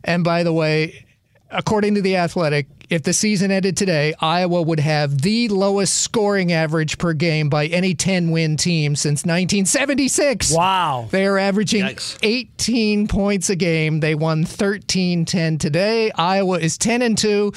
And 0.04 0.24
by 0.24 0.44
the 0.44 0.54
way, 0.54 1.06
according 1.50 1.96
to 1.96 2.02
the 2.02 2.18
Athletic, 2.18 2.68
if 2.90 3.04
the 3.04 3.14
season 3.14 3.52
ended 3.52 3.76
today, 3.76 4.14
Iowa 4.20 4.62
would 4.62 4.80
have 4.80 5.22
the 5.22 5.50
lowest 5.50 5.96
scoring 6.02 6.54
average 6.54 6.98
per 6.98 7.14
game 7.14 7.50
by 7.50 7.68
any 7.68 7.94
10 7.94 8.32
win 8.32 8.56
team 8.56 8.96
since 8.96 9.26
1976. 9.26 10.52
Wow. 10.54 11.08
They 11.12 11.26
are 11.26 11.38
averaging 11.38 11.98
18 12.24 13.08
points 13.08 13.50
a 13.50 13.56
game. 13.56 14.00
They 14.00 14.16
won 14.16 14.46
13 14.46 15.26
10 15.26 15.58
today. 15.58 16.12
Iowa 16.12 16.60
is 16.60 16.78
10 16.78 17.02
and 17.02 17.18
2. 17.18 17.52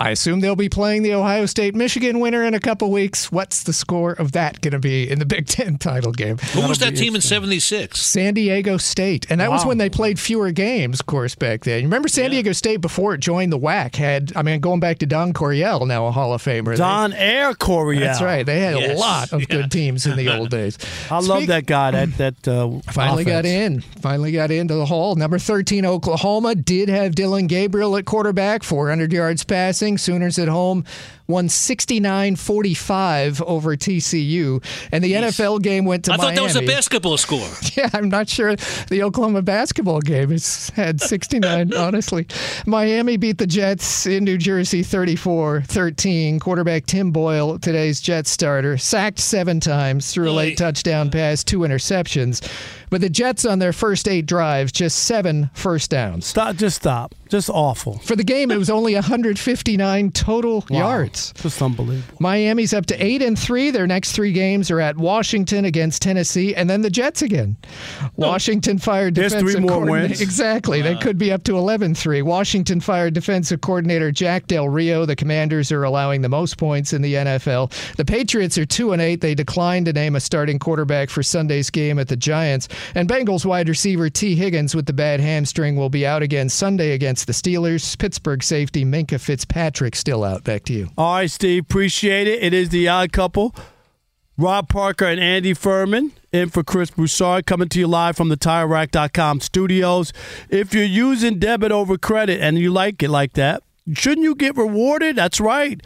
I 0.00 0.10
assume 0.10 0.40
they'll 0.40 0.56
be 0.56 0.68
playing 0.68 1.02
the 1.04 1.14
Ohio 1.14 1.46
State 1.46 1.74
Michigan 1.74 2.18
winner 2.18 2.42
in 2.42 2.52
a 2.52 2.60
couple 2.60 2.90
weeks. 2.90 3.30
What's 3.30 3.62
the 3.62 3.72
score 3.72 4.12
of 4.12 4.32
that 4.32 4.60
going 4.60 4.72
to 4.72 4.78
be 4.80 5.08
in 5.08 5.20
the 5.20 5.24
Big 5.34 5.46
Ten 5.46 5.78
title 5.78 6.10
game? 6.12 6.38
Who 6.38 6.66
was 6.66 6.78
that 6.78 6.96
team 6.96 7.14
in 7.14 7.20
76? 7.20 8.00
San 8.00 8.34
Diego 8.34 8.76
State. 8.76 9.26
And 9.30 9.40
that 9.40 9.50
was 9.50 9.64
when 9.64 9.78
they 9.78 9.88
played 9.88 10.18
fewer 10.18 10.50
games, 10.50 11.00
of 11.00 11.06
course, 11.06 11.34
back 11.34 11.62
then. 11.62 11.78
You 11.80 11.86
remember 11.86 12.08
San 12.08 12.30
Diego 12.30 12.52
State 12.52 12.78
before 12.78 13.14
it 13.14 13.20
joined 13.20 13.52
the 13.52 13.58
WAC 13.58 13.94
had, 13.94 14.32
I 14.34 14.42
mean, 14.42 14.60
going 14.60 14.80
back 14.80 14.98
to 14.98 15.06
Don 15.06 15.32
Coryell, 15.32 15.86
now 15.86 16.06
a 16.06 16.10
Hall 16.10 16.34
of 16.34 16.42
Famer. 16.42 16.76
Don 16.76 17.12
Air 17.12 17.54
Coryell. 17.54 18.00
That's 18.00 18.20
right. 18.20 18.44
They 18.44 18.60
had 18.60 18.74
a 18.74 18.96
lot 18.96 19.32
of 19.32 19.48
good 19.48 19.70
teams 19.70 20.06
in 20.06 20.16
the 20.16 20.36
old 20.36 20.50
days. 20.50 20.76
I 21.10 21.20
love 21.20 21.46
that 21.46 21.66
guy. 21.66 21.92
That 21.92 22.16
that 22.18 22.48
uh, 22.48 22.80
Finally 22.92 23.24
got 23.24 23.44
in. 23.46 23.80
Finally 23.80 24.32
got 24.32 24.50
into 24.50 24.74
the 24.74 24.86
hall. 24.86 25.14
Number 25.14 25.38
13, 25.38 25.86
Oklahoma 25.86 26.54
did 26.56 26.88
have 26.88 27.14
Dillon 27.14 27.46
Gabriel 27.46 27.96
at 27.96 28.04
quarterback, 28.06 28.62
400 28.64 29.12
yards 29.12 29.44
passing. 29.44 29.83
Sooners 29.98 30.38
at 30.38 30.48
home 30.48 30.84
won 31.26 31.48
69 31.48 32.36
45 32.36 33.42
over 33.42 33.76
TCU. 33.76 34.62
And 34.92 35.02
the 35.02 35.12
NFL 35.14 35.62
game 35.62 35.84
went 35.84 36.04
to 36.06 36.12
I 36.12 36.16
thought 36.16 36.22
Miami. 36.34 36.36
that 36.36 36.42
was 36.42 36.56
a 36.56 36.62
basketball 36.66 37.16
score. 37.16 37.48
Yeah, 37.76 37.90
I'm 37.92 38.08
not 38.08 38.28
sure 38.28 38.54
the 38.88 39.02
Oklahoma 39.02 39.42
basketball 39.42 40.00
game 40.00 40.30
has 40.30 40.68
had 40.76 41.00
69, 41.00 41.74
honestly. 41.76 42.26
Miami 42.66 43.16
beat 43.16 43.38
the 43.38 43.46
Jets 43.48 44.06
in 44.06 44.22
New 44.24 44.38
Jersey 44.38 44.82
34 44.84 45.62
13. 45.62 46.38
Quarterback 46.38 46.86
Tim 46.86 47.10
Boyle, 47.10 47.58
today's 47.58 48.00
Jets 48.00 48.30
starter, 48.30 48.78
sacked 48.78 49.18
seven 49.18 49.58
times, 49.60 50.12
threw 50.12 50.30
a 50.30 50.32
late 50.32 50.56
touchdown 50.58 51.10
pass, 51.10 51.42
two 51.42 51.60
interceptions. 51.60 52.46
But 52.90 53.00
the 53.00 53.10
Jets 53.10 53.44
on 53.44 53.58
their 53.58 53.72
first 53.72 54.06
eight 54.06 54.26
drives, 54.26 54.70
just 54.70 55.00
seven 55.00 55.50
first 55.54 55.90
downs. 55.90 56.26
Stop, 56.26 56.54
just 56.56 56.76
stop. 56.76 57.12
Just 57.28 57.50
awful. 57.50 57.98
For 57.98 58.14
the 58.14 58.22
game, 58.22 58.52
it 58.52 58.58
was 58.58 58.70
only 58.70 58.94
159 58.94 60.12
total 60.12 60.64
Wow. 60.70 60.78
yards. 60.78 61.13
Just 61.36 61.60
unbelievable. 61.62 62.16
Miami's 62.20 62.72
up 62.74 62.86
to 62.86 63.04
eight 63.04 63.22
and 63.22 63.38
three. 63.38 63.70
Their 63.70 63.86
next 63.86 64.12
three 64.12 64.32
games 64.32 64.70
are 64.70 64.80
at 64.80 64.96
Washington 64.96 65.64
against 65.64 66.02
Tennessee, 66.02 66.54
and 66.54 66.68
then 66.68 66.82
the 66.82 66.90
Jets 66.90 67.22
again. 67.22 67.56
Oh. 68.02 68.08
Washington 68.16 68.78
fired 68.78 69.14
There's 69.14 69.32
defensive 69.32 69.52
three 69.54 69.60
more 69.60 69.70
coordinator- 69.70 70.08
wins. 70.08 70.20
Exactly. 70.20 70.82
they 70.82 70.96
could 70.96 71.18
be 71.18 71.32
up 71.32 71.44
to 71.44 71.52
11-3. 71.52 72.22
Washington 72.22 72.80
fired 72.80 73.14
defensive 73.14 73.60
coordinator 73.60 74.10
Jack 74.10 74.46
Del 74.46 74.68
Rio. 74.68 75.06
The 75.06 75.16
Commanders 75.16 75.70
are 75.72 75.84
allowing 75.84 76.22
the 76.22 76.28
most 76.28 76.58
points 76.58 76.92
in 76.92 77.02
the 77.02 77.14
NFL. 77.14 77.72
The 77.96 78.04
Patriots 78.04 78.58
are 78.58 78.66
two 78.66 78.92
and 78.92 79.00
eight. 79.02 79.20
They 79.20 79.34
declined 79.34 79.86
to 79.86 79.92
name 79.92 80.16
a 80.16 80.20
starting 80.20 80.58
quarterback 80.58 81.10
for 81.10 81.22
Sunday's 81.22 81.70
game 81.70 81.98
at 81.98 82.08
the 82.08 82.16
Giants. 82.16 82.68
And 82.94 83.08
Bengals 83.08 83.44
wide 83.44 83.68
receiver 83.68 84.08
Tee 84.10 84.34
Higgins 84.34 84.74
with 84.74 84.86
the 84.86 84.92
bad 84.92 85.20
hamstring 85.20 85.76
will 85.76 85.90
be 85.90 86.06
out 86.06 86.22
again 86.22 86.48
Sunday 86.48 86.92
against 86.92 87.26
the 87.26 87.32
Steelers. 87.32 87.96
Pittsburgh 87.98 88.42
safety 88.42 88.84
Minkah 88.84 89.20
Fitzpatrick 89.20 89.94
still 89.96 90.24
out. 90.24 90.44
Back 90.44 90.64
to 90.64 90.72
you. 90.72 90.88
All 91.04 91.16
right, 91.16 91.30
Steve. 91.30 91.64
Appreciate 91.64 92.26
it. 92.26 92.42
It 92.42 92.54
is 92.54 92.70
the 92.70 92.88
odd 92.88 93.12
couple. 93.12 93.54
Rob 94.38 94.70
Parker 94.70 95.04
and 95.04 95.20
Andy 95.20 95.52
Furman 95.52 96.12
in 96.32 96.48
for 96.48 96.64
Chris 96.64 96.92
Broussard 96.92 97.44
coming 97.44 97.68
to 97.68 97.78
you 97.78 97.86
live 97.86 98.16
from 98.16 98.30
the 98.30 98.38
TireRack.com 98.38 99.40
studios. 99.40 100.14
If 100.48 100.72
you're 100.72 100.82
using 100.82 101.38
debit 101.38 101.72
over 101.72 101.98
credit 101.98 102.40
and 102.40 102.58
you 102.58 102.70
like 102.70 103.02
it 103.02 103.10
like 103.10 103.34
that, 103.34 103.62
shouldn't 103.92 104.24
you 104.24 104.34
get 104.34 104.56
rewarded? 104.56 105.16
That's 105.16 105.40
right. 105.40 105.78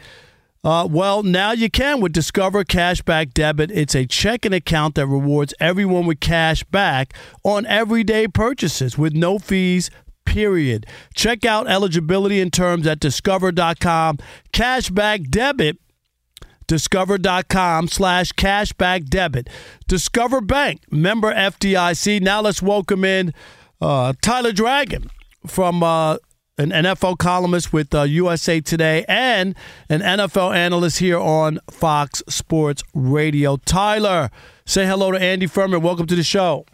Uh, 0.63 0.87
well, 0.89 1.21
now 1.21 1.51
you 1.51 1.69
can 1.69 1.99
with 1.99 2.13
Discover 2.13 2.63
Cashback 2.63 3.33
Debit. 3.33 3.71
It's 3.71 3.95
a 3.95 4.05
checking 4.05 4.53
account 4.53 4.95
that 4.95 5.07
rewards 5.07 5.53
everyone 5.59 6.05
with 6.05 6.21
cash 6.21 6.63
back 6.63 7.13
on 7.43 7.65
everyday 7.65 8.29
purchases 8.29 8.97
with 8.97 9.13
no 9.13 9.37
fees, 9.37 9.91
period. 10.29 10.85
Check 11.15 11.43
out 11.43 11.67
eligibility 11.67 12.39
and 12.39 12.53
terms 12.53 12.85
at 12.85 12.99
discover.com. 12.99 14.19
Cashback 14.53 15.29
Debit 15.29 15.77
discover.com 16.67 17.87
slash 17.87 18.31
cashback 18.33 19.09
debit. 19.09 19.49
Discover 19.87 20.41
bank 20.41 20.81
member 20.91 21.33
fdic 21.33 22.21
now 22.21 22.41
let's 22.41 22.61
welcome 22.61 23.03
in 23.03 23.33
uh, 23.81 24.13
tyler 24.21 24.51
dragon 24.51 25.09
from 25.47 25.81
uh, 25.81 26.17
an 26.59 26.69
nfl 26.69 27.17
columnist 27.17 27.73
with 27.73 27.95
uh, 27.95 28.03
usa 28.03 28.61
today 28.61 29.03
and 29.07 29.55
an 29.89 30.01
nfl 30.01 30.55
analyst 30.55 30.99
here 30.99 31.17
on 31.17 31.57
fox 31.71 32.21
sports 32.29 32.83
radio. 32.93 33.57
Tyler 33.57 34.29
say 34.63 34.85
hello 34.85 35.11
to 35.11 35.19
andy 35.19 35.47
furman. 35.47 35.81
Welcome 35.81 36.05
to 36.05 36.15
the 36.15 36.21
show 36.21 36.67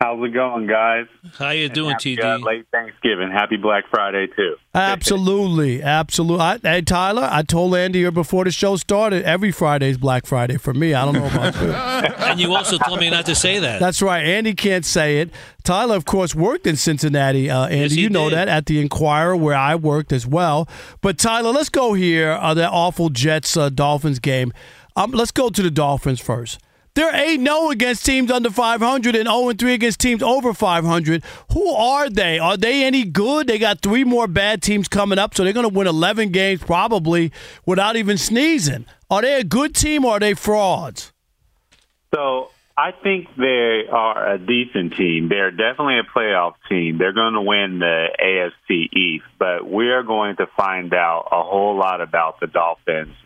How's 0.00 0.22
it 0.24 0.32
going, 0.32 0.68
guys? 0.68 1.06
How 1.40 1.50
you 1.50 1.68
doing, 1.68 1.90
Happy, 1.90 2.16
TD? 2.16 2.22
uh, 2.22 2.38
late 2.46 2.66
Thanksgiving. 2.70 3.32
Happy 3.32 3.56
Black 3.56 3.82
Friday 3.90 4.28
too. 4.36 4.54
Absolutely, 4.72 5.82
absolutely. 5.82 6.40
I, 6.44 6.58
hey, 6.62 6.82
Tyler, 6.82 7.28
I 7.28 7.42
told 7.42 7.74
Andy 7.74 7.98
here 7.98 8.12
before 8.12 8.44
the 8.44 8.52
show 8.52 8.76
started. 8.76 9.24
Every 9.24 9.50
Friday 9.50 9.90
is 9.90 9.98
Black 9.98 10.24
Friday 10.24 10.56
for 10.56 10.72
me. 10.72 10.94
I 10.94 11.04
don't 11.04 11.14
know 11.14 11.26
about 11.26 11.54
you. 11.60 11.72
and 12.26 12.38
you 12.38 12.54
also 12.54 12.78
told 12.78 13.00
me 13.00 13.10
not 13.10 13.26
to 13.26 13.34
say 13.34 13.58
that. 13.58 13.80
That's 13.80 14.00
right. 14.00 14.24
Andy 14.24 14.54
can't 14.54 14.84
say 14.84 15.18
it. 15.18 15.30
Tyler, 15.64 15.96
of 15.96 16.04
course, 16.04 16.32
worked 16.32 16.68
in 16.68 16.76
Cincinnati. 16.76 17.50
Uh, 17.50 17.64
Andy, 17.66 17.78
Yes, 17.80 17.96
you 17.96 18.08
know 18.08 18.30
did. 18.30 18.36
that 18.38 18.46
at 18.48 18.66
the 18.66 18.80
Inquirer, 18.80 19.36
where 19.36 19.56
I 19.56 19.74
worked 19.74 20.12
as 20.12 20.24
well. 20.28 20.68
But 21.00 21.18
Tyler, 21.18 21.50
let's 21.50 21.70
go 21.70 21.94
here. 21.94 22.38
Uh, 22.40 22.54
that 22.54 22.70
awful 22.70 23.08
Jets 23.10 23.56
uh, 23.56 23.68
Dolphins 23.68 24.20
game. 24.20 24.52
Um, 24.94 25.10
let's 25.10 25.32
go 25.32 25.48
to 25.50 25.60
the 25.60 25.72
Dolphins 25.72 26.20
first. 26.20 26.60
They're 26.98 27.14
8 27.14 27.40
0 27.40 27.70
against 27.70 28.04
teams 28.04 28.28
under 28.30 28.50
500 28.50 29.14
and 29.14 29.28
0 29.28 29.52
3 29.52 29.72
against 29.72 30.00
teams 30.00 30.20
over 30.20 30.52
500. 30.52 31.22
Who 31.52 31.70
are 31.70 32.10
they? 32.10 32.40
Are 32.40 32.56
they 32.56 32.84
any 32.84 33.04
good? 33.04 33.46
They 33.46 33.58
got 33.58 33.82
three 33.82 34.02
more 34.02 34.26
bad 34.26 34.62
teams 34.62 34.88
coming 34.88 35.18
up, 35.18 35.34
so 35.34 35.44
they're 35.44 35.52
going 35.52 35.68
to 35.68 35.72
win 35.72 35.86
11 35.86 36.30
games 36.30 36.60
probably 36.60 37.32
without 37.64 37.94
even 37.94 38.18
sneezing. 38.18 38.84
Are 39.10 39.22
they 39.22 39.38
a 39.38 39.44
good 39.44 39.76
team 39.76 40.04
or 40.04 40.16
are 40.16 40.20
they 40.20 40.34
frauds? 40.34 41.12
So 42.12 42.50
I 42.78 42.92
think 42.92 43.26
they 43.36 43.88
are 43.90 44.34
a 44.34 44.38
decent 44.38 44.94
team. 44.94 45.28
They're 45.28 45.50
definitely 45.50 45.98
a 45.98 46.04
playoff 46.04 46.54
team. 46.68 46.96
They're 46.96 47.12
going 47.12 47.34
to 47.34 47.42
win 47.42 47.80
the 47.80 48.06
AFC 48.22 48.96
East, 48.96 49.24
but 49.36 49.68
we 49.68 49.88
are 49.88 50.04
going 50.04 50.36
to 50.36 50.46
find 50.56 50.94
out 50.94 51.26
a 51.32 51.42
whole 51.42 51.76
lot 51.76 52.00
about 52.00 52.38
the 52.38 52.46
Dolphins 52.46 53.16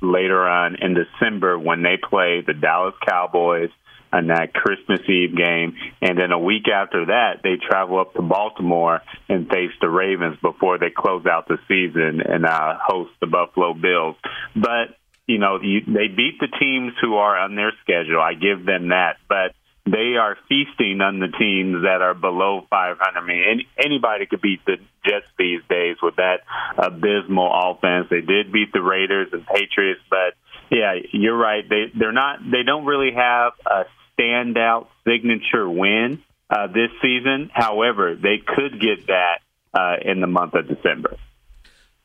later 0.00 0.46
on 0.46 0.76
in 0.76 0.94
December 0.94 1.58
when 1.58 1.82
they 1.82 1.96
play 1.96 2.44
the 2.46 2.54
Dallas 2.54 2.94
Cowboys 3.04 3.70
on 4.12 4.28
that 4.28 4.54
Christmas 4.54 5.00
Eve 5.08 5.36
game. 5.36 5.76
And 6.00 6.16
then 6.16 6.30
a 6.30 6.38
week 6.38 6.68
after 6.72 7.06
that, 7.06 7.40
they 7.42 7.56
travel 7.56 7.98
up 7.98 8.14
to 8.14 8.22
Baltimore 8.22 9.00
and 9.28 9.48
face 9.48 9.72
the 9.80 9.88
Ravens 9.88 10.38
before 10.40 10.78
they 10.78 10.90
close 10.90 11.26
out 11.26 11.48
the 11.48 11.58
season 11.66 12.20
and 12.20 12.46
uh, 12.46 12.78
host 12.80 13.10
the 13.20 13.26
Buffalo 13.26 13.74
Bills. 13.74 14.14
But 14.54 14.99
you 15.30 15.38
know, 15.38 15.60
you, 15.62 15.82
they 15.86 16.08
beat 16.08 16.40
the 16.40 16.48
teams 16.58 16.92
who 17.00 17.14
are 17.14 17.38
on 17.38 17.54
their 17.54 17.72
schedule. 17.82 18.20
I 18.20 18.34
give 18.34 18.66
them 18.66 18.88
that, 18.88 19.18
but 19.28 19.54
they 19.86 20.16
are 20.18 20.36
feasting 20.48 21.00
on 21.00 21.20
the 21.20 21.28
teams 21.28 21.84
that 21.84 22.02
are 22.02 22.14
below 22.14 22.66
500. 22.68 22.98
I 22.98 23.24
mean, 23.24 23.42
any, 23.48 23.68
anybody 23.78 24.26
could 24.26 24.40
beat 24.40 24.64
the 24.66 24.76
Jets 25.06 25.26
these 25.38 25.60
days 25.70 25.96
with 26.02 26.16
that 26.16 26.40
abysmal 26.76 27.48
offense. 27.48 28.08
They 28.10 28.22
did 28.22 28.52
beat 28.52 28.72
the 28.72 28.82
Raiders 28.82 29.28
and 29.32 29.46
Patriots, 29.46 30.00
but 30.10 30.34
yeah, 30.68 30.94
you're 31.12 31.38
right. 31.38 31.64
They 31.68 31.86
they're 31.96 32.12
not. 32.12 32.38
They 32.44 32.62
don't 32.64 32.86
really 32.86 33.12
have 33.14 33.52
a 33.66 33.84
standout 34.18 34.88
signature 35.04 35.68
win 35.68 36.22
uh, 36.50 36.66
this 36.66 36.90
season. 37.02 37.50
However, 37.52 38.14
they 38.14 38.38
could 38.38 38.80
get 38.80 39.06
that 39.06 39.38
uh, 39.74 39.96
in 40.02 40.20
the 40.20 40.26
month 40.26 40.54
of 40.54 40.68
December. 40.68 41.16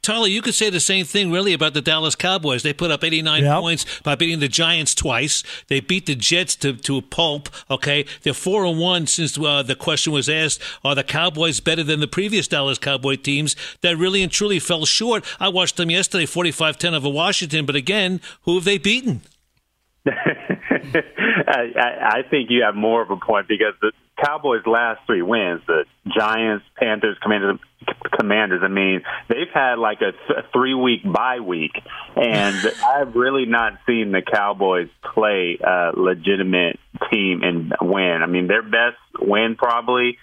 Tyler, 0.05 0.27
you 0.27 0.43
could 0.43 0.53
say 0.53 0.69
the 0.69 0.79
same 0.79 1.03
thing 1.03 1.31
really 1.31 1.51
about 1.51 1.73
the 1.73 1.81
Dallas 1.81 2.15
Cowboys. 2.15 2.61
They 2.61 2.73
put 2.73 2.91
up 2.91 3.03
89 3.03 3.43
yep. 3.43 3.59
points 3.59 4.01
by 4.01 4.13
beating 4.13 4.39
the 4.39 4.47
Giants 4.47 4.93
twice. 4.93 5.43
They 5.67 5.79
beat 5.79 6.05
the 6.05 6.13
Jets 6.13 6.55
to, 6.57 6.73
to 6.73 6.97
a 6.97 7.01
pulp. 7.01 7.49
Okay. 7.71 8.05
They're 8.21 8.35
4 8.35 8.65
and 8.65 8.79
1 8.79 9.07
since 9.07 9.35
uh, 9.35 9.63
the 9.63 9.75
question 9.75 10.13
was 10.13 10.29
asked 10.29 10.61
are 10.83 10.93
the 10.93 11.03
Cowboys 11.03 11.59
better 11.59 11.83
than 11.83 12.01
the 12.01 12.07
previous 12.07 12.47
Dallas 12.47 12.77
Cowboy 12.77 13.15
teams 13.15 13.55
that 13.81 13.97
really 13.97 14.21
and 14.21 14.31
truly 14.31 14.59
fell 14.59 14.85
short? 14.85 15.25
I 15.39 15.49
watched 15.49 15.75
them 15.75 15.89
yesterday, 15.89 16.27
45 16.27 16.77
10 16.77 16.93
over 16.93 17.09
Washington, 17.09 17.65
but 17.65 17.75
again, 17.75 18.21
who 18.43 18.55
have 18.55 18.63
they 18.63 18.77
beaten? 18.77 19.21
I, 20.05 21.71
I 21.77 22.21
think 22.29 22.51
you 22.51 22.61
have 22.63 22.75
more 22.75 23.01
of 23.01 23.09
a 23.09 23.17
point 23.17 23.47
because 23.47 23.73
the 23.81 23.91
Cowboys' 24.23 24.65
last 24.65 25.01
three 25.05 25.21
wins, 25.21 25.61
the 25.67 25.85
Giants, 26.07 26.65
Panthers, 26.77 27.17
Commanders, 27.21 27.59
Commanders. 28.17 28.61
I 28.63 28.69
mean, 28.69 29.01
they've 29.27 29.51
had 29.53 29.77
like 29.77 29.99
a, 30.01 30.11
th- 30.11 30.45
three 30.53 30.73
week 30.73 31.01
bye 31.03 31.39
week, 31.39 31.73
and 32.15 32.55
I've 32.95 33.15
really 33.15 33.45
not 33.45 33.73
seen 33.85 34.11
the 34.11 34.21
Cowboys 34.21 34.89
play 35.13 35.57
a 35.61 35.91
legitimate 35.95 36.79
team 37.11 37.41
and 37.43 37.73
win. 37.81 38.21
I 38.23 38.27
mean, 38.27 38.47
their 38.47 38.63
best 38.63 38.97
win 39.19 39.55
probably 39.57 40.17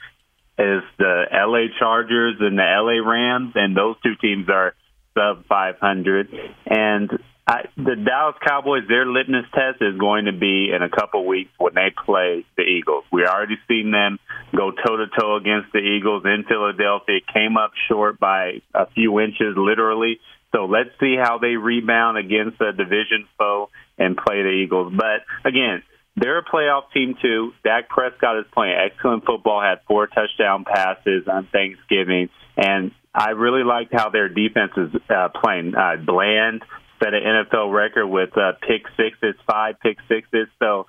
is 0.59 0.82
the 0.99 1.24
LA 1.32 1.78
Chargers 1.78 2.36
and 2.40 2.59
the 2.59 2.62
LA 2.62 3.09
Rams, 3.09 3.53
and 3.55 3.76
those 3.76 3.97
two 4.03 4.14
teams 4.20 4.49
are 4.49 4.74
sub 5.14 5.47
500. 5.47 6.28
And 6.66 7.11
I, 7.47 7.62
the 7.76 7.97
Dallas 7.97 8.36
Cowboys, 8.47 8.84
their 8.88 9.05
litmus 9.05 9.47
test 9.53 9.82
is 9.82 9.99
going 9.99 10.26
to 10.26 10.32
be 10.32 10.70
in 10.74 10.80
a 10.82 10.88
couple 10.88 11.26
weeks 11.26 11.51
when 11.59 11.74
they 11.74 11.93
play 12.05 12.45
the 12.57 12.62
Eagles. 12.62 13.05
We 13.12 13.26
already 13.26 13.59
seen 13.66 13.90
them 13.90 14.18
go 14.57 14.70
toe 14.70 14.97
to 14.97 15.07
toe 15.18 15.36
against 15.36 15.72
the 15.72 15.80
Eagles 15.80 16.22
in 16.24 16.45
Philadelphia. 16.49 17.18
Came 17.34 17.57
up 17.57 17.72
short 17.88 18.20
by 18.20 18.62
a 18.72 18.86
few 18.95 19.18
inches, 19.18 19.57
literally. 19.57 20.20
So 20.55 20.66
let's 20.66 20.90
see 21.01 21.16
how 21.20 21.38
they 21.38 21.57
rebound 21.57 22.16
against 22.16 22.61
a 22.61 22.72
division 22.72 23.26
foe 23.36 23.70
and 23.99 24.16
play 24.16 24.43
the 24.43 24.62
Eagles. 24.64 24.93
But 24.97 25.26
again, 25.45 25.82
they're 26.14 26.38
a 26.38 26.45
playoff 26.45 26.93
team 26.95 27.16
too. 27.20 27.53
Dak 27.64 27.88
Prescott 27.88 28.38
is 28.38 28.45
playing 28.53 28.76
excellent 28.76 29.24
football. 29.24 29.62
Had 29.62 29.80
four 29.88 30.07
touchdown 30.07 30.64
passes 30.64 31.26
on 31.26 31.49
Thanksgiving, 31.51 32.28
and 32.57 32.93
I 33.14 33.30
really 33.30 33.64
liked 33.64 33.93
how 33.93 34.11
their 34.11 34.28
defense 34.28 34.72
is 34.76 34.90
uh, 35.09 35.28
playing. 35.43 35.74
Uh, 35.74 35.97
Bland 35.97 36.62
set 37.03 37.14
an 37.14 37.22
NFL 37.22 37.72
record 37.72 38.07
with 38.07 38.36
uh, 38.36 38.53
pick 38.61 38.82
sixes, 38.96 39.34
five 39.46 39.80
pick 39.80 39.98
sixes. 40.09 40.48
So 40.59 40.86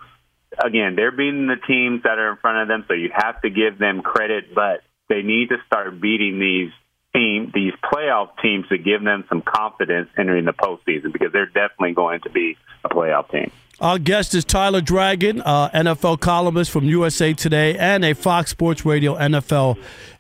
again, 0.64 0.96
they're 0.96 1.12
beating 1.12 1.48
the 1.48 1.58
teams 1.68 2.04
that 2.04 2.18
are 2.20 2.32
in 2.32 2.38
front 2.38 2.60
of 2.60 2.68
them, 2.68 2.86
so 2.88 2.94
you 2.94 3.10
have 3.14 3.42
to 3.42 3.50
give 3.50 3.78
them 3.78 4.02
credit, 4.02 4.54
but 4.54 4.82
they 5.10 5.22
need 5.22 5.50
to 5.50 5.58
start 5.66 6.00
beating 6.00 6.40
these 6.40 6.72
team, 7.14 7.52
these 7.54 7.74
playoff 7.84 8.30
teams 8.42 8.68
to 8.70 8.78
give 8.78 9.04
them 9.04 9.26
some 9.30 9.42
confidence 9.42 10.10
entering 10.18 10.46
the 10.46 10.54
postseason 10.54 11.12
because 11.12 11.32
they're 11.32 11.46
definitely 11.46 11.94
going 11.94 12.22
to 12.22 12.30
be 12.30 12.58
a 12.84 12.90
playoff 12.90 13.30
team. 13.32 13.52
Our 13.80 14.00
guest 14.00 14.34
is 14.36 14.46
Tyler 14.46 14.82
Dragon, 14.82 15.42
uh, 15.42 15.70
NFL 15.70 16.20
columnist 16.20 16.72
from 16.72 16.86
USA 16.86 17.34
Today 17.34 17.76
and 17.78 18.06
a 18.06 18.14
Fox 18.14 18.52
Sports 18.52 18.86
Radio 18.86 19.16
NFL 19.16 19.78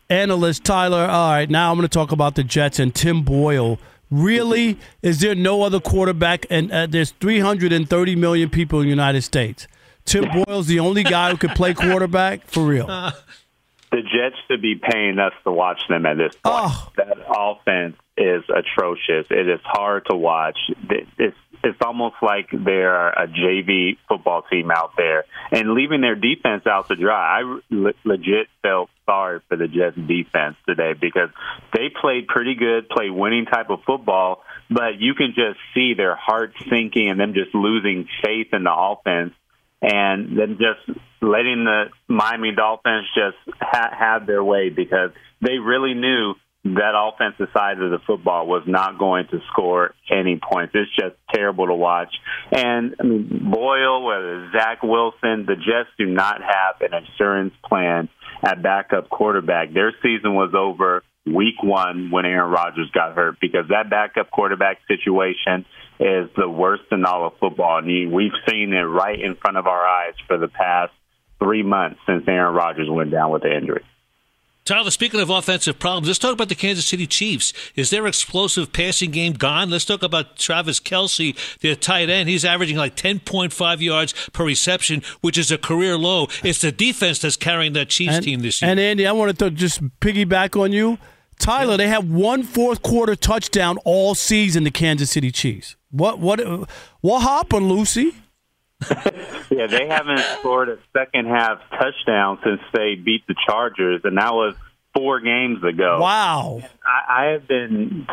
analyst. 0.09 0.63
Tyler, 0.63 1.05
all 1.05 1.31
right, 1.31 1.49
now 1.49 1.71
I'm 1.71 1.77
going 1.77 1.87
to 1.87 1.93
talk 1.93 2.11
about 2.11 2.35
the 2.35 2.43
Jets 2.43 2.79
and 2.79 2.93
Tim 2.93 3.23
Boyle 3.23 3.79
Really, 4.14 4.78
is 5.01 5.22
there 5.22 5.34
no 5.34 5.64
other 5.64 5.80
quarterback? 5.80 6.45
And 6.51 6.72
uh, 6.72 6.86
there's 6.86 7.11
330 7.20 8.16
million 8.16 8.49
people 8.49 8.80
in 8.80 8.86
the 8.86 8.89
United 8.91 9.24
States. 9.24 9.68
Tim 10.05 10.26
Boyle's 10.45 10.68
the 10.68 10.80
only 10.80 11.01
guy 11.01 11.32
who 11.32 11.38
could 11.38 11.51
play 11.51 11.74
quarterback 11.74 12.45
for 12.45 12.64
real. 12.64 12.86
The 13.93 14.01
Jets 14.01 14.35
should 14.47 14.63
be 14.63 14.73
paying 14.73 15.19
us 15.19 15.33
to 15.43 15.51
watch 15.51 15.87
them 15.87 16.07
at 16.07 16.17
this 16.17 16.33
point. 16.43 16.55
Oh. 16.65 16.91
That 16.97 17.15
offense 17.29 17.95
is 18.17 18.43
atrocious. 18.49 19.27
It 19.29 19.47
is 19.47 19.59
hard 19.63 20.07
to 20.09 20.15
watch. 20.15 20.57
It's 20.89 21.37
it's 21.63 21.77
almost 21.85 22.15
like 22.21 22.49
they're 22.51 23.09
a 23.09 23.27
JV 23.27 23.97
football 24.09 24.41
team 24.51 24.71
out 24.71 24.93
there 24.97 25.25
and 25.51 25.75
leaving 25.75 26.01
their 26.01 26.15
defense 26.15 26.65
out 26.65 26.87
to 26.89 26.95
dry. 26.95 27.39
I 27.39 27.59
le- 27.69 27.93
legit 28.03 28.47
felt 28.63 28.89
sorry 29.05 29.41
for 29.47 29.57
the 29.57 29.67
Jets 29.67 29.95
defense 29.95 30.55
today 30.67 30.93
because 30.99 31.29
they 31.71 31.89
played 31.89 32.27
pretty 32.27 32.55
good, 32.55 32.89
played 32.89 33.11
winning 33.11 33.45
type 33.45 33.69
of 33.69 33.79
football, 33.85 34.43
but 34.69 34.99
you 34.99 35.13
can 35.13 35.35
just 35.35 35.59
see 35.75 35.93
their 35.93 36.15
heart 36.15 36.53
sinking 36.67 37.09
and 37.09 37.19
them 37.19 37.35
just 37.35 37.53
losing 37.53 38.07
faith 38.23 38.47
in 38.53 38.63
the 38.63 38.73
offense 38.73 39.33
and 39.84 40.38
then 40.38 40.57
just 40.57 40.97
letting 41.21 41.65
the 41.65 41.86
Miami 42.07 42.53
Dolphins 42.55 43.07
just 43.13 43.57
ha- 43.59 43.95
have 43.97 44.25
their 44.25 44.43
way 44.43 44.69
because 44.69 45.11
they 45.41 45.59
really 45.59 45.93
knew 45.93 46.36
that 46.65 46.93
offensive 46.95 47.49
side 47.53 47.81
of 47.81 47.91
the 47.91 47.99
football 48.07 48.47
was 48.47 48.63
not 48.65 48.97
going 48.97 49.27
to 49.27 49.39
score 49.51 49.93
any 50.09 50.39
points. 50.39 50.73
It's 50.73 50.89
just 50.95 51.15
terrible 51.34 51.67
to 51.67 51.73
watch. 51.73 52.13
And 52.53 52.95
I 52.97 53.03
mean, 53.03 53.49
Boyle, 53.51 54.05
whether 54.05 54.49
Zach 54.53 54.81
Wilson, 54.81 55.45
the 55.45 55.55
Jets 55.55 55.89
do 55.97 56.05
not 56.05 56.41
have 56.41 56.79
an 56.79 56.93
insurance 56.93 57.53
plan 57.67 58.07
at 58.41 58.63
backup 58.63 59.09
quarterback. 59.09 59.73
Their 59.73 59.93
season 60.01 60.36
was 60.36 60.53
over 60.55 61.03
week 61.25 61.61
one 61.61 62.11
when 62.11 62.25
Aaron 62.25 62.51
Rodgers 62.51 62.89
got 62.93 63.15
hurt 63.15 63.38
because 63.41 63.65
that 63.69 63.89
backup 63.89 64.31
quarterback 64.31 64.77
situation 64.88 65.65
is 66.04 66.30
the 66.36 66.49
worst 66.49 66.84
in 66.91 67.06
all 67.06 67.28
of 67.28 67.34
football. 67.39 67.78
And 67.78 68.12
we've 68.12 68.32
seen 68.49 68.74
it 68.74 68.82
right 68.82 69.20
in 69.20 69.36
front 69.36 69.58
of 69.58 69.68
our 69.68 69.86
eyes 69.86 70.16
for 70.28 70.38
the 70.38 70.49
past 70.49 70.91
three 71.39 71.64
months 71.64 71.99
since 72.06 72.24
Aaron 72.28 72.54
Rodgers 72.54 72.89
went 72.89 73.12
down 73.12 73.32
with 73.32 73.43
the 73.43 73.56
injury. 73.56 73.84
Tyler, 74.66 74.91
speaking 74.91 75.20
of 75.20 75.30
offensive 75.30 75.78
problems, 75.78 76.08
let's 76.08 76.20
talk 76.20 76.32
about 76.32 76.47
the 76.47 76.56
Kansas 76.56 76.86
City 76.86 77.06
Chiefs. 77.06 77.51
Is 77.76 77.89
their 77.89 78.08
explosive 78.08 78.72
passing 78.72 79.12
game 79.12 79.34
gone? 79.34 79.70
Let's 79.70 79.84
talk 79.84 80.04
about 80.04 80.38
Travis 80.38 80.80
Kelce, 80.80 81.38
their 81.60 81.76
tight 81.76 82.10
end. 82.10 82.30
He's 82.30 82.45
averaging 82.45 82.78
like 82.78 82.95
10.5 82.95 83.82
yards 83.82 84.14
per 84.32 84.45
reception, 84.45 85.04
which 85.20 85.38
is 85.38 85.51
a 85.51 85.58
career 85.58 85.97
low. 85.97 86.28
It's 86.43 86.62
the 86.62 86.72
defense 86.72 87.20
that's 87.20 87.36
carrying 87.36 87.74
that 87.74 87.89
Chiefs 87.89 88.16
and, 88.16 88.24
team 88.24 88.39
this 88.39 88.62
year. 88.62 88.72
And 88.72 88.80
Andy, 88.80 89.06
I 89.06 89.12
wanted 89.12 89.38
to 89.39 89.51
just 89.51 89.84
piggyback 89.99 90.58
on 90.58 90.72
you. 90.72 90.97
Tyler, 91.39 91.72
yeah. 91.72 91.78
they 91.78 91.88
have 91.89 92.10
one 92.10 92.43
fourth 92.43 92.82
quarter 92.82 93.18
touchdown 93.18 93.78
all 93.84 94.16
season, 94.16 94.64
the 94.64 94.72
Kansas 94.72 95.12
City 95.12 95.32
Chiefs. 95.32 95.76
What 95.93 96.17
what 96.17 96.41
what 97.01 97.19
happened, 97.21 97.69
Lucy? 97.69 98.15
yeah, 99.51 99.67
they 99.67 99.87
haven't 99.87 100.19
scored 100.39 100.67
a 100.67 100.77
second 100.91 101.27
half 101.27 101.59
touchdown 101.69 102.39
since 102.43 102.59
they 102.73 102.95
beat 102.95 103.25
the 103.27 103.35
Chargers, 103.47 104.01
and 104.03 104.17
that 104.17 104.33
was 104.33 104.55
four 104.95 105.19
games 105.19 105.63
ago. 105.63 105.99
Wow. 106.01 106.61
I, 106.83 107.25
I 107.25 107.31
have 107.33 107.47
been 107.47 108.07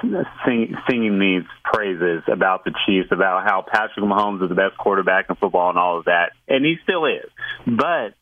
sing, 0.46 0.76
singing 0.88 1.18
these 1.18 1.48
praises 1.64 2.22
about 2.30 2.64
the 2.64 2.72
Chiefs, 2.86 3.08
about 3.10 3.44
how 3.44 3.64
Patrick 3.66 4.04
Mahomes 4.04 4.42
is 4.42 4.50
the 4.50 4.54
best 4.54 4.76
quarterback 4.78 5.26
in 5.30 5.36
football 5.36 5.70
and 5.70 5.78
all 5.78 5.98
of 5.98 6.04
that, 6.04 6.32
and 6.48 6.64
he 6.64 6.76
still 6.82 7.06
is. 7.06 7.30
But 7.66 8.14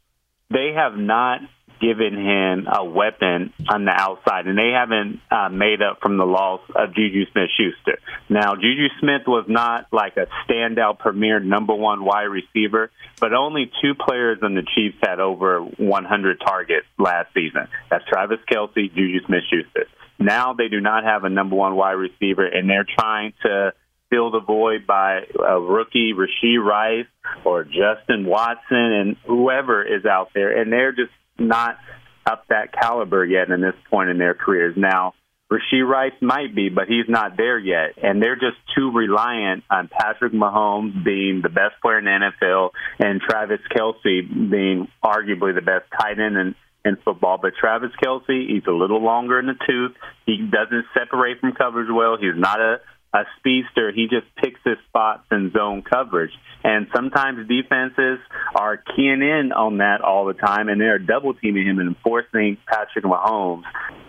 they 0.50 0.72
have 0.76 0.96
not 0.96 1.40
given 1.81 2.14
him 2.14 2.66
a 2.66 2.85
weapon 2.85 3.53
on 3.68 3.85
the 3.85 3.91
outside, 3.91 4.47
and 4.47 4.59
they 4.59 4.70
haven't 4.74 5.20
uh, 5.31 5.49
made 5.49 5.83
up 5.83 6.01
from 6.01 6.16
the 6.16 6.26
loss 6.26 6.61
of 6.74 6.95
Juju 6.95 7.24
Smith 7.33 7.51
Schuster. 7.57 7.99
Now, 8.29 8.55
Juju 8.55 8.89
Smith 9.01 9.22
was 9.26 9.47
not 9.49 9.87
like 9.93 10.16
a 10.16 10.26
standout 10.47 10.99
premier 10.99 11.41
number 11.41 11.74
one 11.74 12.05
wide 12.05 12.24
receiver, 12.24 12.91
but 13.20 13.33
only 13.33 13.70
two 13.83 13.95
players 13.95 14.39
on 14.43 14.55
the 14.55 14.62
Chiefs 14.74 14.97
had 15.03 15.20
over 15.20 15.61
100 15.61 16.41
targets 16.41 16.87
last 16.99 17.33
season. 17.35 17.68
That's 17.91 18.05
Travis 18.07 18.39
Kelce, 18.51 18.95
Juju 18.95 19.24
Smith 19.26 19.45
Schuster. 19.51 19.87
Now 20.18 20.53
they 20.53 20.68
do 20.68 20.81
not 20.81 21.05
have 21.05 21.24
a 21.24 21.29
number 21.29 21.57
one 21.57 21.76
wide 21.76 21.93
receiver, 21.93 22.45
and 22.47 22.68
they're 22.68 22.87
trying 22.99 23.35
to 23.43 23.72
fill 24.11 24.31
the 24.31 24.41
void 24.41 24.87
by 24.87 25.20
a 25.47 25.61
rookie, 25.61 26.12
Rashee 26.14 26.62
Rice 26.62 27.07
or 27.45 27.64
Justin 27.64 28.24
Watson 28.24 28.76
and 28.76 29.16
whoever 29.26 29.83
is 29.83 30.05
out 30.07 30.31
there. 30.35 30.61
And 30.61 30.72
they're 30.72 30.93
just 30.93 31.12
not 31.39 31.78
up 32.26 32.45
that 32.49 32.72
caliber 32.72 33.24
yet 33.24 33.51
in 33.51 33.61
this 33.61 33.74
point 33.91 34.11
in 34.11 34.18
their 34.18 34.34
careers. 34.34 34.74
Now, 34.76 35.14
Rashee 35.51 35.86
Rice 35.86 36.12
might 36.20 36.55
be, 36.55 36.68
but 36.68 36.89
he's 36.89 37.09
not 37.09 37.39
there 37.39 37.59
yet. 37.59 37.95
And 38.03 38.22
they're 38.22 38.36
just 38.36 38.59
too 38.76 38.93
reliant 38.93 39.64
on 39.70 39.89
Patrick 39.89 40.34
Mahomes 40.34 41.03
being 41.03 41.41
the 41.43 41.49
best 41.49 41.80
player 41.80 41.99
in 41.99 42.05
the 42.05 42.30
NFL 42.45 42.70
and 42.99 43.20
Travis 43.20 43.61
Kelce 43.74 44.51
being 44.51 44.89
arguably 45.03 45.55
the 45.55 45.62
best 45.62 45.86
tight 45.99 46.18
end 46.20 46.36
in, 46.36 46.55
in 46.84 46.97
football. 47.03 47.39
But 47.41 47.55
Travis 47.59 47.93
Kelce, 48.05 48.47
he's 48.47 48.66
a 48.68 48.72
little 48.72 49.03
longer 49.03 49.39
in 49.39 49.47
the 49.47 49.57
tooth. 49.66 49.97
He 50.26 50.36
doesn't 50.36 50.84
separate 50.93 51.41
from 51.41 51.53
coverage 51.53 51.89
well. 51.91 52.18
He's 52.20 52.36
not 52.36 52.61
a 52.61 52.80
a 53.12 53.24
speedster, 53.38 53.90
he 53.92 54.06
just 54.09 54.26
picks 54.36 54.61
his 54.64 54.76
spots 54.88 55.24
in 55.30 55.50
zone 55.52 55.82
coverage. 55.82 56.32
And 56.62 56.88
sometimes 56.94 57.48
defenses 57.48 58.18
are 58.54 58.76
keying 58.76 59.22
in 59.22 59.52
on 59.52 59.78
that 59.78 60.00
all 60.02 60.26
the 60.26 60.34
time, 60.34 60.68
and 60.68 60.80
they're 60.80 60.98
double 60.98 61.34
teaming 61.34 61.66
him 61.66 61.78
and 61.78 61.96
forcing 62.02 62.59
Patrick 62.66 63.04
Mahomes 63.04 63.62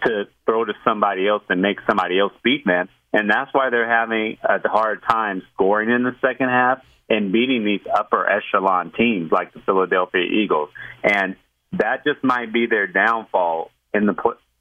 to 0.06 0.26
throw 0.46 0.66
to 0.66 0.74
somebody 0.84 1.28
else 1.28 1.44
and 1.50 1.62
make 1.62 1.78
somebody 1.88 2.20
else 2.20 2.34
beat 2.44 2.66
them. 2.66 2.90
And 3.14 3.30
that's 3.30 3.54
why 3.54 3.70
they're 3.70 3.90
having 3.90 4.38
a 4.44 4.68
hard 4.68 5.02
time 5.10 5.42
scoring 5.54 5.90
in 5.90 6.04
the 6.04 6.16
second 6.22 6.50
half 6.50 6.80
and 7.10 7.32
beating 7.32 7.66
these 7.66 7.82
upper 7.92 8.30
echelon 8.30 8.92
teams 8.96 9.32
like 9.32 9.54
the 9.54 9.62
Philadelphia 9.62 10.22
Eagles. 10.22 10.70
And 11.04 11.36
that 11.74 12.04
just 12.06 12.24
might 12.24 12.54
be 12.54 12.68
their 12.68 12.88
downfall 12.88 13.72
in 13.94 14.06
the 14.06 14.14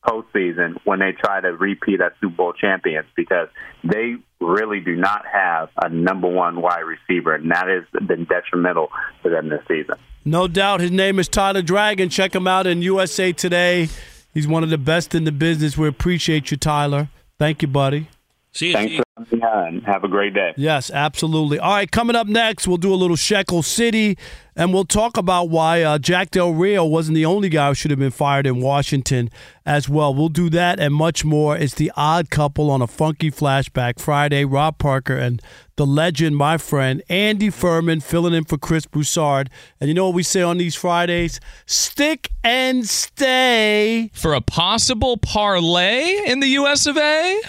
postseason 0.05 0.77
when 0.85 1.01
they 1.01 1.13
try 1.13 1.41
to 1.41 1.49
repeat 1.49 2.01
as 2.01 2.13
Super 2.21 2.37
Bowl 2.37 2.53
champions 2.53 3.07
because 3.17 3.49
they 3.85 4.17
really 4.41 4.81
do 4.81 4.97
not 4.97 5.25
have 5.27 5.71
a 5.83 5.89
number 5.89 6.29
one 6.29 6.61
wide 6.61 6.81
receiver, 6.81 7.35
and 7.35 7.51
that 7.51 7.67
has 7.69 7.85
been 8.07 8.25
detrimental 8.25 8.89
to 9.23 9.31
them 9.31 9.49
this 9.49 9.63
season. 9.69 9.97
No 10.25 10.47
doubt. 10.47 10.81
His 10.81 10.91
name 10.91 11.19
is 11.19 11.29
Tyler 11.29 11.63
Dragon. 11.63 12.09
Check 12.09 12.35
him 12.35 12.47
out 12.47 12.67
in 12.67 12.83
USA 12.83 13.33
Today. 13.33 13.89
He's 14.35 14.47
one 14.47 14.63
of 14.63 14.71
the 14.71 14.79
best 14.79 15.15
in 15.15 15.25
the 15.25 15.33
business. 15.33 15.77
We 15.77 15.89
appreciate 15.89 16.51
you, 16.51 16.57
Tyler. 16.57 17.09
Thank 17.39 17.63
you, 17.63 17.69
buddy. 17.69 18.09
See 18.53 18.69
you. 18.69 18.73
Thanks 18.73 18.97
for 18.97 19.05
having 19.17 19.39
me 19.39 19.45
on. 19.45 19.81
Have 19.83 20.05
a 20.05 20.09
great 20.09 20.35
day. 20.35 20.55
Yes, 20.57 20.91
absolutely. 20.91 21.59
All 21.59 21.75
right, 21.75 21.91
coming 21.91 22.17
up 22.17 22.27
next, 22.27 22.67
we'll 22.67 22.77
do 22.77 22.93
a 22.93 22.97
little 22.97 23.17
Shekel 23.17 23.63
City, 23.63 24.17
and 24.57 24.73
we'll 24.73 24.85
talk 24.85 25.17
about 25.17 25.51
why 25.51 25.83
uh, 25.83 25.99
Jack 25.99 26.31
Del 26.31 26.53
Rio 26.53 26.85
wasn't 26.85 27.15
the 27.15 27.27
only 27.27 27.49
guy 27.49 27.69
who 27.69 27.75
should 27.75 27.91
have 27.91 28.01
been 28.01 28.11
fired 28.11 28.47
in 28.47 28.61
Washington 28.61 29.31
as 29.67 29.89
well. 29.89 30.15
We'll 30.15 30.29
do 30.31 30.49
that 30.51 30.81
and 30.81 30.95
much 30.95 31.25
more. 31.25 31.57
It's 31.57 31.75
the 31.75 31.93
odd 31.97 32.31
couple 32.31 32.71
on 32.71 32.83
a 32.83 32.87
funky 32.87 33.31
flashback 33.31 34.01
Friday. 34.01 34.45
Rob 34.45 34.79
Parker 34.79 35.17
and 35.17 35.43
the 35.77 35.87
legend, 35.87 36.37
my 36.37 36.59
friend, 36.59 37.03
Andy 37.09 37.51
Furman, 37.51 38.01
filling 38.01 38.35
in 38.35 38.45
for 38.45 38.59
Chris 38.59 38.87
Broussard. 38.87 39.51
And 39.81 39.89
you 39.89 39.95
know 39.95 40.07
what 40.07 40.15
we 40.15 40.25
say 40.25 40.43
on 40.43 40.59
these 40.59 40.75
Fridays? 40.75 41.39
Stick 41.67 42.31
and 42.43 42.89
stay. 42.89 44.11
For 44.15 44.35
a 44.35 44.41
possible 44.41 45.17
parlay 45.19 46.19
in 46.27 46.41
the 46.41 46.49
US 46.49 46.87
of 46.87 46.97
A? 46.97 47.41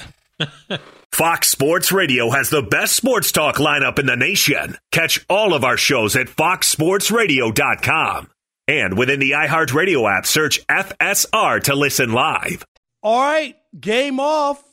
Fox 1.12 1.50
Sports 1.50 1.92
Radio 1.92 2.30
has 2.30 2.50
the 2.50 2.62
best 2.62 2.96
sports 2.96 3.32
talk 3.32 3.58
lineup 3.58 4.00
in 4.00 4.06
the 4.06 4.16
nation. 4.16 4.78
Catch 4.92 5.26
all 5.30 5.54
of 5.54 5.64
our 5.64 5.78
shows 5.78 6.16
at 6.16 6.28
foxsportsradio.com. 6.28 8.30
And 8.68 8.98
within 8.98 9.20
the 9.20 9.32
iHeartRadio 9.32 10.18
app, 10.18 10.26
search 10.26 10.66
FSR 10.68 11.64
to 11.64 11.76
listen 11.76 12.14
live. 12.14 12.66
All 13.02 13.20
right, 13.20 13.56
game 13.80 14.20
off. 14.20 14.64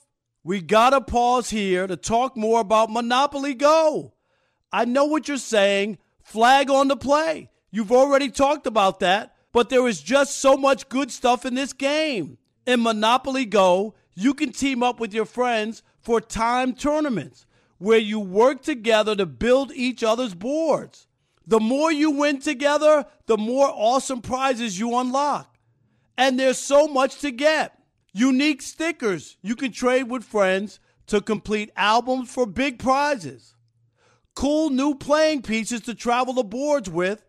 We 0.44 0.60
got 0.60 0.90
to 0.90 1.00
pause 1.00 1.50
here 1.50 1.86
to 1.86 1.96
talk 1.96 2.36
more 2.36 2.60
about 2.60 2.90
Monopoly 2.90 3.54
Go. 3.54 4.12
I 4.70 4.84
know 4.84 5.06
what 5.06 5.28
you're 5.28 5.38
saying. 5.38 5.98
Flag 6.22 6.70
on 6.70 6.88
the 6.88 6.96
play. 6.96 7.50
You've 7.70 7.92
already 7.92 8.30
talked 8.30 8.66
about 8.66 9.00
that, 9.00 9.34
but 9.52 9.70
there 9.70 9.86
is 9.88 10.02
just 10.02 10.38
so 10.38 10.56
much 10.56 10.88
good 10.88 11.10
stuff 11.10 11.46
in 11.46 11.54
this 11.54 11.72
game. 11.72 12.38
In 12.66 12.82
Monopoly 12.82 13.44
Go, 13.44 13.94
you 14.16 14.34
can 14.34 14.50
team 14.50 14.82
up 14.82 14.98
with 14.98 15.14
your 15.14 15.26
friends 15.26 15.82
for 16.00 16.20
time 16.20 16.74
tournaments 16.74 17.46
where 17.78 17.98
you 17.98 18.18
work 18.18 18.62
together 18.62 19.14
to 19.14 19.26
build 19.26 19.70
each 19.72 20.02
other's 20.02 20.34
boards. 20.34 21.06
The 21.46 21.60
more 21.60 21.92
you 21.92 22.10
win 22.10 22.40
together, 22.40 23.04
the 23.26 23.36
more 23.36 23.70
awesome 23.70 24.22
prizes 24.22 24.78
you 24.78 24.96
unlock. 24.96 25.58
And 26.18 26.40
there's 26.40 26.58
so 26.58 26.88
much 26.88 27.20
to 27.20 27.30
get. 27.30 27.78
Unique 28.12 28.62
stickers 28.62 29.36
you 29.42 29.54
can 29.54 29.70
trade 29.70 30.04
with 30.04 30.24
friends 30.24 30.80
to 31.08 31.20
complete 31.20 31.70
albums 31.76 32.32
for 32.32 32.46
big 32.46 32.78
prizes. 32.78 33.54
Cool 34.34 34.70
new 34.70 34.94
playing 34.94 35.42
pieces 35.42 35.82
to 35.82 35.94
travel 35.94 36.32
the 36.32 36.42
boards 36.42 36.88
with. 36.88 37.24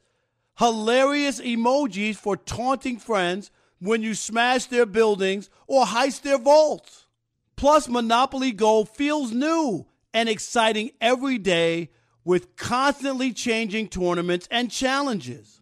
Hilarious 0.58 1.42
emojis 1.42 2.16
for 2.16 2.38
taunting 2.38 2.98
friends 2.98 3.52
when 3.80 4.02
you 4.02 4.14
smash 4.14 4.66
their 4.66 4.86
buildings 4.86 5.50
or 5.68 5.86
heist 5.86 6.22
their 6.22 6.38
vaults. 6.40 7.08
Plus, 7.56 7.88
Monopoly 7.88 8.52
Go 8.52 8.86
feels 8.86 9.32
new 9.32 9.88
and 10.14 10.30
exciting 10.30 10.92
every 11.02 11.38
day 11.38 11.90
with 12.24 12.56
constantly 12.56 13.34
changing 13.34 13.88
tournaments 13.88 14.48
and 14.52 14.70
challenges. 14.70 15.62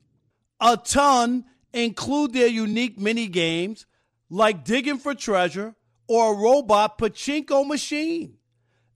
A 0.59 0.77
ton 0.77 1.45
include 1.73 2.33
their 2.33 2.47
unique 2.47 2.99
mini 2.99 3.27
games 3.27 3.85
like 4.29 4.63
digging 4.63 4.97
for 4.97 5.13
treasure 5.13 5.75
or 6.07 6.33
a 6.33 6.37
robot 6.37 6.97
pachinko 6.97 7.67
machine. 7.67 8.37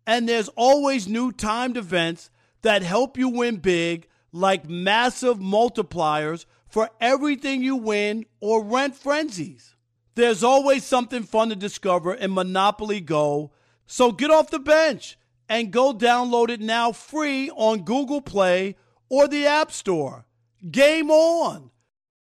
And 0.07 0.28
there's 0.28 0.49
always 0.49 1.07
new 1.07 1.32
timed 1.32 1.78
events 1.78 2.30
that 2.61 2.82
help 2.82 3.17
you 3.17 3.30
win 3.30 3.57
big, 3.57 4.07
like 4.32 4.67
massive 4.67 5.38
multipliers 5.38 6.45
for 6.70 6.89
everything 7.01 7.61
you 7.63 7.76
win 7.76 8.26
or 8.39 8.63
rent 8.63 8.95
frenzies. 8.95 9.76
There's 10.15 10.43
always 10.43 10.86
something 10.86 11.24
fun 11.24 11.49
to 11.49 11.55
discover 11.55 12.13
in 12.13 12.34
Monopoly 12.34 13.01
Go. 13.01 13.51
So 13.88 14.11
get 14.11 14.30
off 14.30 14.51
the 14.51 14.59
bench 14.59 15.17
and 15.47 15.72
go 15.72 15.93
download 15.93 16.49
it 16.49 16.61
now 16.61 16.91
free 16.91 17.49
on 17.51 17.84
Google 17.84 18.22
Play 18.22 18.76
or 19.09 19.28
the 19.28 19.45
App 19.45 19.72
Store. 19.72 20.26
Game 20.70 21.09
on! 21.09 21.72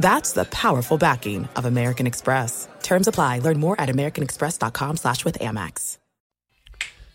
That's 0.00 0.32
the 0.32 0.44
powerful 0.46 0.98
backing 0.98 1.48
of 1.56 1.64
American 1.64 2.06
Express. 2.06 2.68
Terms 2.82 3.08
apply. 3.08 3.40
Learn 3.40 3.60
more 3.60 3.80
at 3.80 3.88
americanexpress.com 3.88 4.96
slash 4.96 5.24
with 5.24 5.38
Amex. 5.38 5.98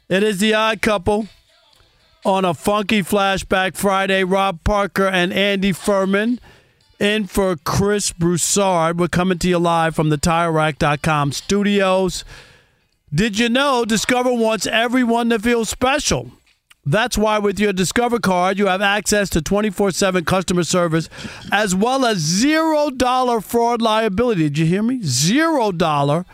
It 0.09 0.21
is 0.21 0.39
the 0.39 0.53
odd 0.53 0.81
couple 0.81 1.27
on 2.25 2.45
a 2.45 2.53
funky 2.53 3.01
flashback 3.01 3.75
Friday. 3.75 4.23
Rob 4.23 4.63
Parker 4.63 5.07
and 5.07 5.33
Andy 5.33 5.71
Furman 5.71 6.39
in 6.99 7.25
for 7.25 7.55
Chris 7.55 8.11
Broussard. 8.11 8.99
We're 8.99 9.07
coming 9.07 9.39
to 9.39 9.49
you 9.49 9.59
live 9.59 9.95
from 9.95 10.09
the 10.09 10.17
TireRack.com 10.17 11.31
studios. 11.31 12.23
Did 13.13 13.39
you 13.39 13.49
know 13.49 13.85
Discover 13.85 14.33
wants 14.33 14.65
everyone 14.67 15.29
to 15.29 15.39
feel 15.39 15.65
special? 15.65 16.31
That's 16.85 17.17
why 17.17 17.39
with 17.39 17.59
your 17.59 17.71
Discover 17.71 18.19
card, 18.19 18.57
you 18.57 18.67
have 18.67 18.81
access 18.81 19.29
to 19.31 19.41
24 19.41 19.91
7 19.91 20.25
customer 20.25 20.63
service 20.63 21.09
as 21.51 21.73
well 21.73 22.05
as 22.05 22.21
$0 22.21 23.43
fraud 23.43 23.81
liability. 23.81 24.43
Did 24.43 24.57
you 24.57 24.65
hear 24.65 24.83
me? 24.83 24.99
$0, 24.99 26.25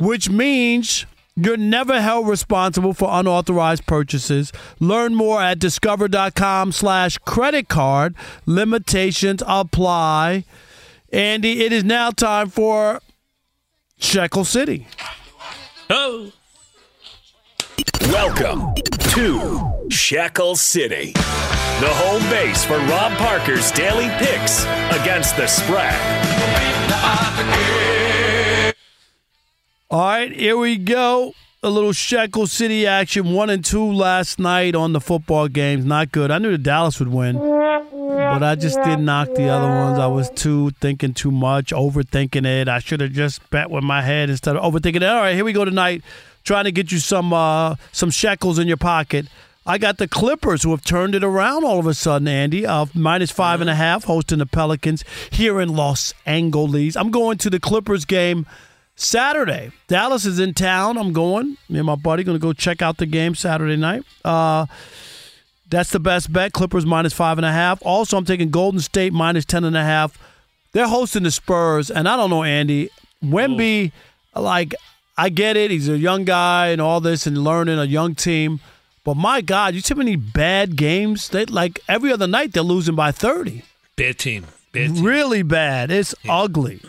which 0.00 0.28
means 0.28 1.06
you're 1.36 1.56
never 1.56 2.00
held 2.00 2.28
responsible 2.28 2.92
for 2.94 3.08
unauthorized 3.10 3.86
purchases. 3.86 4.52
Learn 4.80 5.14
more 5.14 5.40
at 5.42 5.58
discover.com 5.58 6.72
slash 6.72 7.18
credit 7.18 7.68
card. 7.68 8.14
Limitations 8.46 9.42
apply. 9.46 10.44
Andy, 11.12 11.64
it 11.64 11.72
is 11.72 11.84
now 11.84 12.10
time 12.10 12.48
for 12.50 13.00
Shekel 13.98 14.44
City. 14.44 14.88
Oh. 15.88 16.32
Welcome 18.02 18.74
to 19.14 19.83
Shekel 19.94 20.56
City, 20.56 21.12
the 21.12 21.88
home 21.88 22.22
base 22.28 22.64
for 22.64 22.78
Rob 22.78 23.12
Parker's 23.16 23.70
daily 23.70 24.08
picks 24.18 24.64
against 24.90 25.36
the 25.36 25.46
spread. 25.46 25.94
All 29.90 30.00
right, 30.00 30.32
here 30.32 30.56
we 30.56 30.76
go. 30.78 31.32
A 31.62 31.70
little 31.70 31.92
Shekel 31.92 32.48
City 32.48 32.86
action. 32.86 33.32
One 33.32 33.48
and 33.50 33.64
two 33.64 33.84
last 33.92 34.40
night 34.40 34.74
on 34.74 34.92
the 34.92 35.00
football 35.00 35.46
games. 35.46 35.84
Not 35.84 36.10
good. 36.10 36.32
I 36.32 36.38
knew 36.38 36.50
the 36.50 36.58
Dallas 36.58 36.98
would 36.98 37.08
win, 37.08 37.36
but 37.36 38.42
I 38.42 38.56
just 38.56 38.76
didn't 38.82 39.04
knock 39.04 39.32
the 39.34 39.48
other 39.48 39.68
ones. 39.68 39.98
I 40.00 40.08
was 40.08 40.28
too 40.30 40.72
thinking 40.80 41.14
too 41.14 41.30
much, 41.30 41.70
overthinking 41.70 42.44
it. 42.44 42.68
I 42.68 42.80
should 42.80 43.00
have 43.00 43.12
just 43.12 43.48
bet 43.50 43.70
with 43.70 43.84
my 43.84 44.02
head 44.02 44.28
instead 44.28 44.56
of 44.56 44.62
overthinking 44.62 44.96
it. 44.96 45.04
All 45.04 45.20
right, 45.20 45.36
here 45.36 45.44
we 45.44 45.52
go 45.52 45.64
tonight. 45.64 46.02
Trying 46.42 46.64
to 46.64 46.72
get 46.72 46.90
you 46.90 46.98
some 46.98 47.32
uh, 47.32 47.76
some 47.92 48.10
shekels 48.10 48.58
in 48.58 48.66
your 48.66 48.76
pocket. 48.76 49.28
I 49.66 49.78
got 49.78 49.96
the 49.96 50.06
Clippers 50.06 50.62
who 50.62 50.70
have 50.72 50.84
turned 50.84 51.14
it 51.14 51.24
around 51.24 51.64
all 51.64 51.78
of 51.78 51.86
a 51.86 51.94
sudden, 51.94 52.28
Andy. 52.28 52.66
Uh, 52.66 52.86
minus 52.92 53.30
five 53.30 53.60
and 53.60 53.70
a 53.70 53.74
half, 53.74 54.04
hosting 54.04 54.38
the 54.38 54.46
Pelicans 54.46 55.04
here 55.30 55.60
in 55.60 55.74
Los 55.74 56.12
Angeles. 56.26 56.96
I'm 56.96 57.10
going 57.10 57.38
to 57.38 57.48
the 57.48 57.58
Clippers 57.58 58.04
game 58.04 58.46
Saturday. 58.94 59.72
Dallas 59.88 60.26
is 60.26 60.38
in 60.38 60.52
town. 60.52 60.98
I'm 60.98 61.12
going. 61.12 61.56
Me 61.68 61.78
and 61.78 61.86
my 61.86 61.94
buddy 61.94 62.24
going 62.24 62.38
to 62.38 62.42
go 62.42 62.52
check 62.52 62.82
out 62.82 62.98
the 62.98 63.06
game 63.06 63.34
Saturday 63.34 63.76
night. 63.76 64.04
Uh, 64.22 64.66
that's 65.70 65.90
the 65.90 66.00
best 66.00 66.30
bet. 66.30 66.52
Clippers 66.52 66.84
minus 66.84 67.14
five 67.14 67.38
and 67.38 67.46
a 67.46 67.52
half. 67.52 67.80
Also, 67.86 68.18
I'm 68.18 68.26
taking 68.26 68.50
Golden 68.50 68.80
State 68.80 69.14
minus 69.14 69.46
ten 69.46 69.64
and 69.64 69.76
a 69.76 69.82
half. 69.82 70.18
They're 70.72 70.88
hosting 70.88 71.22
the 71.22 71.30
Spurs, 71.30 71.90
and 71.90 72.06
I 72.06 72.16
don't 72.16 72.30
know, 72.30 72.42
Andy. 72.42 72.90
Wemby, 73.24 73.92
like, 74.34 74.74
I 75.16 75.30
get 75.30 75.56
it. 75.56 75.70
He's 75.70 75.88
a 75.88 75.96
young 75.96 76.24
guy 76.24 76.68
and 76.68 76.80
all 76.80 77.00
this 77.00 77.26
and 77.26 77.38
learning 77.42 77.78
a 77.78 77.84
young 77.84 78.14
team. 78.14 78.60
But 79.04 79.16
my 79.16 79.40
God, 79.42 79.74
you 79.74 79.80
see 79.80 79.94
how 79.94 79.98
many 79.98 80.16
bad 80.16 80.76
games? 80.76 81.28
They 81.28 81.44
like 81.44 81.80
every 81.88 82.10
other 82.10 82.26
night 82.26 82.52
they're 82.52 82.62
losing 82.62 82.94
by 82.94 83.12
30. 83.12 83.62
Bad 83.96 84.18
team. 84.18 84.46
Bad 84.72 84.94
team. 84.94 85.04
Really 85.04 85.42
bad. 85.42 85.90
It's 85.90 86.14
ugly. 86.28 86.80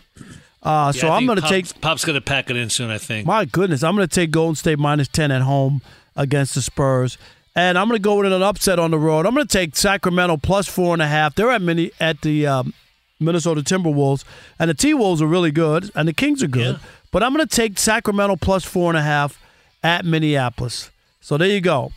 Uh, 0.64 0.92
so 0.92 1.08
Yeah, 1.08 1.14
I 1.14 1.18
I'm 1.18 1.26
going 1.26 1.40
to 1.42 1.48
take 1.48 1.80
Pop's 1.82 2.06
going 2.06 2.16
to 2.16 2.22
pack 2.22 2.50
it 2.50 2.56
in 2.56 2.70
soon, 2.70 2.90
I 2.90 2.98
think. 2.98 3.28
my 3.28 3.46
goodness, 3.46 3.84
I'm 3.84 3.96
going 3.96 4.08
to 4.08 4.14
take 4.16 4.32
Golden 4.32 4.56
State 4.56 4.80
minus 4.80 5.08
10 5.10 5.30
at 5.32 5.42
home 5.44 5.82
against 6.16 6.56
the 6.56 6.62
Spurs. 6.62 7.18
And 7.58 7.78
I'm 7.78 7.88
going 7.88 7.98
to 8.00 8.04
go 8.04 8.16
with 8.16 8.32
an 8.32 8.42
upset 8.42 8.80
on 8.80 8.92
the 8.92 8.98
road. 8.98 9.26
I'm 9.26 9.34
going 9.36 9.48
to 9.48 9.58
take 9.58 9.76
Sacramento 9.76 10.38
plus 10.38 10.68
four 10.68 10.94
and 10.94 11.02
a 11.02 11.08
half. 11.08 11.36
They're 11.36 11.52
at 11.52 11.62
mini 11.62 11.92
at 12.02 12.22
the 12.22 12.48
um, 12.48 12.74
Minnesota 13.20 13.62
Timberwolves, 13.62 14.26
and 14.60 14.70
the 14.70 14.74
T 14.74 14.94
Wolves 14.94 15.22
are 15.22 15.28
really 15.28 15.52
good, 15.52 15.90
and 15.96 16.06
the 16.08 16.14
Kings 16.14 16.44
are 16.44 16.48
good. 16.48 16.80
But 17.12 17.24
I'm 17.24 17.34
going 17.34 17.48
to 17.48 17.56
take 17.56 17.78
Sacramento 17.80 18.36
plus 18.38 18.66
four 18.66 18.90
and 18.92 18.98
a 18.98 19.02
half 19.02 19.40
at 19.84 20.04
Minneapolis. 20.04 20.92
So 21.22 21.38
there 21.38 21.48
you 21.48 21.62
go. 21.62 21.94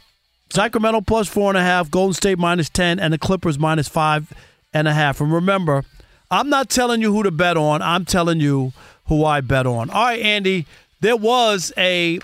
Sacramento 0.51 1.01
plus 1.03 1.29
four 1.29 1.51
and 1.51 1.59
a 1.59 1.63
half, 1.63 1.91
Golden 1.91 2.15
State 2.15 2.39
minus 2.39 2.69
10, 2.71 2.99
and 2.99 3.13
the 3.13 3.19
Clippers 3.19 3.59
minus 3.59 3.89
five 3.89 4.33
and 4.73 4.89
a 4.89 4.95
half. 4.95 5.21
And 5.21 5.33
remember, 5.33 5.85
I'm 6.31 6.49
not 6.49 6.69
telling 6.69 7.01
you 7.01 7.13
who 7.13 7.23
to 7.23 7.31
bet 7.31 7.57
on. 7.57 7.83
I'm 7.83 8.05
telling 8.05 8.41
you 8.41 8.73
who 9.07 9.25
I 9.25 9.41
bet 9.41 9.67
on. 9.67 9.91
All 9.91 10.05
right, 10.05 10.21
Andy, 10.21 10.67
there 11.01 11.17
was 11.17 11.73
a 11.77 12.21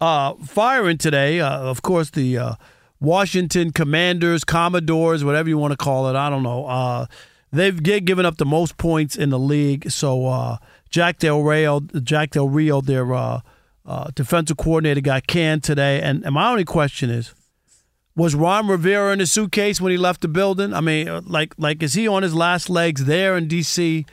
uh, 0.00 0.34
firing 0.34 0.98
today. 0.98 1.40
Uh, 1.40 1.60
of 1.60 1.82
course, 1.82 2.10
the 2.10 2.38
uh, 2.38 2.54
Washington 3.00 3.70
Commanders, 3.72 4.44
Commodores, 4.44 5.24
whatever 5.24 5.48
you 5.48 5.58
want 5.58 5.72
to 5.72 5.76
call 5.76 6.08
it. 6.08 6.16
I 6.16 6.30
don't 6.30 6.42
know. 6.42 6.66
Uh, 6.66 7.06
they've 7.52 7.82
given 7.82 8.26
up 8.26 8.38
the 8.38 8.46
most 8.46 8.76
points 8.76 9.16
in 9.16 9.30
the 9.30 9.38
league. 9.38 9.90
So 9.90 10.26
uh, 10.26 10.56
Jack 10.90 11.18
Del 11.18 11.42
Rio, 11.42 11.80
Jack 11.80 12.30
Del 12.30 12.48
Rio, 12.48 12.80
their 12.80 13.14
uh, 13.84 14.10
defensive 14.14 14.56
coordinator, 14.56 15.00
got 15.00 15.26
canned 15.26 15.64
today. 15.64 16.00
And, 16.00 16.24
and 16.24 16.34
my 16.34 16.50
only 16.50 16.64
question 16.64 17.10
is, 17.10 17.34
was 18.14 18.34
Ron 18.34 18.68
Rivera 18.68 19.12
in 19.12 19.18
the 19.18 19.26
suitcase 19.26 19.80
when 19.80 19.90
he 19.90 19.98
left 19.98 20.20
the 20.20 20.28
building? 20.28 20.74
I 20.74 20.80
mean, 20.80 21.08
uh, 21.08 21.22
like, 21.24 21.54
like 21.58 21.82
is 21.82 21.94
he 21.94 22.06
on 22.06 22.22
his 22.22 22.34
last 22.34 22.68
legs 22.68 23.04
there 23.06 23.36
in 23.36 23.48
D.C.? 23.48 24.04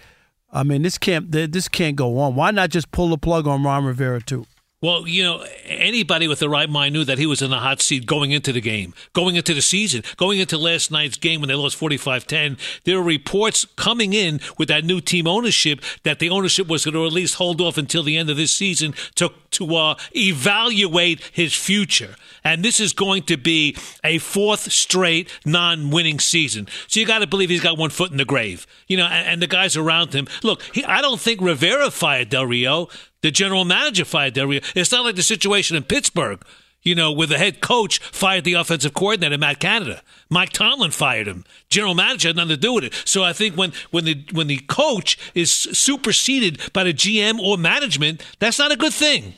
I 0.52 0.64
mean, 0.64 0.82
this 0.82 0.98
can't 0.98 1.32
this 1.32 1.68
can't 1.68 1.96
go 1.96 2.18
on. 2.18 2.36
Why 2.36 2.50
not 2.50 2.72
just 2.72 2.92
pull 2.92 3.10
the 3.10 3.20
plug 3.20 3.46
on 3.46 3.64
Ron 3.64 3.86
Rivera 3.86 4.20
too? 4.20 4.48
Well, 4.82 5.06
you 5.06 5.24
know, 5.24 5.46
anybody 5.66 6.30
with 6.30 6.40
the 6.40 6.48
right 6.48 6.70
mind 6.70 6.94
knew 6.94 7.04
that 7.04 7.18
he 7.18 7.26
was 7.26 7.42
in 7.42 7.50
the 7.50 7.58
hot 7.58 7.82
seat 7.82 8.06
going 8.06 8.32
into 8.32 8.54
the 8.54 8.62
game, 8.62 8.94
going 9.12 9.36
into 9.36 9.54
the 9.54 9.62
season, 9.62 10.04
going 10.16 10.40
into 10.40 10.58
last 10.58 10.90
night's 10.90 11.18
game 11.18 11.42
when 11.42 11.50
they 11.50 11.56
lost 11.56 11.76
45 11.76 12.26
10. 12.26 12.58
There 12.86 12.96
were 12.96 13.04
reports 13.04 13.66
coming 13.76 14.14
in 14.14 14.40
with 14.58 14.70
that 14.70 14.86
new 14.86 15.02
team 15.02 15.28
ownership 15.28 15.82
that 16.04 16.20
the 16.20 16.30
ownership 16.30 16.68
was 16.70 16.86
going 16.86 16.94
to 16.94 17.06
at 17.06 17.12
least 17.12 17.36
hold 17.36 17.60
off 17.60 17.78
until 17.78 18.04
the 18.04 18.16
end 18.16 18.30
of 18.30 18.38
this 18.38 18.54
season 18.54 18.94
to, 19.16 19.34
to 19.52 19.76
uh, 19.76 19.96
evaluate 20.16 21.30
his 21.34 21.54
future. 21.54 22.16
And 22.46 22.64
this 22.64 22.80
is 22.80 22.94
going 22.94 23.24
to 23.24 23.36
be 23.36 23.76
a 24.02 24.18
fourth 24.20 24.72
straight 24.72 25.30
non 25.46 25.90
winning 25.90 26.20
season. 26.20 26.70
So 26.88 27.02
you 27.02 27.06
got 27.06 27.20
to 27.20 27.28
believe 27.28 27.50
he's 27.50 27.60
got 27.60 27.78
one 27.78 27.90
foot 27.90 28.12
in 28.12 28.18
the 28.18 28.24
grave. 28.24 28.66
You 28.88 28.96
know, 28.96 29.08
and, 29.08 29.28
and 29.28 29.42
the 29.42 29.48
guys 29.48 29.76
around 29.76 30.14
him. 30.14 30.28
Look, 30.42 30.62
he, 30.74 30.86
I 30.86 31.02
don't 31.02 31.20
think 31.20 31.42
Rivera 31.42 31.92
fired 31.92 32.30
Del 32.30 32.46
Rio. 32.46 32.88
The 33.22 33.32
general 33.32 33.66
manager 33.66 34.06
fired 34.06 34.34
Del 34.34 34.48
Rio. 34.48 34.62
It's 34.76 34.92
not 34.92 35.04
like 35.06 35.16
the 35.16 35.24
situation 35.24 35.76
in 35.76 35.84
Pittsburgh, 35.84 36.42
you 36.82 36.96
know, 36.96 37.12
where 37.12 37.28
the 37.28 37.38
head 37.38 37.60
coach 37.60 38.00
fired 38.00 38.46
the 38.46 38.54
offensive 38.54 38.94
coordinator, 38.94 39.38
Matt 39.38 39.60
Canada. 39.60 40.02
Mike 40.30 40.52
Tomlin 40.52 40.92
fired 40.92 41.28
him. 41.28 41.44
General 41.70 41.96
manager 41.96 42.30
had 42.30 42.38
nothing 42.38 42.50
to 42.50 42.58
do 42.58 42.74
with 42.74 42.86
it. 42.86 42.94
So 43.06 43.24
I 43.24 43.34
think 43.34 43.58
when, 43.58 43.74
when 43.92 44.06
the 44.06 44.24
when 44.32 44.48
the 44.48 44.60
coach 44.68 45.18
is 45.36 45.52
superseded 45.52 46.72
by 46.72 46.86
the 46.86 46.94
GM 46.94 47.40
or 47.40 47.58
management, 47.58 48.24
that's 48.40 48.60
not 48.60 48.72
a 48.72 48.78
good 48.78 48.94
thing. 48.94 49.34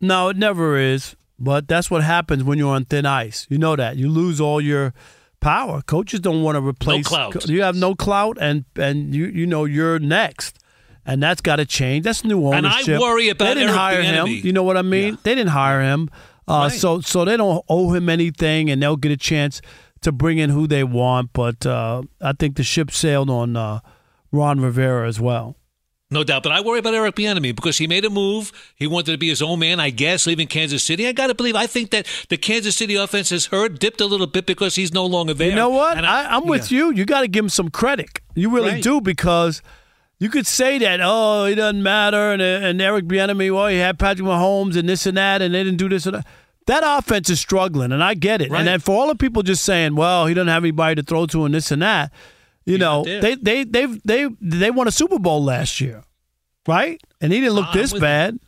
No, 0.00 0.28
it 0.30 0.36
never 0.36 0.78
is. 0.78 1.16
But 1.38 1.68
that's 1.68 1.90
what 1.90 2.02
happens 2.02 2.44
when 2.44 2.58
you're 2.58 2.74
on 2.74 2.84
thin 2.84 3.06
ice. 3.06 3.46
You 3.48 3.56
know 3.58 3.74
that. 3.74 3.96
You 3.96 4.10
lose 4.10 4.40
all 4.40 4.60
your 4.60 4.92
power. 5.40 5.80
Coaches 5.82 6.20
don't 6.20 6.42
want 6.42 6.56
to 6.56 6.66
replace 6.66 7.10
No 7.10 7.30
clout. 7.30 7.48
You 7.48 7.62
have 7.62 7.76
no 7.76 7.94
clout 7.94 8.36
and 8.40 8.64
and 8.76 9.14
you 9.14 9.26
you 9.26 9.46
know 9.46 9.64
you're 9.64 9.98
next. 9.98 10.58
And 11.06 11.22
that's 11.22 11.40
got 11.40 11.56
to 11.56 11.66
change. 11.66 12.04
That's 12.04 12.24
new 12.24 12.46
ownership. 12.46 12.88
And 12.88 12.96
I 12.96 13.00
worry 13.00 13.28
about 13.30 13.44
They 13.46 13.54
didn't 13.54 13.68
Eric 13.70 13.78
hire 13.78 14.02
him. 14.02 14.26
You 14.26 14.52
know 14.52 14.62
what 14.62 14.76
I 14.76 14.82
mean? 14.82 15.18
They 15.22 15.34
didn't 15.34 15.50
hire 15.50 15.80
him. 15.80 16.08
Uh, 16.46 16.68
Right. 16.70 16.72
So 16.72 17.00
so 17.00 17.24
they 17.24 17.36
don't 17.36 17.64
owe 17.68 17.92
him 17.94 18.08
anything, 18.08 18.70
and 18.70 18.82
they'll 18.82 18.96
get 18.96 19.12
a 19.12 19.16
chance 19.16 19.60
to 20.02 20.12
bring 20.12 20.38
in 20.38 20.50
who 20.50 20.66
they 20.66 20.84
want. 20.84 21.32
But 21.32 21.64
uh, 21.64 22.02
I 22.20 22.32
think 22.32 22.56
the 22.56 22.62
ship 22.64 22.90
sailed 22.90 23.30
on 23.30 23.56
uh, 23.56 23.80
Ron 24.32 24.60
Rivera 24.60 25.06
as 25.08 25.20
well. 25.20 25.56
No 26.12 26.24
doubt, 26.24 26.42
but 26.42 26.50
I 26.50 26.60
worry 26.60 26.80
about 26.80 26.92
Eric 26.94 27.14
Bieniemy 27.14 27.54
because 27.54 27.78
he 27.78 27.86
made 27.86 28.04
a 28.04 28.10
move. 28.10 28.50
He 28.74 28.88
wanted 28.88 29.12
to 29.12 29.18
be 29.18 29.28
his 29.28 29.40
own 29.40 29.60
man, 29.60 29.78
I 29.78 29.90
guess, 29.90 30.26
leaving 30.26 30.48
Kansas 30.48 30.82
City. 30.82 31.06
I 31.06 31.12
got 31.12 31.28
to 31.28 31.36
believe. 31.36 31.54
I 31.54 31.68
think 31.68 31.90
that 31.92 32.04
the 32.28 32.36
Kansas 32.36 32.74
City 32.74 32.96
offense 32.96 33.30
has 33.30 33.46
hurt, 33.46 33.78
dipped 33.78 34.00
a 34.00 34.06
little 34.06 34.26
bit 34.26 34.44
because 34.44 34.74
he's 34.74 34.92
no 34.92 35.06
longer 35.06 35.34
there. 35.34 35.50
You 35.50 35.54
know 35.54 35.68
what? 35.68 35.96
And 35.96 36.04
I, 36.04 36.34
I'm 36.34 36.46
with 36.48 36.72
you. 36.72 36.90
You 36.92 37.04
got 37.04 37.20
to 37.20 37.28
give 37.28 37.44
him 37.44 37.48
some 37.48 37.68
credit. 37.70 38.18
You 38.34 38.50
really 38.50 38.70
Right. 38.72 38.82
do 38.82 39.00
because 39.00 39.62
you 40.20 40.28
could 40.28 40.46
say 40.46 40.78
that, 40.78 41.00
oh, 41.02 41.46
it 41.46 41.56
doesn't 41.56 41.82
matter, 41.82 42.32
and, 42.32 42.40
and 42.40 42.80
Eric 42.80 43.06
Bieniemy, 43.06 43.52
well, 43.52 43.66
he 43.66 43.78
had 43.78 43.98
Patrick 43.98 44.26
Mahomes 44.26 44.76
and 44.76 44.88
this 44.88 45.06
and 45.06 45.16
that, 45.16 45.42
and 45.42 45.52
they 45.52 45.64
didn't 45.64 45.78
do 45.78 45.88
this 45.88 46.06
and 46.06 46.16
that. 46.16 46.26
That 46.66 46.84
offense 46.86 47.28
is 47.30 47.40
struggling, 47.40 47.90
and 47.90 48.04
I 48.04 48.14
get 48.14 48.40
it. 48.40 48.50
Right. 48.50 48.58
And 48.60 48.68
then 48.68 48.78
for 48.78 48.94
all 48.94 49.08
the 49.08 49.16
people 49.16 49.42
just 49.42 49.64
saying, 49.64 49.96
well, 49.96 50.26
he 50.26 50.34
doesn't 50.34 50.48
have 50.48 50.62
anybody 50.62 50.94
to 50.96 51.02
throw 51.02 51.26
to 51.26 51.44
and 51.46 51.54
this 51.54 51.72
and 51.72 51.82
that, 51.82 52.12
you 52.64 52.78
know, 52.78 53.02
they 53.02 53.34
they 53.34 53.64
they 53.64 53.86
they 54.04 54.28
they 54.40 54.70
won 54.70 54.86
a 54.86 54.92
Super 54.92 55.18
Bowl 55.18 55.42
last 55.42 55.80
year. 55.80 56.04
right? 56.68 57.02
And 57.20 57.32
he 57.32 57.40
didn't 57.40 57.54
look 57.54 57.68
I'm 57.68 57.78
this 57.78 57.92
bad. 57.92 58.38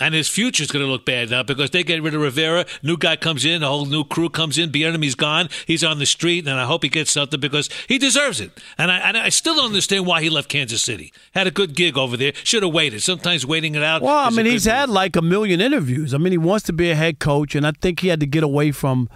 And 0.00 0.12
his 0.12 0.28
future's 0.28 0.72
going 0.72 0.84
to 0.84 0.90
look 0.90 1.06
bad 1.06 1.30
now 1.30 1.44
because 1.44 1.70
they 1.70 1.84
get 1.84 2.02
rid 2.02 2.14
of 2.14 2.20
Rivera. 2.20 2.66
New 2.82 2.96
guy 2.96 3.14
comes 3.14 3.44
in, 3.44 3.62
a 3.62 3.68
whole 3.68 3.86
new 3.86 4.02
crew 4.02 4.28
comes 4.28 4.58
in. 4.58 4.70
Bieniemy's 4.72 5.14
gone. 5.14 5.48
He's 5.66 5.84
on 5.84 6.00
the 6.00 6.06
street, 6.06 6.48
and 6.48 6.58
I 6.58 6.64
hope 6.64 6.82
he 6.82 6.88
gets 6.88 7.12
something 7.12 7.38
because 7.38 7.68
he 7.88 7.96
deserves 7.96 8.40
it. 8.40 8.50
And 8.76 8.90
I, 8.90 8.98
and 8.98 9.16
I 9.16 9.28
still 9.28 9.54
don't 9.54 9.66
understand 9.66 10.04
why 10.04 10.20
he 10.20 10.30
left 10.30 10.48
Kansas 10.48 10.82
City. 10.82 11.12
Had 11.32 11.46
a 11.46 11.52
good 11.52 11.76
gig 11.76 11.96
over 11.96 12.16
there. 12.16 12.32
Should 12.42 12.64
have 12.64 12.72
waited. 12.72 13.02
Sometimes 13.02 13.46
waiting 13.46 13.76
it 13.76 13.84
out. 13.84 14.02
Well, 14.02 14.12
I 14.12 14.28
is 14.28 14.36
mean, 14.36 14.46
he's 14.46 14.66
move. 14.66 14.74
had 14.74 14.88
like 14.88 15.14
a 15.14 15.22
million 15.22 15.60
interviews. 15.60 16.12
I 16.12 16.18
mean, 16.18 16.32
he 16.32 16.38
wants 16.38 16.66
to 16.66 16.72
be 16.72 16.90
a 16.90 16.96
head 16.96 17.20
coach, 17.20 17.54
and 17.54 17.64
I 17.64 17.70
think 17.80 18.00
he 18.00 18.08
had 18.08 18.18
to 18.18 18.26
get 18.26 18.42
away 18.42 18.72
from 18.72 19.08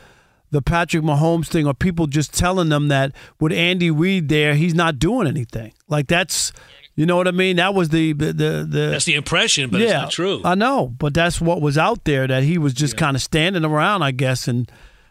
the 0.51 0.63
Patrick 0.63 1.03
Mahomes 1.03 1.49
thing 1.49 1.67
or 1.67 1.75
people 1.75 2.07
just 2.07 2.33
telling 2.33 2.69
them 2.69 2.89
that 2.89 3.13
with 3.41 3.53
Andy 3.53 3.91
Reid 3.91 4.29
there, 4.29 4.55
he's 4.55 4.75
not 4.75 4.99
doing 4.99 5.27
anything. 5.27 5.73
Like 5.89 6.07
that's, 6.07 6.53
you 6.99 7.07
know 7.07 7.15
what 7.17 7.29
I 7.29 7.31
mean? 7.31 7.57
That 7.57 7.75
was 7.75 7.91
the 7.91 8.13
the 8.13 8.33
the. 8.33 8.67
the 8.69 8.89
That's 8.91 9.05
the 9.05 9.15
impression, 9.15 9.71
but 9.71 9.81
yeah, 9.81 9.87
it's 9.87 9.93
not 9.93 10.11
true. 10.11 10.41
I 10.45 10.57
know, 10.57 10.89
but 10.89 11.15
that's 11.15 11.41
what 11.41 11.61
was 11.61 11.79
out 11.79 12.03
there 12.03 12.27
that 12.27 12.43
he 12.43 12.59
was 12.59 12.75
just 12.75 12.97
kind 12.97 13.15
of 13.15 13.23
standing 13.23 13.65
around, 13.65 14.03
I 14.03 14.11
guess, 14.11 14.49
and 14.49 14.69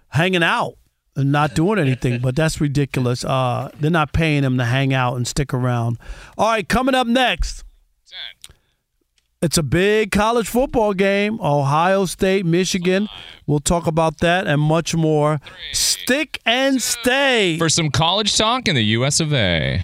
hanging 0.09 0.43
out 0.43 0.73
and 1.15 1.31
not 1.31 1.55
doing 1.55 1.79
anything. 1.79 2.19
but 2.19 2.35
that's 2.35 2.59
ridiculous. 2.59 3.23
Uh, 3.23 3.71
they're 3.79 3.89
not 3.89 4.11
paying 4.11 4.43
him 4.43 4.57
to 4.57 4.65
hang 4.65 4.93
out 4.93 5.15
and 5.15 5.25
stick 5.25 5.53
around. 5.53 5.97
All 6.38 6.49
right, 6.49 6.67
coming 6.67 6.93
up 6.93 7.07
next. 7.07 7.63
It's 9.41 9.57
a 9.57 9.63
big 9.63 10.11
college 10.11 10.49
football 10.49 10.93
game. 10.93 11.39
Ohio 11.39 12.03
State, 12.03 12.45
Michigan. 12.45 13.07
We'll 13.45 13.59
talk 13.59 13.88
about 13.88 14.17
that 14.19 14.45
and 14.45 14.59
much 14.59 14.93
more. 14.93 15.39
Stick 15.71 16.41
and 16.45 16.81
stay. 16.81 17.57
For 17.57 17.69
some 17.69 17.91
college 17.91 18.35
talk 18.35 18.67
in 18.67 18.75
the 18.75 18.83
US 18.83 19.21
of 19.21 19.31
A. 19.33 19.83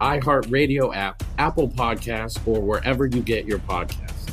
iHeartRadio 0.00 0.94
app, 0.94 1.22
Apple 1.38 1.68
Podcasts, 1.68 2.38
or 2.46 2.60
wherever 2.60 3.06
you 3.06 3.22
get 3.22 3.44
your 3.44 3.58
podcasts. 3.60 4.30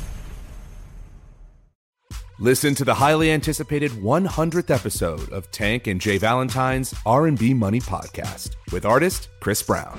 Listen 2.40 2.72
to 2.76 2.84
the 2.84 2.94
highly 2.94 3.32
anticipated 3.32 3.90
100th 3.90 4.72
episode 4.72 5.32
of 5.32 5.50
Tank 5.50 5.88
and 5.88 6.00
J. 6.00 6.18
Valentine's 6.18 6.94
R&B 7.04 7.52
Money 7.52 7.80
podcast 7.80 8.54
with 8.70 8.86
artist 8.86 9.28
Chris 9.40 9.60
Brown. 9.60 9.98